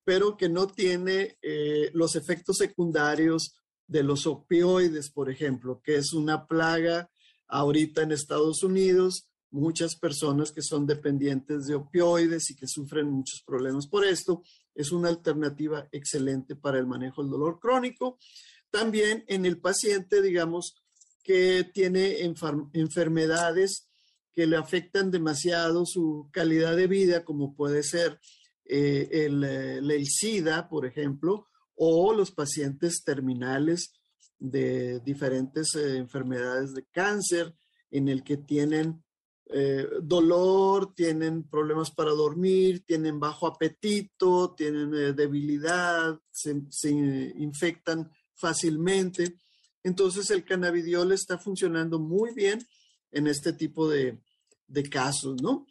pero 0.03 0.35
que 0.35 0.49
no 0.49 0.65
tiene 0.65 1.37
eh, 1.43 1.91
los 1.93 2.15
efectos 2.15 2.57
secundarios 2.57 3.55
de 3.85 4.01
los 4.01 4.25
opioides, 4.25 5.11
por 5.11 5.29
ejemplo, 5.29 5.81
que 5.83 5.97
es 5.97 6.13
una 6.13 6.47
plaga 6.47 7.11
ahorita 7.47 8.01
en 8.01 8.11
Estados 8.11 8.63
Unidos 8.63 9.28
muchas 9.51 9.95
personas 9.95 10.51
que 10.51 10.61
son 10.61 10.85
dependientes 10.85 11.65
de 11.65 11.75
opioides 11.75 12.49
y 12.51 12.55
que 12.55 12.67
sufren 12.67 13.09
muchos 13.09 13.41
problemas 13.45 13.87
por 13.87 14.05
esto, 14.05 14.43
es 14.75 14.91
una 14.91 15.09
alternativa 15.09 15.87
excelente 15.91 16.55
para 16.55 16.79
el 16.79 16.87
manejo 16.87 17.21
del 17.21 17.31
dolor 17.31 17.59
crónico. 17.59 18.17
También 18.69 19.23
en 19.27 19.45
el 19.45 19.59
paciente, 19.59 20.21
digamos, 20.21 20.75
que 21.23 21.69
tiene 21.73 22.21
enfermedades 22.73 23.89
que 24.33 24.47
le 24.47 24.57
afectan 24.57 25.11
demasiado 25.11 25.85
su 25.85 26.29
calidad 26.31 26.75
de 26.75 26.87
vida, 26.87 27.25
como 27.25 27.55
puede 27.55 27.83
ser 27.83 28.19
eh, 28.65 29.09
el, 29.11 29.43
el, 29.43 30.05
SIDA, 30.05 30.69
por 30.69 30.85
ejemplo, 30.85 31.47
o 31.75 32.13
los 32.13 32.31
pacientes 32.31 33.03
terminales 33.03 33.93
de 34.37 34.99
diferentes 35.01 35.75
eh, 35.75 35.97
enfermedades 35.97 36.73
de 36.73 36.85
cáncer, 36.85 37.55
en 37.91 38.07
el 38.07 38.23
que 38.23 38.37
tienen 38.37 39.03
eh, 39.49 39.87
dolor, 40.01 40.93
tienen 40.93 41.43
problemas 41.43 41.91
para 41.91 42.11
dormir, 42.11 42.83
tienen 42.85 43.19
bajo 43.19 43.47
apetito, 43.47 44.53
tienen 44.55 45.15
debilidad, 45.15 46.19
se, 46.31 46.55
infectan 46.89 48.11
fácilmente. 48.35 49.35
Entonces 49.83 50.29
el 50.29 50.45
cannabidiol 50.45 51.11
está 51.11 51.37
funcionando 51.37 51.99
muy 51.99 52.33
bien 52.33 52.59
en 53.11 53.27
este 53.27 53.53
tipo 53.53 53.89
de, 53.89 54.19
casos, 54.91 55.41
¿no? 55.41 55.65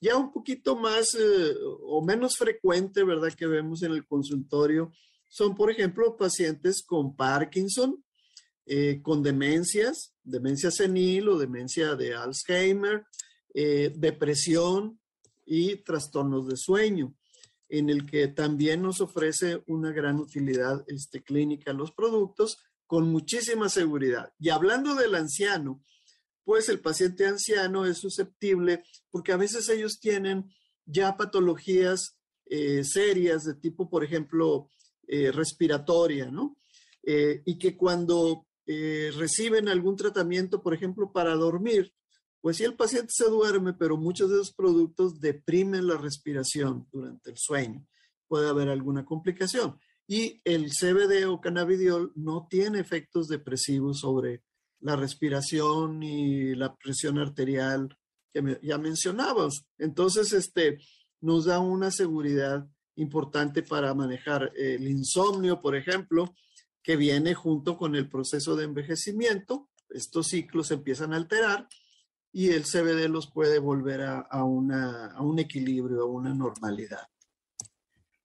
Ya 0.00 0.16
un 0.16 0.32
poquito 0.32 0.76
más 0.76 1.14
eh, 1.14 1.54
o 1.82 2.02
menos 2.02 2.36
frecuente, 2.36 3.02
¿verdad? 3.02 3.32
Que 3.32 3.46
vemos 3.46 3.82
en 3.82 3.92
el 3.92 4.06
consultorio 4.06 4.92
son, 5.28 5.54
por 5.54 5.70
ejemplo, 5.70 6.16
pacientes 6.16 6.82
con 6.82 7.16
Parkinson, 7.16 8.02
eh, 8.66 9.00
con 9.02 9.22
demencias, 9.22 10.14
demencia 10.22 10.70
senil 10.70 11.28
o 11.28 11.38
demencia 11.38 11.94
de 11.94 12.14
Alzheimer, 12.14 13.06
eh, 13.54 13.92
depresión 13.96 15.00
y 15.44 15.76
trastornos 15.76 16.48
de 16.48 16.56
sueño, 16.56 17.14
en 17.68 17.88
el 17.90 18.04
que 18.04 18.28
también 18.28 18.82
nos 18.82 19.00
ofrece 19.00 19.62
una 19.66 19.92
gran 19.92 20.16
utilidad 20.16 20.84
este, 20.88 21.22
clínica 21.22 21.72
los 21.72 21.92
productos 21.92 22.58
con 22.86 23.10
muchísima 23.10 23.68
seguridad. 23.68 24.32
Y 24.38 24.50
hablando 24.50 24.94
del 24.94 25.14
anciano, 25.14 25.82
pues 26.44 26.68
el 26.68 26.80
paciente 26.80 27.26
anciano 27.26 27.86
es 27.86 27.98
susceptible 27.98 28.84
porque 29.10 29.32
a 29.32 29.36
veces 29.36 29.68
ellos 29.68 29.98
tienen 29.98 30.48
ya 30.84 31.16
patologías 31.16 32.16
eh, 32.46 32.84
serias 32.84 33.44
de 33.44 33.54
tipo, 33.54 33.90
por 33.90 34.04
ejemplo, 34.04 34.70
eh, 35.08 35.32
respiratoria, 35.32 36.30
¿no? 36.30 36.56
Eh, 37.02 37.42
y 37.44 37.58
que 37.58 37.76
cuando 37.76 38.46
reciben 38.66 39.68
algún 39.68 39.96
tratamiento, 39.96 40.62
por 40.62 40.74
ejemplo, 40.74 41.12
para 41.12 41.34
dormir, 41.34 41.92
pues 42.40 42.58
sí, 42.58 42.64
el 42.64 42.74
paciente 42.74 43.12
se 43.12 43.28
duerme, 43.28 43.72
pero 43.74 43.96
muchos 43.96 44.30
de 44.30 44.36
esos 44.36 44.52
productos 44.52 45.20
deprimen 45.20 45.86
la 45.86 45.96
respiración 45.96 46.86
durante 46.92 47.30
el 47.30 47.36
sueño. 47.38 47.84
Puede 48.28 48.48
haber 48.48 48.68
alguna 48.68 49.04
complicación. 49.04 49.80
Y 50.06 50.40
el 50.44 50.70
CBD 50.70 51.26
o 51.26 51.40
cannabidiol 51.40 52.12
no 52.14 52.46
tiene 52.48 52.78
efectos 52.78 53.26
depresivos 53.26 53.98
sobre 53.98 54.44
la 54.80 54.94
respiración 54.94 56.02
y 56.02 56.54
la 56.54 56.76
presión 56.76 57.18
arterial 57.18 57.96
que 58.32 58.60
ya 58.62 58.78
mencionábamos. 58.78 59.66
Entonces, 59.78 60.32
este, 60.32 60.78
nos 61.20 61.46
da 61.46 61.58
una 61.58 61.90
seguridad 61.90 62.68
importante 62.94 63.62
para 63.62 63.92
manejar 63.94 64.52
el 64.54 64.86
insomnio, 64.86 65.60
por 65.60 65.74
ejemplo, 65.74 66.32
que 66.86 66.94
viene 66.94 67.34
junto 67.34 67.76
con 67.76 67.96
el 67.96 68.08
proceso 68.08 68.54
de 68.54 68.62
envejecimiento. 68.62 69.68
Estos 69.90 70.28
ciclos 70.28 70.70
empiezan 70.70 71.12
a 71.12 71.16
alterar 71.16 71.66
y 72.30 72.50
el 72.50 72.62
CBD 72.62 73.08
los 73.08 73.28
puede 73.28 73.58
volver 73.58 74.02
a, 74.02 74.20
a 74.20 74.44
un 74.44 75.38
equilibrio, 75.40 76.02
a 76.02 76.06
una 76.06 76.32
normalidad. 76.32 77.08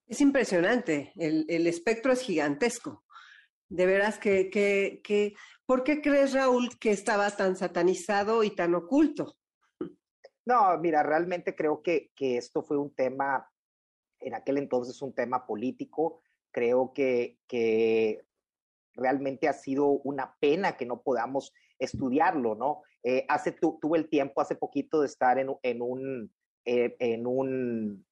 Es 0.06 0.22
impresionante, 0.22 1.12
el, 1.16 1.66
espectro 1.66 2.14
es 2.14 2.22
gigantesco. 2.22 3.04
De 3.68 3.88
veras 3.88 4.20
que, 4.20 4.52
que, 4.52 5.34
¿por 5.66 5.84
qué 5.84 6.00
crees, 6.00 6.34
Raúl, 6.34 6.78
que 6.78 6.92
estaba 6.92 7.32
tan 7.32 7.56
satanizado 7.56 8.44
y 8.44 8.52
tan 8.52 8.76
oculto? 8.76 9.38
No, 10.46 10.78
mira, 10.78 11.02
realmente 11.02 11.56
creo 11.56 11.82
que, 11.82 12.12
esto 12.16 12.62
fue 12.62 12.78
un 12.78 12.94
tema, 12.94 13.50
en 14.20 14.36
aquel 14.36 14.60
entonces 14.60 15.02
un 15.02 15.16
tema 15.16 15.48
político. 15.48 16.22
Creo 16.52 16.92
que, 16.94 17.40
que 17.48 18.20
realmente 18.96 19.48
ha 19.48 19.54
sido 19.54 19.88
una 19.88 20.36
pena 20.40 20.78
que 20.78 20.86
no 20.86 21.02
podamos 21.02 21.54
estudiarlo, 21.80 22.56
¿no? 22.56 22.82
Eh, 23.04 23.26
hace, 23.28 23.52
tuve 23.52 23.98
el 23.98 24.10
tiempo 24.10 24.42
hace 24.42 24.56
poquito 24.56 25.02
de 25.02 25.08
estar 25.08 25.40
en, 25.40 25.50
en 25.64 25.82
un, 25.82 26.32
eh, 26.66 26.96
en 27.00 27.26
un 27.26 28.06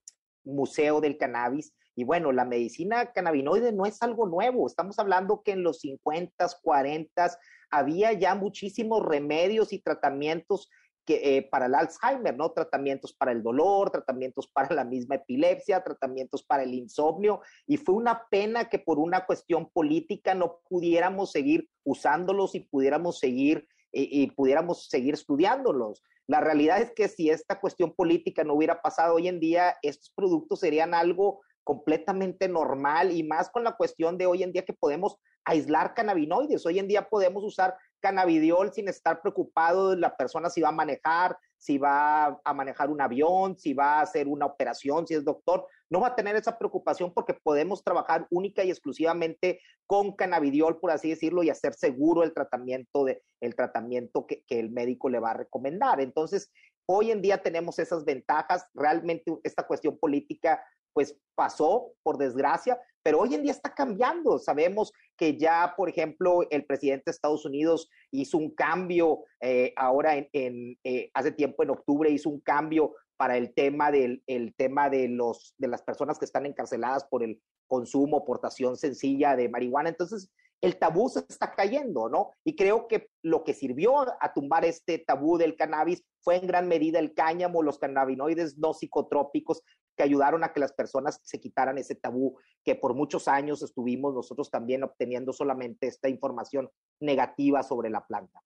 museo 0.44 1.00
del 1.00 1.16
cannabis 1.16 1.72
y 2.00 2.04
bueno, 2.04 2.32
la 2.32 2.44
medicina 2.44 3.12
cannabinoide 3.12 3.72
no 3.72 3.84
es 3.84 4.00
algo 4.02 4.26
nuevo. 4.26 4.66
Estamos 4.66 4.98
hablando 4.98 5.42
que 5.42 5.52
en 5.52 5.62
los 5.62 5.80
50, 5.80 6.46
40 6.62 7.38
había 7.70 8.12
ya 8.12 8.34
muchísimos 8.34 9.04
remedios 9.04 9.72
y 9.72 9.80
tratamientos 9.80 10.70
que, 11.04 11.36
eh, 11.36 11.42
para 11.42 11.66
el 11.66 11.74
Alzheimer, 11.74 12.36
¿no? 12.36 12.52
Tratamientos 12.52 13.12
para 13.12 13.32
el 13.32 13.42
dolor, 13.42 13.90
tratamientos 13.90 14.48
para 14.52 14.74
la 14.74 14.84
misma 14.84 15.16
epilepsia, 15.16 15.82
tratamientos 15.82 16.42
para 16.42 16.62
el 16.62 16.74
insomnio. 16.74 17.40
Y 17.66 17.76
fue 17.76 17.94
una 17.94 18.26
pena 18.30 18.68
que 18.68 18.78
por 18.78 18.98
una 18.98 19.26
cuestión 19.26 19.70
política 19.70 20.34
no 20.34 20.60
pudiéramos 20.68 21.32
seguir 21.32 21.68
usándolos 21.84 22.54
y 22.54 22.60
pudiéramos 22.60 23.18
seguir 23.18 23.66
y, 23.92 24.22
y, 24.22 24.30
pudiéramos 24.30 24.88
seguir 24.88 25.14
estudiándolos. 25.14 26.02
La 26.28 26.40
realidad 26.40 26.80
es 26.80 26.92
que 26.92 27.08
si 27.08 27.28
esta 27.28 27.58
cuestión 27.58 27.92
política 27.92 28.44
no 28.44 28.54
hubiera 28.54 28.80
pasado 28.80 29.16
hoy 29.16 29.26
en 29.26 29.40
día, 29.40 29.76
estos 29.82 30.12
productos 30.14 30.60
serían 30.60 30.94
algo 30.94 31.40
completamente 31.64 32.48
normal 32.48 33.12
y 33.12 33.22
más 33.22 33.50
con 33.50 33.64
la 33.64 33.76
cuestión 33.76 34.18
de 34.18 34.26
hoy 34.26 34.42
en 34.42 34.52
día 34.52 34.64
que 34.64 34.72
podemos 34.72 35.16
aislar 35.44 35.94
cannabinoides. 35.94 36.64
Hoy 36.66 36.78
en 36.78 36.88
día 36.88 37.08
podemos 37.08 37.44
usar 37.44 37.76
cannabidiol 38.00 38.72
sin 38.72 38.88
estar 38.88 39.20
preocupado 39.20 39.90
de 39.90 39.96
la 39.96 40.16
persona 40.16 40.50
si 40.50 40.60
va 40.60 40.70
a 40.70 40.72
manejar, 40.72 41.36
si 41.58 41.76
va 41.76 42.40
a 42.42 42.54
manejar 42.54 42.88
un 42.88 43.00
avión, 43.00 43.58
si 43.58 43.74
va 43.74 43.98
a 43.98 44.02
hacer 44.02 44.26
una 44.26 44.46
operación, 44.46 45.06
si 45.06 45.14
es 45.14 45.24
doctor. 45.24 45.66
No 45.90 46.00
va 46.00 46.08
a 46.08 46.16
tener 46.16 46.36
esa 46.36 46.58
preocupación 46.58 47.12
porque 47.12 47.34
podemos 47.34 47.84
trabajar 47.84 48.26
única 48.30 48.64
y 48.64 48.70
exclusivamente 48.70 49.60
con 49.86 50.12
cannabidiol, 50.12 50.78
por 50.78 50.90
así 50.90 51.10
decirlo, 51.10 51.42
y 51.42 51.50
hacer 51.50 51.74
seguro 51.74 52.22
el 52.22 52.32
tratamiento, 52.32 53.04
de, 53.04 53.22
el 53.40 53.54
tratamiento 53.54 54.26
que, 54.26 54.42
que 54.46 54.58
el 54.58 54.70
médico 54.70 55.10
le 55.10 55.18
va 55.18 55.32
a 55.32 55.34
recomendar. 55.34 56.00
Entonces, 56.00 56.50
hoy 56.86 57.10
en 57.10 57.20
día 57.20 57.42
tenemos 57.42 57.78
esas 57.78 58.04
ventajas. 58.04 58.66
Realmente 58.72 59.32
esta 59.44 59.66
cuestión 59.66 59.98
política 59.98 60.64
pues 60.92 61.16
pasó, 61.34 61.92
por 62.02 62.18
desgracia, 62.18 62.78
pero 63.02 63.20
hoy 63.20 63.34
en 63.34 63.42
día 63.42 63.52
está 63.52 63.74
cambiando. 63.74 64.38
Sabemos 64.38 64.92
que 65.16 65.38
ya, 65.38 65.74
por 65.76 65.88
ejemplo, 65.88 66.40
el 66.50 66.66
presidente 66.66 67.04
de 67.06 67.12
Estados 67.12 67.44
Unidos 67.44 67.88
hizo 68.10 68.36
un 68.36 68.54
cambio 68.54 69.24
eh, 69.40 69.72
ahora 69.76 70.16
en, 70.16 70.78
eh, 70.84 71.10
hace 71.14 71.32
tiempo 71.32 71.62
en 71.62 71.70
octubre 71.70 72.10
hizo 72.10 72.28
un 72.28 72.40
cambio 72.40 72.94
para 73.16 73.36
el 73.36 73.52
tema 73.52 73.90
del 73.90 74.22
el 74.26 74.54
tema 74.54 74.88
de 74.88 75.08
los 75.08 75.54
de 75.58 75.68
las 75.68 75.82
personas 75.82 76.18
que 76.18 76.24
están 76.24 76.46
encarceladas 76.46 77.04
por 77.04 77.22
el 77.22 77.40
consumo, 77.66 78.24
portación 78.24 78.76
sencilla 78.76 79.36
de 79.36 79.48
marihuana. 79.48 79.90
Entonces, 79.90 80.30
el 80.60 80.78
tabú 80.78 81.08
se 81.08 81.20
está 81.20 81.54
cayendo, 81.54 82.08
¿no? 82.08 82.32
Y 82.44 82.54
creo 82.54 82.86
que 82.86 83.10
lo 83.22 83.44
que 83.44 83.54
sirvió 83.54 84.00
a 84.00 84.32
tumbar 84.34 84.64
este 84.64 84.98
tabú 84.98 85.38
del 85.38 85.56
cannabis 85.56 86.04
fue 86.20 86.36
en 86.36 86.46
gran 86.46 86.68
medida 86.68 86.98
el 86.98 87.14
cáñamo, 87.14 87.62
los 87.62 87.78
cannabinoides 87.78 88.58
no 88.58 88.74
psicotrópicos 88.74 89.62
que 89.96 90.02
ayudaron 90.02 90.44
a 90.44 90.52
que 90.52 90.60
las 90.60 90.72
personas 90.72 91.20
se 91.22 91.40
quitaran 91.40 91.78
ese 91.78 91.94
tabú 91.94 92.38
que 92.64 92.74
por 92.74 92.94
muchos 92.94 93.28
años 93.28 93.62
estuvimos 93.62 94.14
nosotros 94.14 94.50
también 94.50 94.82
obteniendo 94.82 95.32
solamente 95.32 95.86
esta 95.86 96.08
información 96.08 96.70
negativa 97.00 97.62
sobre 97.62 97.90
la 97.90 98.06
planta. 98.06 98.42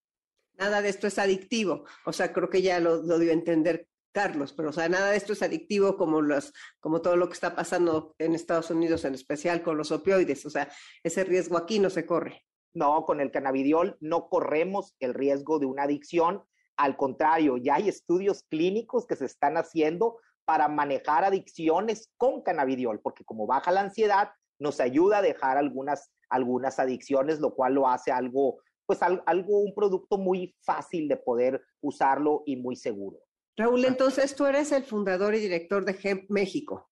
Nada 0.56 0.82
de 0.82 0.88
esto 0.88 1.08
es 1.08 1.18
adictivo, 1.18 1.84
o 2.06 2.12
sea, 2.12 2.32
creo 2.32 2.48
que 2.48 2.62
ya 2.62 2.78
lo, 2.78 3.02
dio 3.18 3.30
a 3.30 3.34
entender 3.34 3.88
Carlos, 4.14 4.52
pero 4.52 4.70
o 4.70 4.72
sea, 4.72 4.88
nada 4.88 5.10
de 5.10 5.16
esto 5.16 5.32
es 5.32 5.42
adictivo 5.42 5.96
como 5.96 6.22
los, 6.22 6.52
como 6.78 7.02
todo 7.02 7.16
lo 7.16 7.26
que 7.26 7.34
está 7.34 7.56
pasando 7.56 8.14
en 8.18 8.34
Estados 8.34 8.70
Unidos, 8.70 9.04
en 9.04 9.14
especial 9.14 9.62
con 9.62 9.76
los 9.76 9.90
opioides, 9.90 10.46
o 10.46 10.50
sea, 10.50 10.70
ese 11.02 11.24
riesgo 11.24 11.58
aquí 11.58 11.80
no 11.80 11.90
se 11.90 12.06
corre. 12.06 12.44
No, 12.74 13.04
con 13.04 13.20
el 13.20 13.32
cannabidiol 13.32 13.96
no 14.00 14.28
corremos 14.28 14.94
el 15.00 15.14
riesgo 15.14 15.58
de 15.58 15.66
una 15.66 15.82
adicción, 15.82 16.44
al 16.76 16.96
contrario, 16.96 17.56
ya 17.56 17.74
hay 17.74 17.88
estudios 17.88 18.44
clínicos 18.48 19.04
que 19.06 19.16
se 19.16 19.26
están 19.26 19.56
haciendo 19.56 20.18
para 20.44 20.68
manejar 20.68 21.24
adicciones 21.24 22.12
con 22.16 22.42
cannabidiol, 22.42 23.00
porque 23.00 23.24
como 23.24 23.46
baja 23.46 23.72
la 23.72 23.80
ansiedad, 23.80 24.30
nos 24.60 24.78
ayuda 24.78 25.18
a 25.18 25.22
dejar 25.22 25.56
algunas, 25.56 26.12
algunas 26.28 26.78
adicciones, 26.78 27.40
lo 27.40 27.54
cual 27.54 27.74
lo 27.74 27.88
hace 27.88 28.12
algo, 28.12 28.58
pues 28.86 29.00
algo, 29.02 29.58
un 29.58 29.74
producto 29.74 30.18
muy 30.18 30.54
fácil 30.60 31.08
de 31.08 31.16
poder 31.16 31.60
usarlo 31.80 32.42
y 32.46 32.56
muy 32.56 32.76
seguro. 32.76 33.18
Raúl, 33.56 33.84
entonces 33.84 34.34
tú 34.34 34.46
eres 34.46 34.72
el 34.72 34.84
fundador 34.84 35.34
y 35.34 35.40
director 35.40 35.84
de 35.84 35.94
GEM 35.94 36.26
México. 36.28 36.90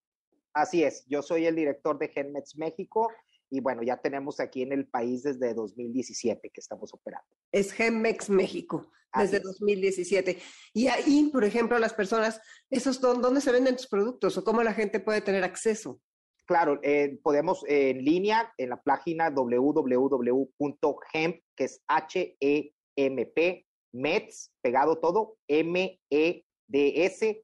Así 0.55 0.85
es, 0.85 1.05
yo 1.07 1.23
soy 1.23 1.47
el 1.47 1.57
director 1.57 1.99
de 1.99 2.09
GenMeds 2.09 2.57
México 2.57 3.09
y 3.51 3.61
bueno, 3.61 3.83
ya 3.83 3.97
tenemos 3.99 4.39
aquí 4.41 4.63
en 4.63 4.73
el 4.73 4.87
país 4.87 5.23
desde 5.23 5.55
2017 5.55 6.51
que 6.51 6.61
estamos 6.61 6.93
operando. 6.95 7.29
Es 7.51 7.73
GenMex 7.73 8.31
México, 8.31 8.91
desde 9.15 9.41
2017. 9.41 10.39
Y 10.73 10.87
ahí, 10.87 11.29
por 11.33 11.45
ejemplo, 11.45 11.79
las 11.79 11.93
personas, 11.93 12.41
esos 12.71 13.01
¿dónde 13.01 13.41
se 13.43 13.53
venden 13.53 13.77
tus 13.77 13.89
productos 13.89 14.39
o 14.39 14.45
cómo 14.45 14.63
la 14.63 14.73
gente 14.73 15.01
puede 15.01 15.21
tener 15.21 15.45
acceso? 15.45 16.01
Claro, 16.47 16.81
eh, 16.83 17.19
podemos 17.23 17.63
eh, 17.69 17.91
en 17.91 18.05
línea 18.05 18.53
en 18.57 18.71
la 18.71 18.83
página 18.83 19.31
www.hemp, 19.31 19.77
que 21.55 21.65
es 21.65 21.83
H-E-M-P, 21.89 23.67
MEDS, 23.93 24.53
pegado 24.63 24.99
todo, 24.99 25.37
M-E-D-S.mx. 26.69 27.43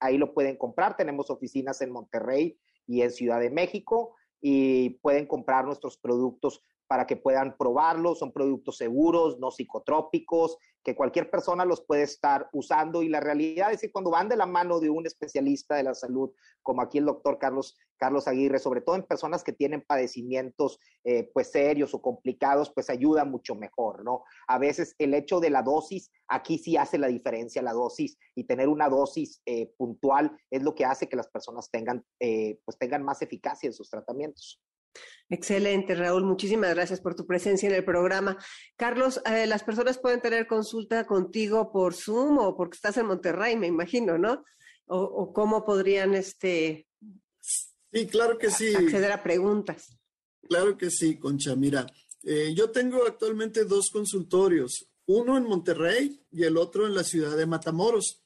Ahí 0.00 0.18
lo 0.18 0.32
pueden 0.34 0.56
comprar. 0.56 0.96
Tenemos 0.96 1.30
oficinas 1.30 1.80
en 1.80 1.90
Monterrey 1.90 2.58
y 2.86 3.02
en 3.02 3.10
Ciudad 3.10 3.40
de 3.40 3.50
México 3.50 4.14
y 4.40 4.90
pueden 5.00 5.26
comprar 5.26 5.64
nuestros 5.64 5.98
productos 5.98 6.62
para 6.86 7.06
que 7.06 7.16
puedan 7.16 7.56
probarlos. 7.56 8.18
Son 8.18 8.32
productos 8.32 8.76
seguros, 8.76 9.38
no 9.38 9.50
psicotrópicos, 9.50 10.58
que 10.86 10.94
cualquier 10.94 11.30
persona 11.30 11.64
los 11.64 11.80
puede 11.80 12.02
estar 12.02 12.48
usando. 12.52 13.02
Y 13.02 13.08
la 13.08 13.18
realidad 13.18 13.72
es 13.72 13.80
que 13.80 13.90
cuando 13.90 14.10
van 14.12 14.28
de 14.28 14.36
la 14.36 14.46
mano 14.46 14.78
de 14.78 14.88
un 14.88 15.04
especialista 15.04 15.74
de 15.74 15.82
la 15.82 15.94
salud, 15.94 16.30
como 16.62 16.80
aquí 16.80 16.98
el 16.98 17.06
doctor 17.06 17.38
Carlos, 17.38 17.76
Carlos 17.96 18.28
Aguirre, 18.28 18.60
sobre 18.60 18.82
todo 18.82 18.94
en 18.94 19.02
personas 19.02 19.42
que 19.42 19.52
tienen 19.52 19.82
padecimientos 19.82 20.78
eh, 21.02 21.30
pues 21.34 21.50
serios 21.50 21.92
o 21.94 22.00
complicados, 22.00 22.70
pues 22.70 22.88
ayuda 22.88 23.24
mucho 23.24 23.56
mejor, 23.56 24.04
¿no? 24.04 24.22
A 24.46 24.58
veces 24.58 24.94
el 24.98 25.14
hecho 25.14 25.40
de 25.40 25.50
la 25.50 25.62
dosis, 25.62 26.12
aquí 26.28 26.58
sí 26.58 26.76
hace 26.76 26.98
la 26.98 27.08
diferencia 27.08 27.62
la 27.62 27.72
dosis 27.72 28.16
y 28.36 28.44
tener 28.44 28.68
una 28.68 28.88
dosis 28.88 29.42
eh, 29.46 29.72
puntual 29.76 30.38
es 30.50 30.62
lo 30.62 30.74
que 30.74 30.84
hace 30.84 31.08
que 31.08 31.16
las 31.16 31.28
personas 31.28 31.70
tengan, 31.70 32.04
eh, 32.20 32.60
pues 32.64 32.78
tengan 32.78 33.02
más 33.02 33.22
eficacia 33.22 33.66
en 33.66 33.72
sus 33.72 33.90
tratamientos. 33.90 34.60
Excelente, 35.28 35.94
Raúl. 35.94 36.24
Muchísimas 36.24 36.74
gracias 36.74 37.00
por 37.00 37.16
tu 37.16 37.26
presencia 37.26 37.68
en 37.68 37.74
el 37.74 37.84
programa. 37.84 38.38
Carlos, 38.76 39.20
eh, 39.26 39.46
las 39.46 39.64
personas 39.64 39.98
pueden 39.98 40.20
tener 40.20 40.46
consulta 40.46 41.04
contigo 41.04 41.72
por 41.72 41.94
Zoom 41.94 42.38
o 42.38 42.56
porque 42.56 42.76
estás 42.76 42.96
en 42.96 43.06
Monterrey, 43.06 43.56
me 43.56 43.66
imagino, 43.66 44.18
¿no? 44.18 44.44
O, 44.88 45.32
cómo 45.32 45.64
podrían 45.64 46.14
este. 46.14 46.86
Sí, 47.40 48.06
claro 48.06 48.38
que 48.38 48.50
sí. 48.50 48.72
Acceder 48.72 49.10
a 49.10 49.22
preguntas. 49.24 49.98
Claro 50.48 50.78
que 50.78 50.90
sí, 50.90 51.18
Concha. 51.18 51.56
Mira, 51.56 51.86
eh, 52.22 52.54
yo 52.54 52.70
tengo 52.70 53.04
actualmente 53.04 53.64
dos 53.64 53.90
consultorios, 53.90 54.88
uno 55.06 55.36
en 55.36 55.44
Monterrey 55.44 56.24
y 56.30 56.44
el 56.44 56.56
otro 56.56 56.86
en 56.86 56.94
la 56.94 57.02
ciudad 57.02 57.36
de 57.36 57.46
Matamoros. 57.46 58.22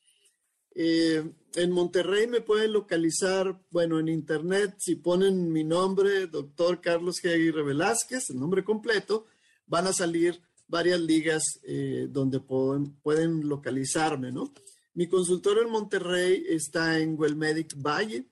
Eh, 0.74 1.22
en 1.54 1.70
Monterrey 1.72 2.26
me 2.26 2.40
pueden 2.40 2.72
localizar, 2.72 3.60
bueno, 3.70 3.98
en 3.98 4.08
internet, 4.08 4.74
si 4.78 4.96
ponen 4.96 5.52
mi 5.52 5.64
nombre, 5.64 6.26
doctor 6.26 6.80
Carlos 6.80 7.20
G. 7.22 7.32
Aguirre 7.32 7.64
Velázquez, 7.64 8.30
el 8.30 8.38
nombre 8.38 8.62
completo, 8.62 9.26
van 9.66 9.86
a 9.86 9.92
salir 9.92 10.40
varias 10.68 11.00
ligas 11.00 11.42
eh, 11.64 12.06
donde 12.08 12.40
pueden, 12.40 13.48
localizarme, 13.48 14.30
¿no? 14.30 14.52
Mi 14.94 15.08
consultorio 15.08 15.62
en 15.62 15.70
Monterrey 15.70 16.44
está 16.48 16.98
en 16.98 17.18
Wellmedic 17.18 17.74
Valle, 17.76 18.26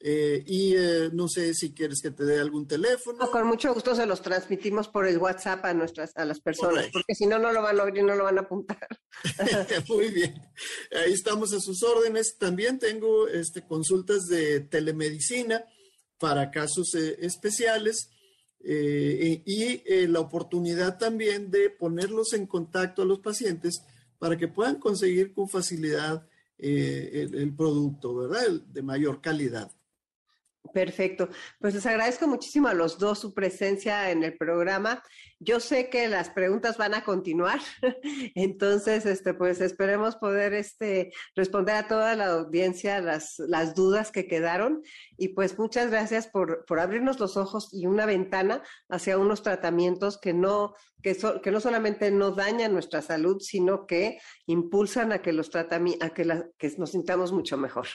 eh, 0.00 0.44
y 0.46 0.76
eh, 0.76 1.10
no 1.12 1.26
sé 1.26 1.54
si 1.54 1.72
quieres 1.74 2.00
que 2.00 2.12
te 2.12 2.24
dé 2.24 2.38
algún 2.38 2.68
teléfono. 2.68 3.28
con 3.32 3.46
mucho 3.48 3.74
gusto 3.74 3.96
se 3.96 4.06
los 4.06 4.22
transmitimos 4.22 4.86
por 4.86 5.06
el 5.06 5.18
WhatsApp 5.18 5.64
a 5.64 5.74
nuestras 5.74 6.16
a 6.16 6.24
las 6.24 6.38
personas, 6.38 6.88
porque 6.92 7.16
si 7.16 7.26
no 7.26 7.40
no 7.40 7.52
lo 7.52 7.62
van 7.62 7.80
a 7.80 7.88
y 7.88 8.02
no 8.02 8.14
lo 8.14 8.24
van 8.24 8.38
a 8.38 8.42
apuntar. 8.42 8.86
Muy 9.88 10.10
bien, 10.10 10.40
ahí 10.92 11.12
estamos 11.12 11.52
a 11.52 11.58
sus 11.58 11.82
órdenes. 11.82 12.36
También 12.38 12.78
tengo 12.78 13.26
este, 13.26 13.66
consultas 13.66 14.26
de 14.26 14.60
telemedicina 14.60 15.64
para 16.20 16.52
casos 16.52 16.94
eh, 16.94 17.16
especiales 17.20 18.10
y 18.60 20.06
la 20.08 20.20
oportunidad 20.20 20.98
también 20.98 21.50
de 21.50 21.70
ponerlos 21.70 22.32
en 22.34 22.46
contacto 22.46 23.02
a 23.02 23.04
los 23.04 23.20
pacientes 23.20 23.82
para 24.18 24.36
que 24.36 24.48
puedan 24.48 24.80
conseguir 24.80 25.32
con 25.32 25.48
facilidad 25.48 26.26
el, 26.58 27.34
el, 27.34 27.54
producto, 27.54 28.16
¿verdad? 28.16 28.60
de 28.66 28.82
mayor 28.82 29.20
calidad. 29.20 29.70
Perfecto. 30.72 31.28
Pues 31.60 31.74
les 31.74 31.86
agradezco 31.86 32.26
muchísimo 32.26 32.68
a 32.68 32.74
los 32.74 32.98
dos 32.98 33.18
su 33.20 33.32
presencia 33.32 34.10
en 34.10 34.22
el 34.22 34.36
programa. 34.36 35.02
Yo 35.40 35.60
sé 35.60 35.88
que 35.88 36.08
las 36.08 36.30
preguntas 36.30 36.76
van 36.76 36.94
a 36.94 37.04
continuar, 37.04 37.60
entonces, 38.34 39.06
este, 39.06 39.34
pues 39.34 39.60
esperemos 39.60 40.16
poder 40.16 40.52
este, 40.52 41.12
responder 41.36 41.76
a 41.76 41.88
toda 41.88 42.16
la 42.16 42.26
audiencia 42.26 43.00
las, 43.00 43.38
las 43.38 43.74
dudas 43.74 44.10
que 44.10 44.26
quedaron. 44.26 44.82
Y 45.16 45.28
pues 45.28 45.58
muchas 45.58 45.90
gracias 45.90 46.26
por, 46.26 46.64
por 46.66 46.80
abrirnos 46.80 47.20
los 47.20 47.36
ojos 47.36 47.70
y 47.72 47.86
una 47.86 48.04
ventana 48.04 48.62
hacia 48.88 49.18
unos 49.18 49.42
tratamientos 49.42 50.18
que 50.18 50.34
no, 50.34 50.74
que, 51.02 51.16
que 51.42 51.50
no 51.50 51.60
solamente 51.60 52.10
no 52.10 52.32
dañan 52.32 52.72
nuestra 52.72 53.00
salud, 53.00 53.38
sino 53.40 53.86
que 53.86 54.18
impulsan 54.46 55.12
a 55.12 55.22
que, 55.22 55.32
los 55.32 55.50
a 55.54 56.10
que, 56.10 56.44
que 56.58 56.74
nos 56.76 56.90
sintamos 56.90 57.32
mucho 57.32 57.56
mejor. 57.56 57.86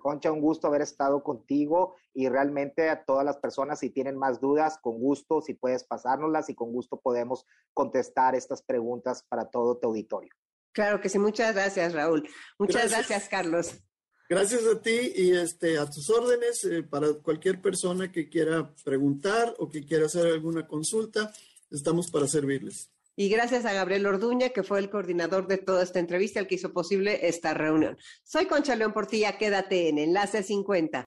Concha, 0.00 0.32
un 0.32 0.40
gusto 0.40 0.66
haber 0.66 0.82
estado 0.82 1.22
contigo 1.22 1.96
y 2.14 2.28
realmente 2.28 2.90
a 2.90 3.04
todas 3.04 3.24
las 3.24 3.38
personas, 3.38 3.80
si 3.80 3.90
tienen 3.90 4.16
más 4.16 4.40
dudas, 4.40 4.78
con 4.78 4.98
gusto, 4.98 5.40
si 5.40 5.54
puedes 5.54 5.84
pasárnoslas 5.84 6.48
y 6.50 6.54
con 6.54 6.72
gusto 6.72 7.00
podemos 7.00 7.46
contestar 7.72 8.34
estas 8.34 8.62
preguntas 8.62 9.24
para 9.28 9.50
todo 9.50 9.78
tu 9.78 9.88
auditorio. 9.88 10.32
Claro 10.72 11.00
que 11.00 11.08
sí, 11.08 11.18
muchas 11.18 11.54
gracias, 11.54 11.92
Raúl. 11.92 12.28
Muchas 12.58 12.90
gracias, 12.90 13.28
Carlos. 13.28 13.82
Gracias 14.28 14.66
a 14.66 14.80
ti 14.80 15.12
y 15.14 15.32
este, 15.32 15.78
a 15.78 15.84
tus 15.84 16.08
órdenes 16.08 16.64
eh, 16.64 16.82
para 16.82 17.12
cualquier 17.12 17.60
persona 17.60 18.10
que 18.10 18.30
quiera 18.30 18.74
preguntar 18.82 19.54
o 19.58 19.68
que 19.68 19.84
quiera 19.84 20.06
hacer 20.06 20.26
alguna 20.26 20.66
consulta, 20.66 21.30
estamos 21.70 22.10
para 22.10 22.26
servirles. 22.26 22.90
Y 23.14 23.28
gracias 23.28 23.66
a 23.66 23.72
Gabriel 23.74 24.06
Orduña, 24.06 24.50
que 24.50 24.62
fue 24.62 24.78
el 24.78 24.88
coordinador 24.88 25.46
de 25.46 25.58
toda 25.58 25.82
esta 25.82 25.98
entrevista, 25.98 26.40
el 26.40 26.46
que 26.46 26.54
hizo 26.54 26.72
posible 26.72 27.28
esta 27.28 27.52
reunión. 27.52 27.98
Soy 28.24 28.46
Concha 28.46 28.74
León 28.74 28.92
Portilla, 28.92 29.36
quédate 29.36 29.88
en 29.90 29.98
Enlace 29.98 30.42
50. 30.42 31.04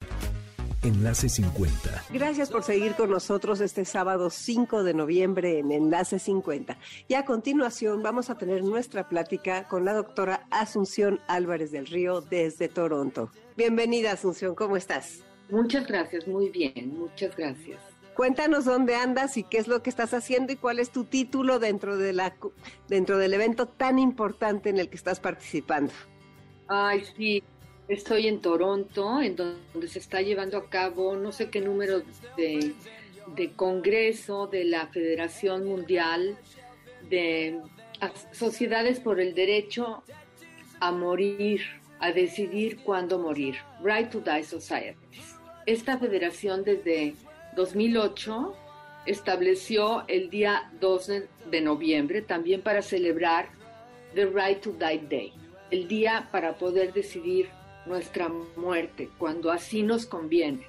Enlace 0.83 1.29
50. 1.29 2.05
Gracias 2.13 2.51
por 2.51 2.63
seguir 2.63 2.93
con 2.93 3.09
nosotros 3.09 3.59
este 3.59 3.85
sábado 3.85 4.29
5 4.29 4.83
de 4.83 4.93
noviembre 4.93 5.57
en 5.57 5.71
Enlace 5.71 6.19
50. 6.19 6.77
Y 7.07 7.15
a 7.15 7.25
continuación 7.25 8.03
vamos 8.03 8.29
a 8.29 8.37
tener 8.37 8.63
nuestra 8.63 9.09
plática 9.09 9.67
con 9.67 9.83
la 9.83 9.93
doctora 9.93 10.45
Asunción 10.51 11.19
Álvarez 11.27 11.71
del 11.71 11.87
Río 11.87 12.21
desde 12.21 12.67
Toronto. 12.67 13.31
Bienvenida 13.57 14.11
Asunción, 14.11 14.53
¿cómo 14.53 14.77
estás? 14.77 15.23
Muchas 15.49 15.87
gracias, 15.87 16.27
muy 16.27 16.49
bien, 16.49 16.95
muchas 16.95 17.35
gracias. 17.35 17.79
Cuéntanos 18.15 18.63
dónde 18.63 18.95
andas 18.95 19.35
y 19.35 19.43
qué 19.43 19.57
es 19.57 19.67
lo 19.67 19.83
que 19.83 19.89
estás 19.89 20.13
haciendo 20.13 20.53
y 20.53 20.55
cuál 20.55 20.79
es 20.79 20.89
tu 20.89 21.03
título 21.03 21.59
dentro, 21.59 21.97
de 21.97 22.13
la, 22.13 22.33
dentro 22.87 23.17
del 23.17 23.33
evento 23.33 23.67
tan 23.67 23.99
importante 23.99 24.69
en 24.69 24.79
el 24.79 24.89
que 24.89 24.95
estás 24.95 25.19
participando. 25.19 25.91
Ay, 26.67 27.03
sí, 27.17 27.43
estoy 27.89 28.27
en 28.27 28.39
Toronto, 28.39 29.21
en 29.21 29.35
donde 29.35 29.87
se 29.89 29.99
está 29.99 30.21
llevando 30.21 30.57
a 30.57 30.69
cabo 30.69 31.15
no 31.17 31.33
sé 31.33 31.49
qué 31.49 31.59
número 31.59 32.03
de, 32.37 32.73
de 33.35 33.51
congreso 33.51 34.47
de 34.47 34.63
la 34.63 34.87
Federación 34.87 35.65
Mundial 35.65 36.37
de 37.09 37.59
Sociedades 38.31 39.01
por 39.01 39.19
el 39.19 39.35
Derecho 39.35 40.03
a 40.79 40.91
Morir, 40.91 41.61
a 41.99 42.11
decidir 42.11 42.77
cuándo 42.77 43.19
morir, 43.19 43.55
Right 43.83 44.09
to 44.09 44.21
Die 44.21 44.43
Societies. 44.43 45.35
Esta 45.65 45.97
federación 45.97 46.63
desde 46.63 47.15
2008 47.55 48.53
estableció 49.05 50.03
el 50.07 50.29
día 50.29 50.71
12 50.79 51.27
de 51.49 51.61
noviembre 51.61 52.21
también 52.21 52.61
para 52.61 52.81
celebrar 52.81 53.49
The 54.13 54.25
Right 54.25 54.61
to 54.61 54.71
Die 54.71 55.07
Day, 55.09 55.33
el 55.71 55.87
día 55.87 56.27
para 56.31 56.57
poder 56.57 56.93
decidir 56.93 57.49
nuestra 57.85 58.29
muerte 58.55 59.09
cuando 59.17 59.51
así 59.51 59.83
nos 59.83 60.05
conviene. 60.05 60.65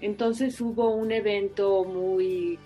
Entonces 0.00 0.60
hubo 0.60 0.90
un 0.90 1.12
evento 1.12 1.84
muy, 1.84 2.58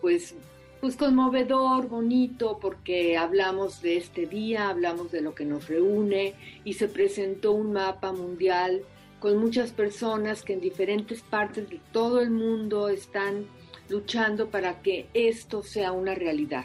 pues, 0.00 0.34
pues 0.80 0.96
conmovedor, 0.96 1.88
bonito, 1.88 2.58
porque 2.60 3.16
hablamos 3.16 3.82
de 3.82 3.96
este 3.96 4.26
día, 4.26 4.68
hablamos 4.68 5.10
de 5.10 5.20
lo 5.20 5.34
que 5.34 5.44
nos 5.44 5.68
reúne 5.68 6.34
y 6.64 6.74
se 6.74 6.88
presentó 6.88 7.52
un 7.52 7.72
mapa 7.72 8.12
mundial 8.12 8.82
con 9.26 9.38
muchas 9.38 9.72
personas 9.72 10.44
que 10.44 10.52
en 10.52 10.60
diferentes 10.60 11.20
partes 11.20 11.68
de 11.68 11.80
todo 11.90 12.20
el 12.20 12.30
mundo 12.30 12.88
están 12.88 13.46
luchando 13.88 14.50
para 14.50 14.82
que 14.82 15.08
esto 15.14 15.64
sea 15.64 15.90
una 15.90 16.14
realidad. 16.14 16.64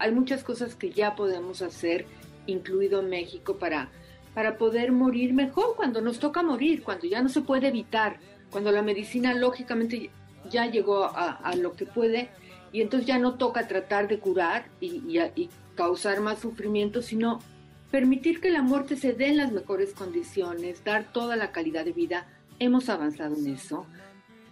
Hay 0.00 0.10
muchas 0.10 0.42
cosas 0.42 0.74
que 0.74 0.90
ya 0.90 1.14
podemos 1.14 1.62
hacer, 1.62 2.06
incluido 2.48 3.04
México, 3.04 3.58
para, 3.58 3.88
para 4.34 4.58
poder 4.58 4.90
morir 4.90 5.32
mejor 5.32 5.76
cuando 5.76 6.00
nos 6.00 6.18
toca 6.18 6.42
morir, 6.42 6.82
cuando 6.82 7.06
ya 7.06 7.22
no 7.22 7.28
se 7.28 7.42
puede 7.42 7.68
evitar, 7.68 8.18
cuando 8.50 8.72
la 8.72 8.82
medicina 8.82 9.32
lógicamente 9.34 10.10
ya 10.50 10.66
llegó 10.66 11.04
a, 11.04 11.54
lo 11.54 11.76
que 11.76 11.86
puede 11.86 12.30
y 12.72 12.80
entonces 12.80 13.06
ya 13.06 13.20
no 13.20 13.34
toca 13.34 13.68
tratar 13.68 14.08
de 14.08 14.18
curar 14.18 14.66
y, 14.80 15.20
y 15.36 15.50
causar 15.76 16.20
más 16.20 16.40
sufrimiento, 16.40 17.00
sino 17.00 17.38
permitir 17.90 18.40
que 18.40 18.50
la 18.50 18.62
muerte 18.62 18.96
se 18.96 19.12
dé 19.12 19.28
en 19.28 19.36
las 19.36 19.52
mejores 19.52 19.92
condiciones, 19.92 20.84
dar 20.84 21.12
toda 21.12 21.36
la 21.36 21.52
calidad 21.52 21.84
de 21.84 21.92
vida, 21.92 22.26
hemos 22.58 22.88
avanzado 22.88 23.36
en 23.36 23.54
eso. 23.54 23.86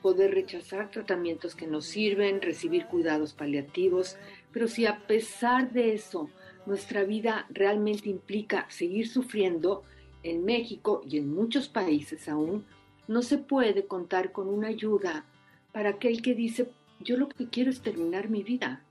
Poder 0.03 0.32
rechazar 0.32 0.91
tratamientos 0.91 1.55
que 1.55 1.66
nos 1.66 1.87
sirven, 1.87 2.43
recibir 2.43 2.87
cuidados 2.87 3.32
paliativos, 3.32 4.16
pero 4.53 4.68
si 4.68 4.87
a 4.87 5.07
pesar 5.07 5.72
de 5.72 5.95
eso 5.95 6.30
nuestra 6.66 7.05
vida 7.05 7.47
realmente 7.51 8.09
implica 8.09 8.66
seguir 8.68 9.09
sufriendo, 9.09 9.85
en 10.24 10.45
México 10.45 11.03
y 11.07 11.18
en 11.18 11.32
muchos 11.32 11.68
países 11.68 12.28
aún, 12.28 12.64
no 13.07 13.22
se 13.22 13.39
puede 13.39 13.87
contar 13.87 14.32
con 14.32 14.49
una 14.49 14.68
ayuda 14.68 15.26
para 15.70 15.91
aquel 15.91 16.22
que 16.22 16.35
dice, 16.35 16.70
yo 16.99 17.16
lo 17.16 17.28
que 17.28 17.49
quiero 17.49 17.70
es 17.70 17.82
terminar 17.82 18.30
mi 18.30 18.43
vida, 18.43 18.85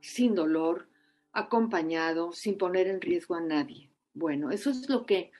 sin 0.00 0.34
dolor, 0.34 0.88
acompañado, 1.32 2.32
sin 2.32 2.56
poner 2.56 2.88
en 2.88 3.00
riesgo 3.00 3.34
a 3.34 3.40
nadie. 3.40 3.87
Bueno, 4.18 4.50
eso 4.50 4.70
es 4.70 4.88
lo 4.88 5.06
que 5.06 5.30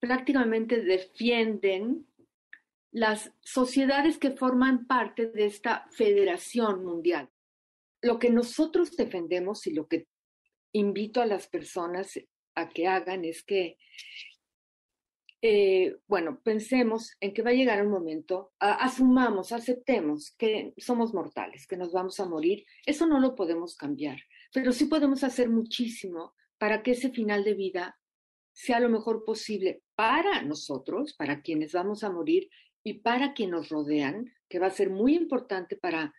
prácticamente 0.00 0.82
defienden 0.82 2.08
las 2.90 3.32
sociedades 3.40 4.18
que 4.18 4.32
forman 4.32 4.88
parte 4.88 5.26
de 5.26 5.46
esta 5.46 5.86
federación 5.92 6.84
mundial. 6.84 7.30
Lo 8.02 8.18
que 8.18 8.30
nosotros 8.30 8.96
defendemos 8.96 9.64
y 9.68 9.74
lo 9.74 9.86
que 9.86 10.08
invito 10.72 11.20
a 11.20 11.26
las 11.26 11.46
personas 11.46 12.18
a 12.56 12.68
que 12.68 12.88
hagan 12.88 13.24
es 13.24 13.44
que, 13.44 13.78
eh, 15.40 15.96
bueno, 16.08 16.40
pensemos 16.42 17.16
en 17.20 17.32
que 17.32 17.42
va 17.42 17.50
a 17.50 17.54
llegar 17.54 17.80
un 17.86 17.92
momento, 17.92 18.54
asumamos, 18.58 19.52
aceptemos 19.52 20.32
que 20.36 20.74
somos 20.78 21.14
mortales, 21.14 21.64
que 21.68 21.76
nos 21.76 21.92
vamos 21.92 22.18
a 22.18 22.26
morir. 22.26 22.66
Eso 22.84 23.06
no 23.06 23.20
lo 23.20 23.36
podemos 23.36 23.76
cambiar, 23.76 24.18
pero 24.52 24.72
sí 24.72 24.86
podemos 24.86 25.22
hacer 25.22 25.48
muchísimo 25.48 26.34
para 26.58 26.82
que 26.82 26.90
ese 26.90 27.10
final 27.10 27.44
de 27.44 27.54
vida 27.54 27.99
sea 28.52 28.80
lo 28.80 28.88
mejor 28.88 29.24
posible 29.24 29.82
para 29.94 30.42
nosotros, 30.42 31.14
para 31.14 31.42
quienes 31.42 31.72
vamos 31.72 32.04
a 32.04 32.10
morir 32.10 32.48
y 32.82 33.00
para 33.00 33.32
quienes 33.34 33.52
nos 33.52 33.68
rodean, 33.68 34.32
que 34.48 34.58
va 34.58 34.66
a 34.66 34.70
ser 34.70 34.90
muy 34.90 35.14
importante 35.14 35.76
para, 35.76 36.14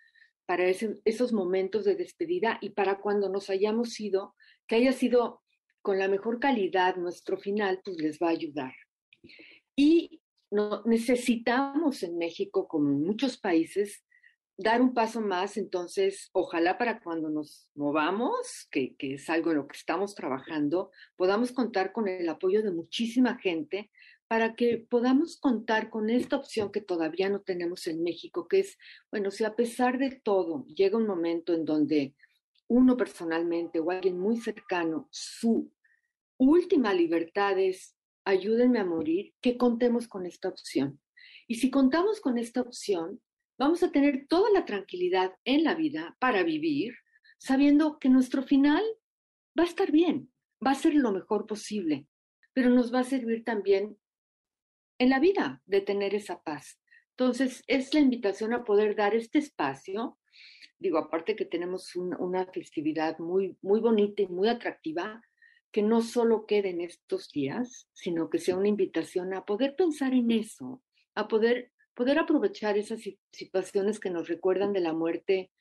para 0.46 0.66
esos 0.68 1.34
momentos 1.34 1.86
de 1.86 1.96
despedida 1.96 2.58
y 2.62 2.72
para 2.72 3.00
cuando 3.00 3.30
nos 3.30 3.50
hayamos 3.50 4.00
ido, 4.00 4.36
que 4.68 4.76
haya 4.76 4.92
sido 4.92 5.42
con 5.82 5.98
la 5.98 6.08
mejor 6.08 6.40
calidad 6.40 6.96
nuestro 6.96 7.38
final, 7.38 7.82
pues 7.84 7.98
les 7.98 8.20
va 8.20 8.28
a 8.28 8.32
ayudar. 8.32 8.74
Y 9.76 10.22
necesitamos 10.86 12.04
en 12.04 12.18
México, 12.18 12.68
como 12.68 12.90
en 12.90 13.04
muchos 13.04 13.38
países, 13.38 14.04
dar 14.62 14.82
un 14.82 14.94
paso 14.94 15.22
más, 15.22 15.58
entonces, 15.58 16.30
ojalá 16.34 16.78
para 16.78 17.00
cuando 17.00 17.30
nos 17.30 17.70
movamos, 17.76 18.68
que, 18.72 18.96
que, 18.96 19.16
es 19.16 19.30
algo 19.30 19.52
en 19.52 19.58
lo 19.58 19.68
que 19.68 19.78
estamos 19.78 20.16
trabajando, 20.16 20.92
podamos 21.16 21.52
contar 21.52 21.92
con 21.92 22.08
el 22.08 22.28
apoyo 22.30 22.64
de 22.64 22.72
muchísima 22.72 23.38
gente 23.38 23.92
para 24.28 24.56
que 24.56 24.86
podamos 24.90 25.38
contar 25.38 25.90
con 25.90 26.10
esta 26.10 26.38
opción 26.38 26.72
que 26.72 26.82
todavía 26.82 27.30
no 27.30 27.42
tenemos 27.42 27.88
en 27.88 28.02
México, 28.02 28.48
que 28.48 28.60
es, 28.60 28.78
bueno, 29.12 29.30
si 29.32 29.44
a 29.44 29.56
pesar 29.56 29.98
de 29.98 30.12
todo 30.12 30.66
llega 30.68 30.98
un 30.98 31.08
momento 31.08 31.54
en 31.54 31.66
donde 31.66 32.16
uno 32.68 32.96
personalmente 32.96 33.80
o 33.80 33.92
alguien 33.92 34.18
muy 34.18 34.38
cercano, 34.38 35.10
su 35.12 35.70
última 36.38 36.94
libertad 36.94 37.60
es 37.60 37.96
ayúdenme 38.24 38.80
a 38.80 38.86
morir, 38.86 39.34
que 39.42 39.58
contemos 39.58 40.08
con 40.08 40.26
esta 40.26 40.50
opción. 40.50 41.00
Y 41.48 41.56
si 41.56 41.70
contamos 41.70 42.22
con 42.22 42.38
esta 42.38 42.62
opción, 42.62 43.20
vamos 43.62 43.84
a 43.84 43.92
tener 43.92 44.26
toda 44.28 44.50
la 44.50 44.66
tranquilidad 44.66 45.36
en 45.46 45.64
la 45.64 45.76
vida 45.76 46.18
para 46.20 46.42
vivir, 46.42 46.96
sabiendo 47.38 48.00
que 48.00 48.10
nuestro 48.10 48.42
final 48.42 48.84
va 49.56 49.62
a 49.62 49.68
estar 49.68 49.92
bien, 49.92 50.32
va 50.66 50.72
a 50.72 50.82
ser 50.84 50.96
lo 50.96 51.12
mejor 51.12 51.46
posible, 51.46 52.08
pero 52.54 52.72
nos 52.72 52.92
va 52.92 53.02
a 53.02 53.04
servir 53.04 53.44
también 53.44 54.00
en 54.98 55.12
la 55.12 55.20
vida 55.20 55.62
de 55.68 55.82
tener 55.82 56.16
esa 56.16 56.42
paz. 56.42 56.80
Entonces, 57.12 57.64
es 57.68 57.94
la 57.94 58.00
invitación 58.00 58.52
a 58.56 58.64
poder 58.64 58.96
dar 58.96 59.14
este 59.14 59.38
espacio. 59.38 60.18
Digo, 60.80 60.98
aparte 60.98 61.36
que 61.36 61.46
tenemos 61.46 61.96
una 61.96 62.48
festividad 62.48 63.20
muy, 63.20 63.60
muy 63.62 63.80
bonita 63.80 64.24
y 64.24 64.28
muy 64.28 64.50
atractiva, 64.50 65.22
que 65.72 65.84
no 65.84 66.02
solo 66.02 66.48
quede 66.48 66.72
en 66.72 66.82
estos 66.82 67.30
días, 67.30 67.88
sino 67.94 68.32
que 68.32 68.40
sea 68.40 68.58
una 68.58 68.70
invitación 68.70 69.36
a 69.36 69.46
poder 69.46 69.76
pensar 69.76 70.16
en 70.16 70.32
eso, 70.32 70.82
a 71.14 71.28
poder, 71.28 71.72
poder 72.02 72.18
aprovechar 72.18 72.80
esas 72.80 73.00
situaciones 73.32 74.00
que 74.00 74.10
nos 74.10 74.28
recuerdan 74.28 74.74
de 74.74 74.80
la 74.80 74.92
muerte 74.92 75.52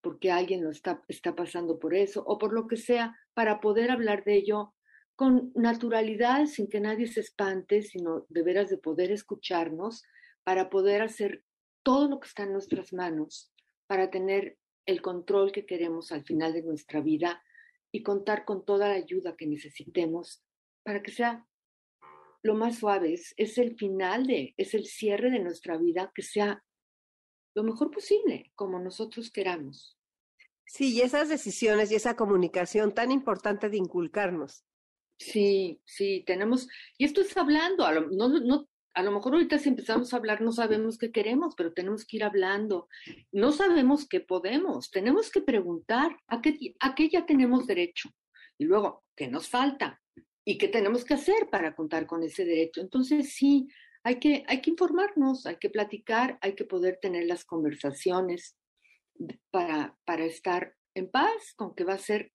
porque 0.00 0.32
alguien 0.32 0.64
lo 0.64 0.70
está, 0.70 1.00
está 1.06 1.36
pasando 1.36 1.78
por 1.78 1.94
eso 1.94 2.24
o 2.26 2.36
por 2.36 2.52
lo 2.52 2.66
que 2.66 2.76
sea, 2.76 3.16
para 3.32 3.60
poder 3.60 3.92
hablar 3.92 4.24
de 4.24 4.34
ello 4.34 4.74
con 5.14 5.52
naturalidad, 5.54 6.46
sin 6.46 6.66
que 6.66 6.80
nadie 6.80 7.06
se 7.06 7.20
espante, 7.20 7.82
sino 7.82 8.26
de 8.28 8.42
veras 8.42 8.70
de 8.70 8.76
poder 8.76 9.12
escucharnos 9.12 10.02
para 10.42 10.68
poder 10.68 11.00
hacer 11.00 11.44
todo 11.84 12.08
lo 12.08 12.18
que 12.18 12.26
está 12.26 12.42
en 12.42 12.54
nuestras 12.54 12.92
manos, 12.92 13.52
para 13.86 14.10
tener 14.10 14.58
el 14.86 15.00
control 15.00 15.52
que 15.52 15.64
queremos 15.64 16.10
al 16.10 16.24
final 16.24 16.54
de 16.54 16.64
nuestra 16.64 17.02
vida 17.02 17.40
y 17.92 18.02
contar 18.02 18.44
con 18.44 18.64
toda 18.64 18.88
la 18.88 18.96
ayuda 18.96 19.36
que 19.36 19.46
necesitemos 19.46 20.42
para 20.82 21.04
que 21.04 21.12
sea 21.12 21.46
lo 22.44 22.54
más 22.54 22.78
suave, 22.78 23.14
es, 23.14 23.58
el 23.58 23.74
final 23.74 24.26
de, 24.26 24.54
es 24.58 24.74
el 24.74 24.84
cierre 24.84 25.30
de 25.30 25.38
nuestra 25.38 25.78
vida, 25.78 26.12
que 26.14 26.22
sea 26.22 26.62
lo 27.56 27.64
mejor 27.64 27.90
posible, 27.90 28.52
como 28.54 28.78
nosotros 28.78 29.30
queramos. 29.30 29.98
Sí, 30.66 30.92
y 30.92 31.00
esas 31.00 31.30
decisiones 31.30 31.90
y 31.90 31.94
esa 31.94 32.16
comunicación 32.16 32.92
tan 32.92 33.10
importante 33.10 33.68
de 33.68 33.78
inculcarnos 33.78 34.64
Sí, 35.18 35.80
sí, 35.86 36.22
tenemos, 36.26 36.68
y 36.98 37.04
esto 37.04 37.20
es 37.20 37.34
hablando, 37.36 37.86
a 37.86 37.92
lo, 37.92 38.10
no, 38.10 38.28
no, 38.28 38.68
a 38.94 39.02
lo 39.02 39.12
mejor 39.12 39.34
ahorita 39.34 39.58
si 39.58 39.70
empezamos 39.70 40.12
a 40.12 40.16
hablar 40.16 40.40
no 40.40 40.52
sabemos 40.52 40.98
qué 40.98 41.12
queremos, 41.12 41.54
pero 41.56 41.72
tenemos 41.72 42.04
que 42.04 42.16
ir 42.18 42.24
hablando. 42.24 42.88
No 43.32 43.52
sabemos 43.52 44.06
qué 44.06 44.20
podemos, 44.20 44.90
tenemos 44.90 45.30
que 45.30 45.40
preguntar 45.40 46.18
a 46.26 46.42
qué, 46.42 46.74
a 46.80 46.94
qué 46.94 47.08
ya 47.08 47.24
tenemos 47.24 47.66
derecho 47.66 48.10
y 48.58 48.64
luego 48.64 49.04
qué 49.16 49.28
nos 49.28 49.48
falta 49.48 50.03
y 50.44 50.58
qué 50.58 50.68
tenemos 50.68 51.04
que 51.04 51.14
hacer 51.14 51.48
para 51.50 51.74
contar 51.74 52.06
con 52.06 52.22
ese 52.22 52.44
derecho. 52.44 52.80
Entonces 52.80 53.32
sí, 53.32 53.68
hay 54.02 54.18
que, 54.18 54.44
hay 54.46 54.60
que 54.60 54.70
informarnos, 54.70 55.46
hay 55.46 55.56
que 55.56 55.70
platicar, 55.70 56.38
hay 56.42 56.54
que 56.54 56.64
poder 56.64 56.98
tener 57.00 57.26
las 57.26 57.44
conversaciones 57.44 58.56
para, 59.50 59.98
para 60.04 60.24
estar 60.24 60.74
en 60.94 61.10
paz 61.10 61.54
con 61.56 61.74
que 61.74 61.84
va 61.84 61.94
a 61.94 61.98
ser 61.98 62.32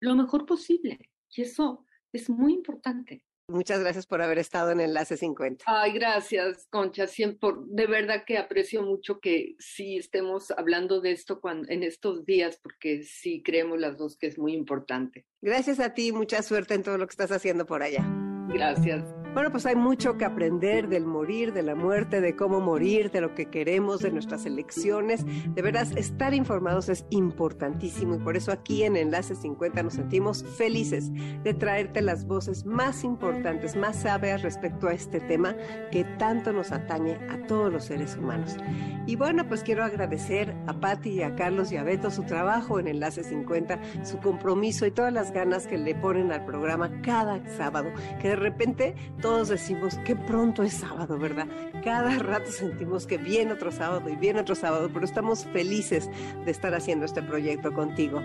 lo 0.00 0.14
mejor 0.14 0.46
posible. 0.46 1.10
Y 1.34 1.42
eso 1.42 1.84
es 2.12 2.30
muy 2.30 2.52
importante. 2.52 3.24
Muchas 3.52 3.80
gracias 3.80 4.06
por 4.06 4.22
haber 4.22 4.38
estado 4.38 4.70
en 4.70 4.80
Enlace 4.80 5.16
50. 5.16 5.64
Ay, 5.66 5.92
gracias, 5.92 6.66
Concha. 6.70 7.06
Siempre, 7.06 7.50
de 7.66 7.86
verdad 7.86 8.24
que 8.26 8.38
aprecio 8.38 8.82
mucho 8.82 9.20
que 9.20 9.54
sí 9.58 9.96
estemos 9.98 10.50
hablando 10.50 11.00
de 11.00 11.12
esto 11.12 11.40
cuando, 11.40 11.68
en 11.70 11.82
estos 11.82 12.24
días, 12.24 12.58
porque 12.62 13.02
sí 13.02 13.42
creemos 13.42 13.78
las 13.78 13.96
dos 13.98 14.16
que 14.16 14.26
es 14.26 14.38
muy 14.38 14.54
importante. 14.54 15.26
Gracias 15.40 15.80
a 15.80 15.94
ti, 15.94 16.12
mucha 16.12 16.42
suerte 16.42 16.74
en 16.74 16.82
todo 16.82 16.98
lo 16.98 17.06
que 17.06 17.12
estás 17.12 17.32
haciendo 17.32 17.66
por 17.66 17.82
allá. 17.82 18.04
Gracias. 18.48 19.04
Bueno, 19.34 19.50
pues 19.50 19.64
hay 19.64 19.76
mucho 19.76 20.18
que 20.18 20.26
aprender 20.26 20.88
del 20.88 21.06
morir, 21.06 21.54
de 21.54 21.62
la 21.62 21.74
muerte, 21.74 22.20
de 22.20 22.36
cómo 22.36 22.60
morir, 22.60 23.10
de 23.10 23.22
lo 23.22 23.34
que 23.34 23.46
queremos, 23.46 24.00
de 24.00 24.10
nuestras 24.10 24.44
elecciones. 24.44 25.24
De 25.24 25.62
veras, 25.62 25.92
estar 25.96 26.34
informados 26.34 26.90
es 26.90 27.06
importantísimo 27.08 28.16
y 28.16 28.18
por 28.18 28.36
eso 28.36 28.52
aquí 28.52 28.82
en 28.82 28.94
Enlace 28.94 29.34
50 29.34 29.84
nos 29.84 29.94
sentimos 29.94 30.44
felices 30.44 31.10
de 31.42 31.54
traerte 31.54 32.02
las 32.02 32.26
voces 32.26 32.66
más 32.66 33.04
importantes, 33.04 33.74
más 33.74 34.02
sabias 34.02 34.42
respecto 34.42 34.88
a 34.88 34.92
este 34.92 35.18
tema 35.18 35.56
que 35.90 36.04
tanto 36.18 36.52
nos 36.52 36.70
atañe 36.70 37.14
a 37.30 37.38
todos 37.46 37.72
los 37.72 37.86
seres 37.86 38.18
humanos. 38.18 38.58
Y 39.06 39.16
bueno, 39.16 39.48
pues 39.48 39.62
quiero 39.62 39.82
agradecer 39.82 40.54
a 40.66 40.74
Patti 40.74 41.08
y 41.08 41.22
a 41.22 41.34
Carlos 41.36 41.72
y 41.72 41.78
a 41.78 41.84
Beto 41.84 42.10
su 42.10 42.24
trabajo 42.24 42.78
en 42.78 42.86
Enlace 42.86 43.24
50, 43.24 44.04
su 44.04 44.18
compromiso 44.18 44.84
y 44.84 44.90
todas 44.90 45.12
las 45.12 45.32
ganas 45.32 45.66
que 45.66 45.78
le 45.78 45.94
ponen 45.94 46.32
al 46.32 46.44
programa 46.44 47.00
cada 47.00 47.42
sábado, 47.56 47.90
que 48.20 48.28
de 48.28 48.36
repente 48.36 48.94
todos 49.22 49.48
decimos 49.48 49.98
que 50.04 50.16
pronto 50.16 50.64
es 50.64 50.74
sábado, 50.74 51.16
¿verdad? 51.16 51.46
Cada 51.84 52.18
rato 52.18 52.50
sentimos 52.50 53.06
que 53.06 53.18
viene 53.18 53.52
otro 53.52 53.70
sábado 53.70 54.10
y 54.10 54.16
viene 54.16 54.40
otro 54.40 54.56
sábado, 54.56 54.90
pero 54.92 55.04
estamos 55.04 55.46
felices 55.46 56.10
de 56.44 56.50
estar 56.50 56.74
haciendo 56.74 57.06
este 57.06 57.22
proyecto 57.22 57.72
contigo. 57.72 58.20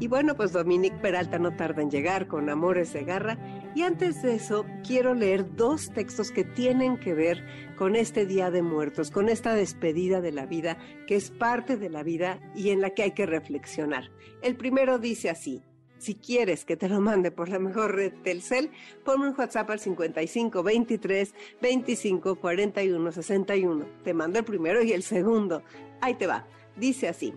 Y 0.00 0.08
bueno, 0.08 0.34
pues 0.36 0.52
Dominique 0.52 0.96
Peralta 0.96 1.38
no 1.38 1.54
tarda 1.54 1.82
en 1.82 1.90
llegar 1.90 2.26
con 2.28 2.48
Amores 2.48 2.94
de 2.94 3.04
Garra. 3.04 3.38
Y 3.74 3.82
antes 3.82 4.22
de 4.22 4.34
eso, 4.34 4.64
quiero 4.86 5.14
leer 5.14 5.54
dos 5.54 5.90
textos 5.92 6.30
que 6.30 6.44
tienen 6.44 6.98
que 6.98 7.12
ver 7.12 7.44
con 7.76 7.94
este 7.94 8.24
Día 8.24 8.50
de 8.50 8.62
Muertos, 8.62 9.10
con 9.10 9.28
esta 9.28 9.54
despedida 9.54 10.22
de 10.22 10.32
la 10.32 10.46
vida, 10.46 10.78
que 11.06 11.16
es 11.16 11.30
parte 11.30 11.76
de 11.76 11.90
la 11.90 12.02
vida 12.02 12.40
y 12.54 12.70
en 12.70 12.80
la 12.80 12.90
que 12.90 13.02
hay 13.02 13.12
que 13.12 13.26
reflexionar. 13.26 14.10
El 14.40 14.56
primero 14.56 14.98
dice 14.98 15.28
así, 15.28 15.62
si 15.98 16.14
quieres 16.14 16.64
que 16.64 16.76
te 16.76 16.88
lo 16.88 17.00
mande 17.00 17.30
por 17.30 17.48
la 17.48 17.58
mejor 17.58 17.94
red 17.96 18.12
Telcel, 18.22 18.70
ponme 19.04 19.28
un 19.28 19.34
WhatsApp 19.36 19.70
al 19.70 19.80
55 19.80 20.62
23 20.62 21.34
25 21.60 22.36
41 22.36 23.12
61. 23.12 23.86
Te 24.04 24.14
mando 24.14 24.38
el 24.38 24.44
primero 24.44 24.82
y 24.82 24.92
el 24.92 25.02
segundo. 25.02 25.62
Ahí 26.00 26.14
te 26.14 26.26
va. 26.26 26.46
Dice 26.76 27.08
así. 27.08 27.34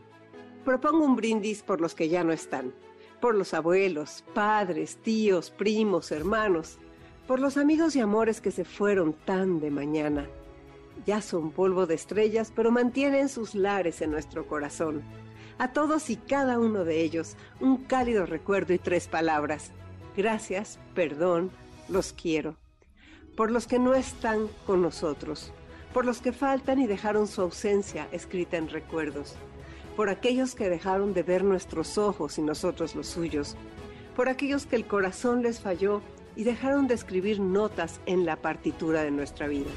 Propongo 0.63 1.03
un 1.03 1.15
brindis 1.15 1.63
por 1.63 1.81
los 1.81 1.95
que 1.95 2.07
ya 2.07 2.23
no 2.23 2.31
están. 2.31 2.73
Por 3.19 3.35
los 3.35 3.53
abuelos, 3.53 4.23
padres, 4.33 4.97
tíos, 4.97 5.49
primos, 5.49 6.11
hermanos. 6.11 6.77
Por 7.27 7.39
los 7.39 7.57
amigos 7.57 7.95
y 7.95 7.99
amores 7.99 8.41
que 8.41 8.51
se 8.51 8.65
fueron 8.65 9.13
tan 9.13 9.59
de 9.59 9.71
mañana. 9.71 10.27
Ya 11.05 11.21
son 11.21 11.51
polvo 11.51 11.87
de 11.87 11.95
estrellas, 11.95 12.53
pero 12.55 12.69
mantienen 12.69 13.29
sus 13.29 13.55
lares 13.55 14.01
en 14.01 14.11
nuestro 14.11 14.45
corazón 14.47 15.03
a 15.61 15.73
todos 15.73 16.09
y 16.09 16.15
cada 16.15 16.57
uno 16.57 16.85
de 16.85 17.01
ellos 17.01 17.35
un 17.59 17.77
cálido 17.77 18.25
recuerdo 18.25 18.73
y 18.73 18.79
tres 18.79 19.07
palabras. 19.07 19.69
Gracias, 20.17 20.79
perdón, 20.95 21.51
los 21.87 22.13
quiero. 22.13 22.55
Por 23.37 23.51
los 23.51 23.67
que 23.67 23.77
no 23.77 23.93
están 23.93 24.47
con 24.65 24.81
nosotros, 24.81 25.53
por 25.93 26.03
los 26.03 26.19
que 26.19 26.31
faltan 26.31 26.79
y 26.79 26.87
dejaron 26.87 27.27
su 27.27 27.43
ausencia 27.43 28.07
escrita 28.11 28.57
en 28.57 28.69
recuerdos, 28.69 29.35
por 29.95 30.09
aquellos 30.09 30.55
que 30.55 30.67
dejaron 30.67 31.13
de 31.13 31.21
ver 31.21 31.43
nuestros 31.43 31.99
ojos 31.99 32.39
y 32.39 32.41
nosotros 32.41 32.95
los 32.95 33.05
suyos, 33.05 33.55
por 34.15 34.29
aquellos 34.29 34.65
que 34.65 34.77
el 34.77 34.87
corazón 34.87 35.43
les 35.43 35.59
falló 35.59 36.01
y 36.35 36.43
dejaron 36.43 36.87
de 36.87 36.95
escribir 36.95 37.39
notas 37.39 38.01
en 38.07 38.25
la 38.25 38.35
partitura 38.35 39.03
de 39.03 39.11
nuestra 39.11 39.47
vida, 39.47 39.69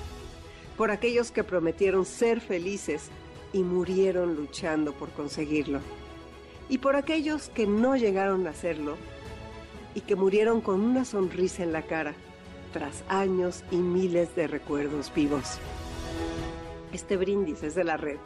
por 0.79 0.91
aquellos 0.91 1.31
que 1.31 1.45
prometieron 1.45 2.07
ser 2.07 2.41
felices 2.41 3.11
y 3.55 3.63
murieron 3.63 4.37
luchando 4.37 4.93
por 4.93 5.11
conseguirlo, 5.11 5.81
y 6.69 6.79
por 6.79 6.97
aquellos 6.97 7.49
que 7.49 7.67
no 7.67 7.97
llegaron 7.97 8.47
a 8.47 8.51
hacerlo 8.51 8.97
y 9.95 10.01
que 10.01 10.17
murieron 10.17 10.61
con 10.61 10.81
una 10.81 11.05
sonrisa 11.05 11.63
en 11.63 11.73
la 11.73 11.83
cara 11.83 12.15
tras 12.73 13.05
años 13.09 13.65
y 13.71 13.77
miles 13.77 14.35
de 14.35 14.49
recuerdos 14.49 15.13
vivos. 15.15 15.59
Este 16.93 17.17
brindis 17.17 17.63
es 17.63 17.75
de 17.75 17.85
la 17.85 17.97
red. 17.97 18.19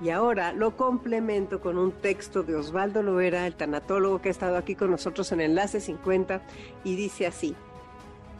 Y 0.00 0.10
ahora 0.10 0.52
lo 0.52 0.76
complemento 0.76 1.60
con 1.60 1.78
un 1.78 1.92
texto 1.92 2.42
de 2.42 2.54
Osvaldo 2.56 3.02
Loera, 3.02 3.46
el 3.46 3.54
tanatólogo 3.54 4.20
que 4.20 4.28
ha 4.28 4.32
estado 4.32 4.56
aquí 4.56 4.74
con 4.74 4.90
nosotros 4.90 5.30
en 5.32 5.40
Enlace 5.40 5.80
50, 5.80 6.42
y 6.84 6.96
dice 6.96 7.26
así, 7.26 7.54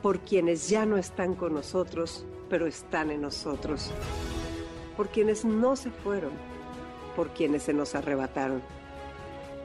por 0.03 0.21
quienes 0.21 0.69
ya 0.69 0.87
no 0.87 0.97
están 0.97 1.35
con 1.35 1.55
nosotros, 1.55 2.25
pero 2.49 2.67
están 2.67 3.11
en 3.11 3.23
nosotros, 3.23 3.93
por 4.99 5.09
quienes 5.09 5.47
no 5.47 5.77
se 5.77 5.91
fueron, 5.91 6.33
por 7.15 7.31
quienes 7.31 7.63
se 7.63 7.73
nos 7.73 7.95
arrebataron, 7.95 8.61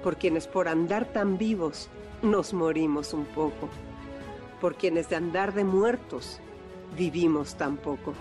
por 0.04 0.16
quienes 0.16 0.48
por 0.48 0.68
andar 0.70 1.12
tan 1.12 1.38
vivos 1.38 1.90
nos 2.22 2.54
morimos 2.54 3.14
un 3.14 3.26
poco, 3.26 3.68
por 4.62 4.76
quienes 4.76 5.10
de 5.10 5.16
andar 5.16 5.54
de 5.54 5.66
muertos 5.66 6.40
vivimos 6.96 7.56
tan 7.56 7.78
poco, 7.78 8.14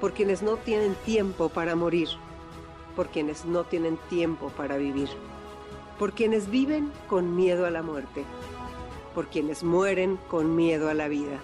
por 0.00 0.12
quienes 0.12 0.42
no 0.42 0.56
tienen 0.56 0.94
tiempo 1.06 1.48
para 1.48 1.76
morir, 1.76 2.08
por 2.94 3.06
quienes 3.06 3.44
no 3.44 3.64
tienen 3.64 3.96
tiempo 4.10 4.48
para 4.50 4.76
vivir, 4.76 5.08
por 5.98 6.12
quienes 6.12 6.50
viven 6.50 6.92
con 7.08 7.34
miedo 7.34 7.64
a 7.64 7.70
la 7.70 7.82
muerte 7.82 8.24
por 9.16 9.28
quienes 9.28 9.64
mueren 9.64 10.18
con 10.28 10.54
miedo 10.54 10.90
a 10.90 10.94
la 10.94 11.08
vida, 11.08 11.40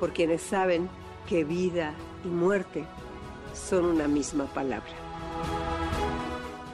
por 0.00 0.12
quienes 0.12 0.42
saben 0.42 0.88
que 1.28 1.44
vida 1.44 1.94
y 2.24 2.28
muerte 2.28 2.84
son 3.54 3.84
una 3.84 4.08
misma 4.08 4.46
palabra. 4.46 4.92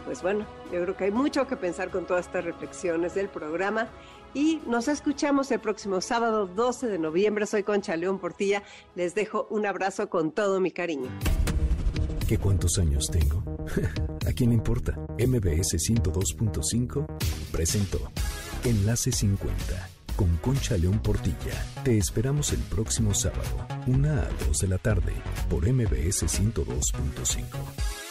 Pues 0.04 0.22
bueno, 0.22 0.44
yo 0.72 0.82
creo 0.82 0.96
que 0.96 1.04
hay 1.04 1.10
mucho 1.12 1.46
que 1.46 1.56
pensar 1.56 1.90
con 1.90 2.06
todas 2.06 2.26
estas 2.26 2.44
reflexiones 2.44 3.14
del 3.14 3.28
programa 3.28 3.88
y 4.34 4.60
nos 4.66 4.88
escuchamos 4.88 5.50
el 5.50 5.60
próximo 5.60 6.00
sábado 6.00 6.46
12 6.46 6.88
de 6.88 6.98
noviembre. 6.98 7.46
Soy 7.46 7.62
Concha 7.62 7.96
León 7.96 8.18
Portilla. 8.18 8.62
Les 8.96 9.14
dejo 9.14 9.46
un 9.50 9.66
abrazo 9.66 10.08
con 10.08 10.32
todo 10.32 10.60
mi 10.60 10.72
cariño. 10.72 11.10
¿Qué 12.26 12.38
cuántos 12.38 12.78
años 12.78 13.08
tengo? 13.10 13.42
¿A 14.28 14.32
quién 14.32 14.50
le 14.50 14.56
importa? 14.56 14.92
MBS 15.18 15.74
102.5 15.74 17.06
presentó 17.52 17.98
Enlace 18.64 19.12
50 19.12 19.99
con 20.16 20.36
Concha 20.38 20.76
León 20.76 21.00
Portilla. 21.00 21.64
Te 21.84 21.98
esperamos 21.98 22.52
el 22.52 22.60
próximo 22.60 23.14
sábado, 23.14 23.66
1 23.86 24.08
a 24.08 24.28
2 24.46 24.58
de 24.58 24.68
la 24.68 24.78
tarde, 24.78 25.12
por 25.48 25.70
MBS 25.70 26.26
102.5. 26.26 28.09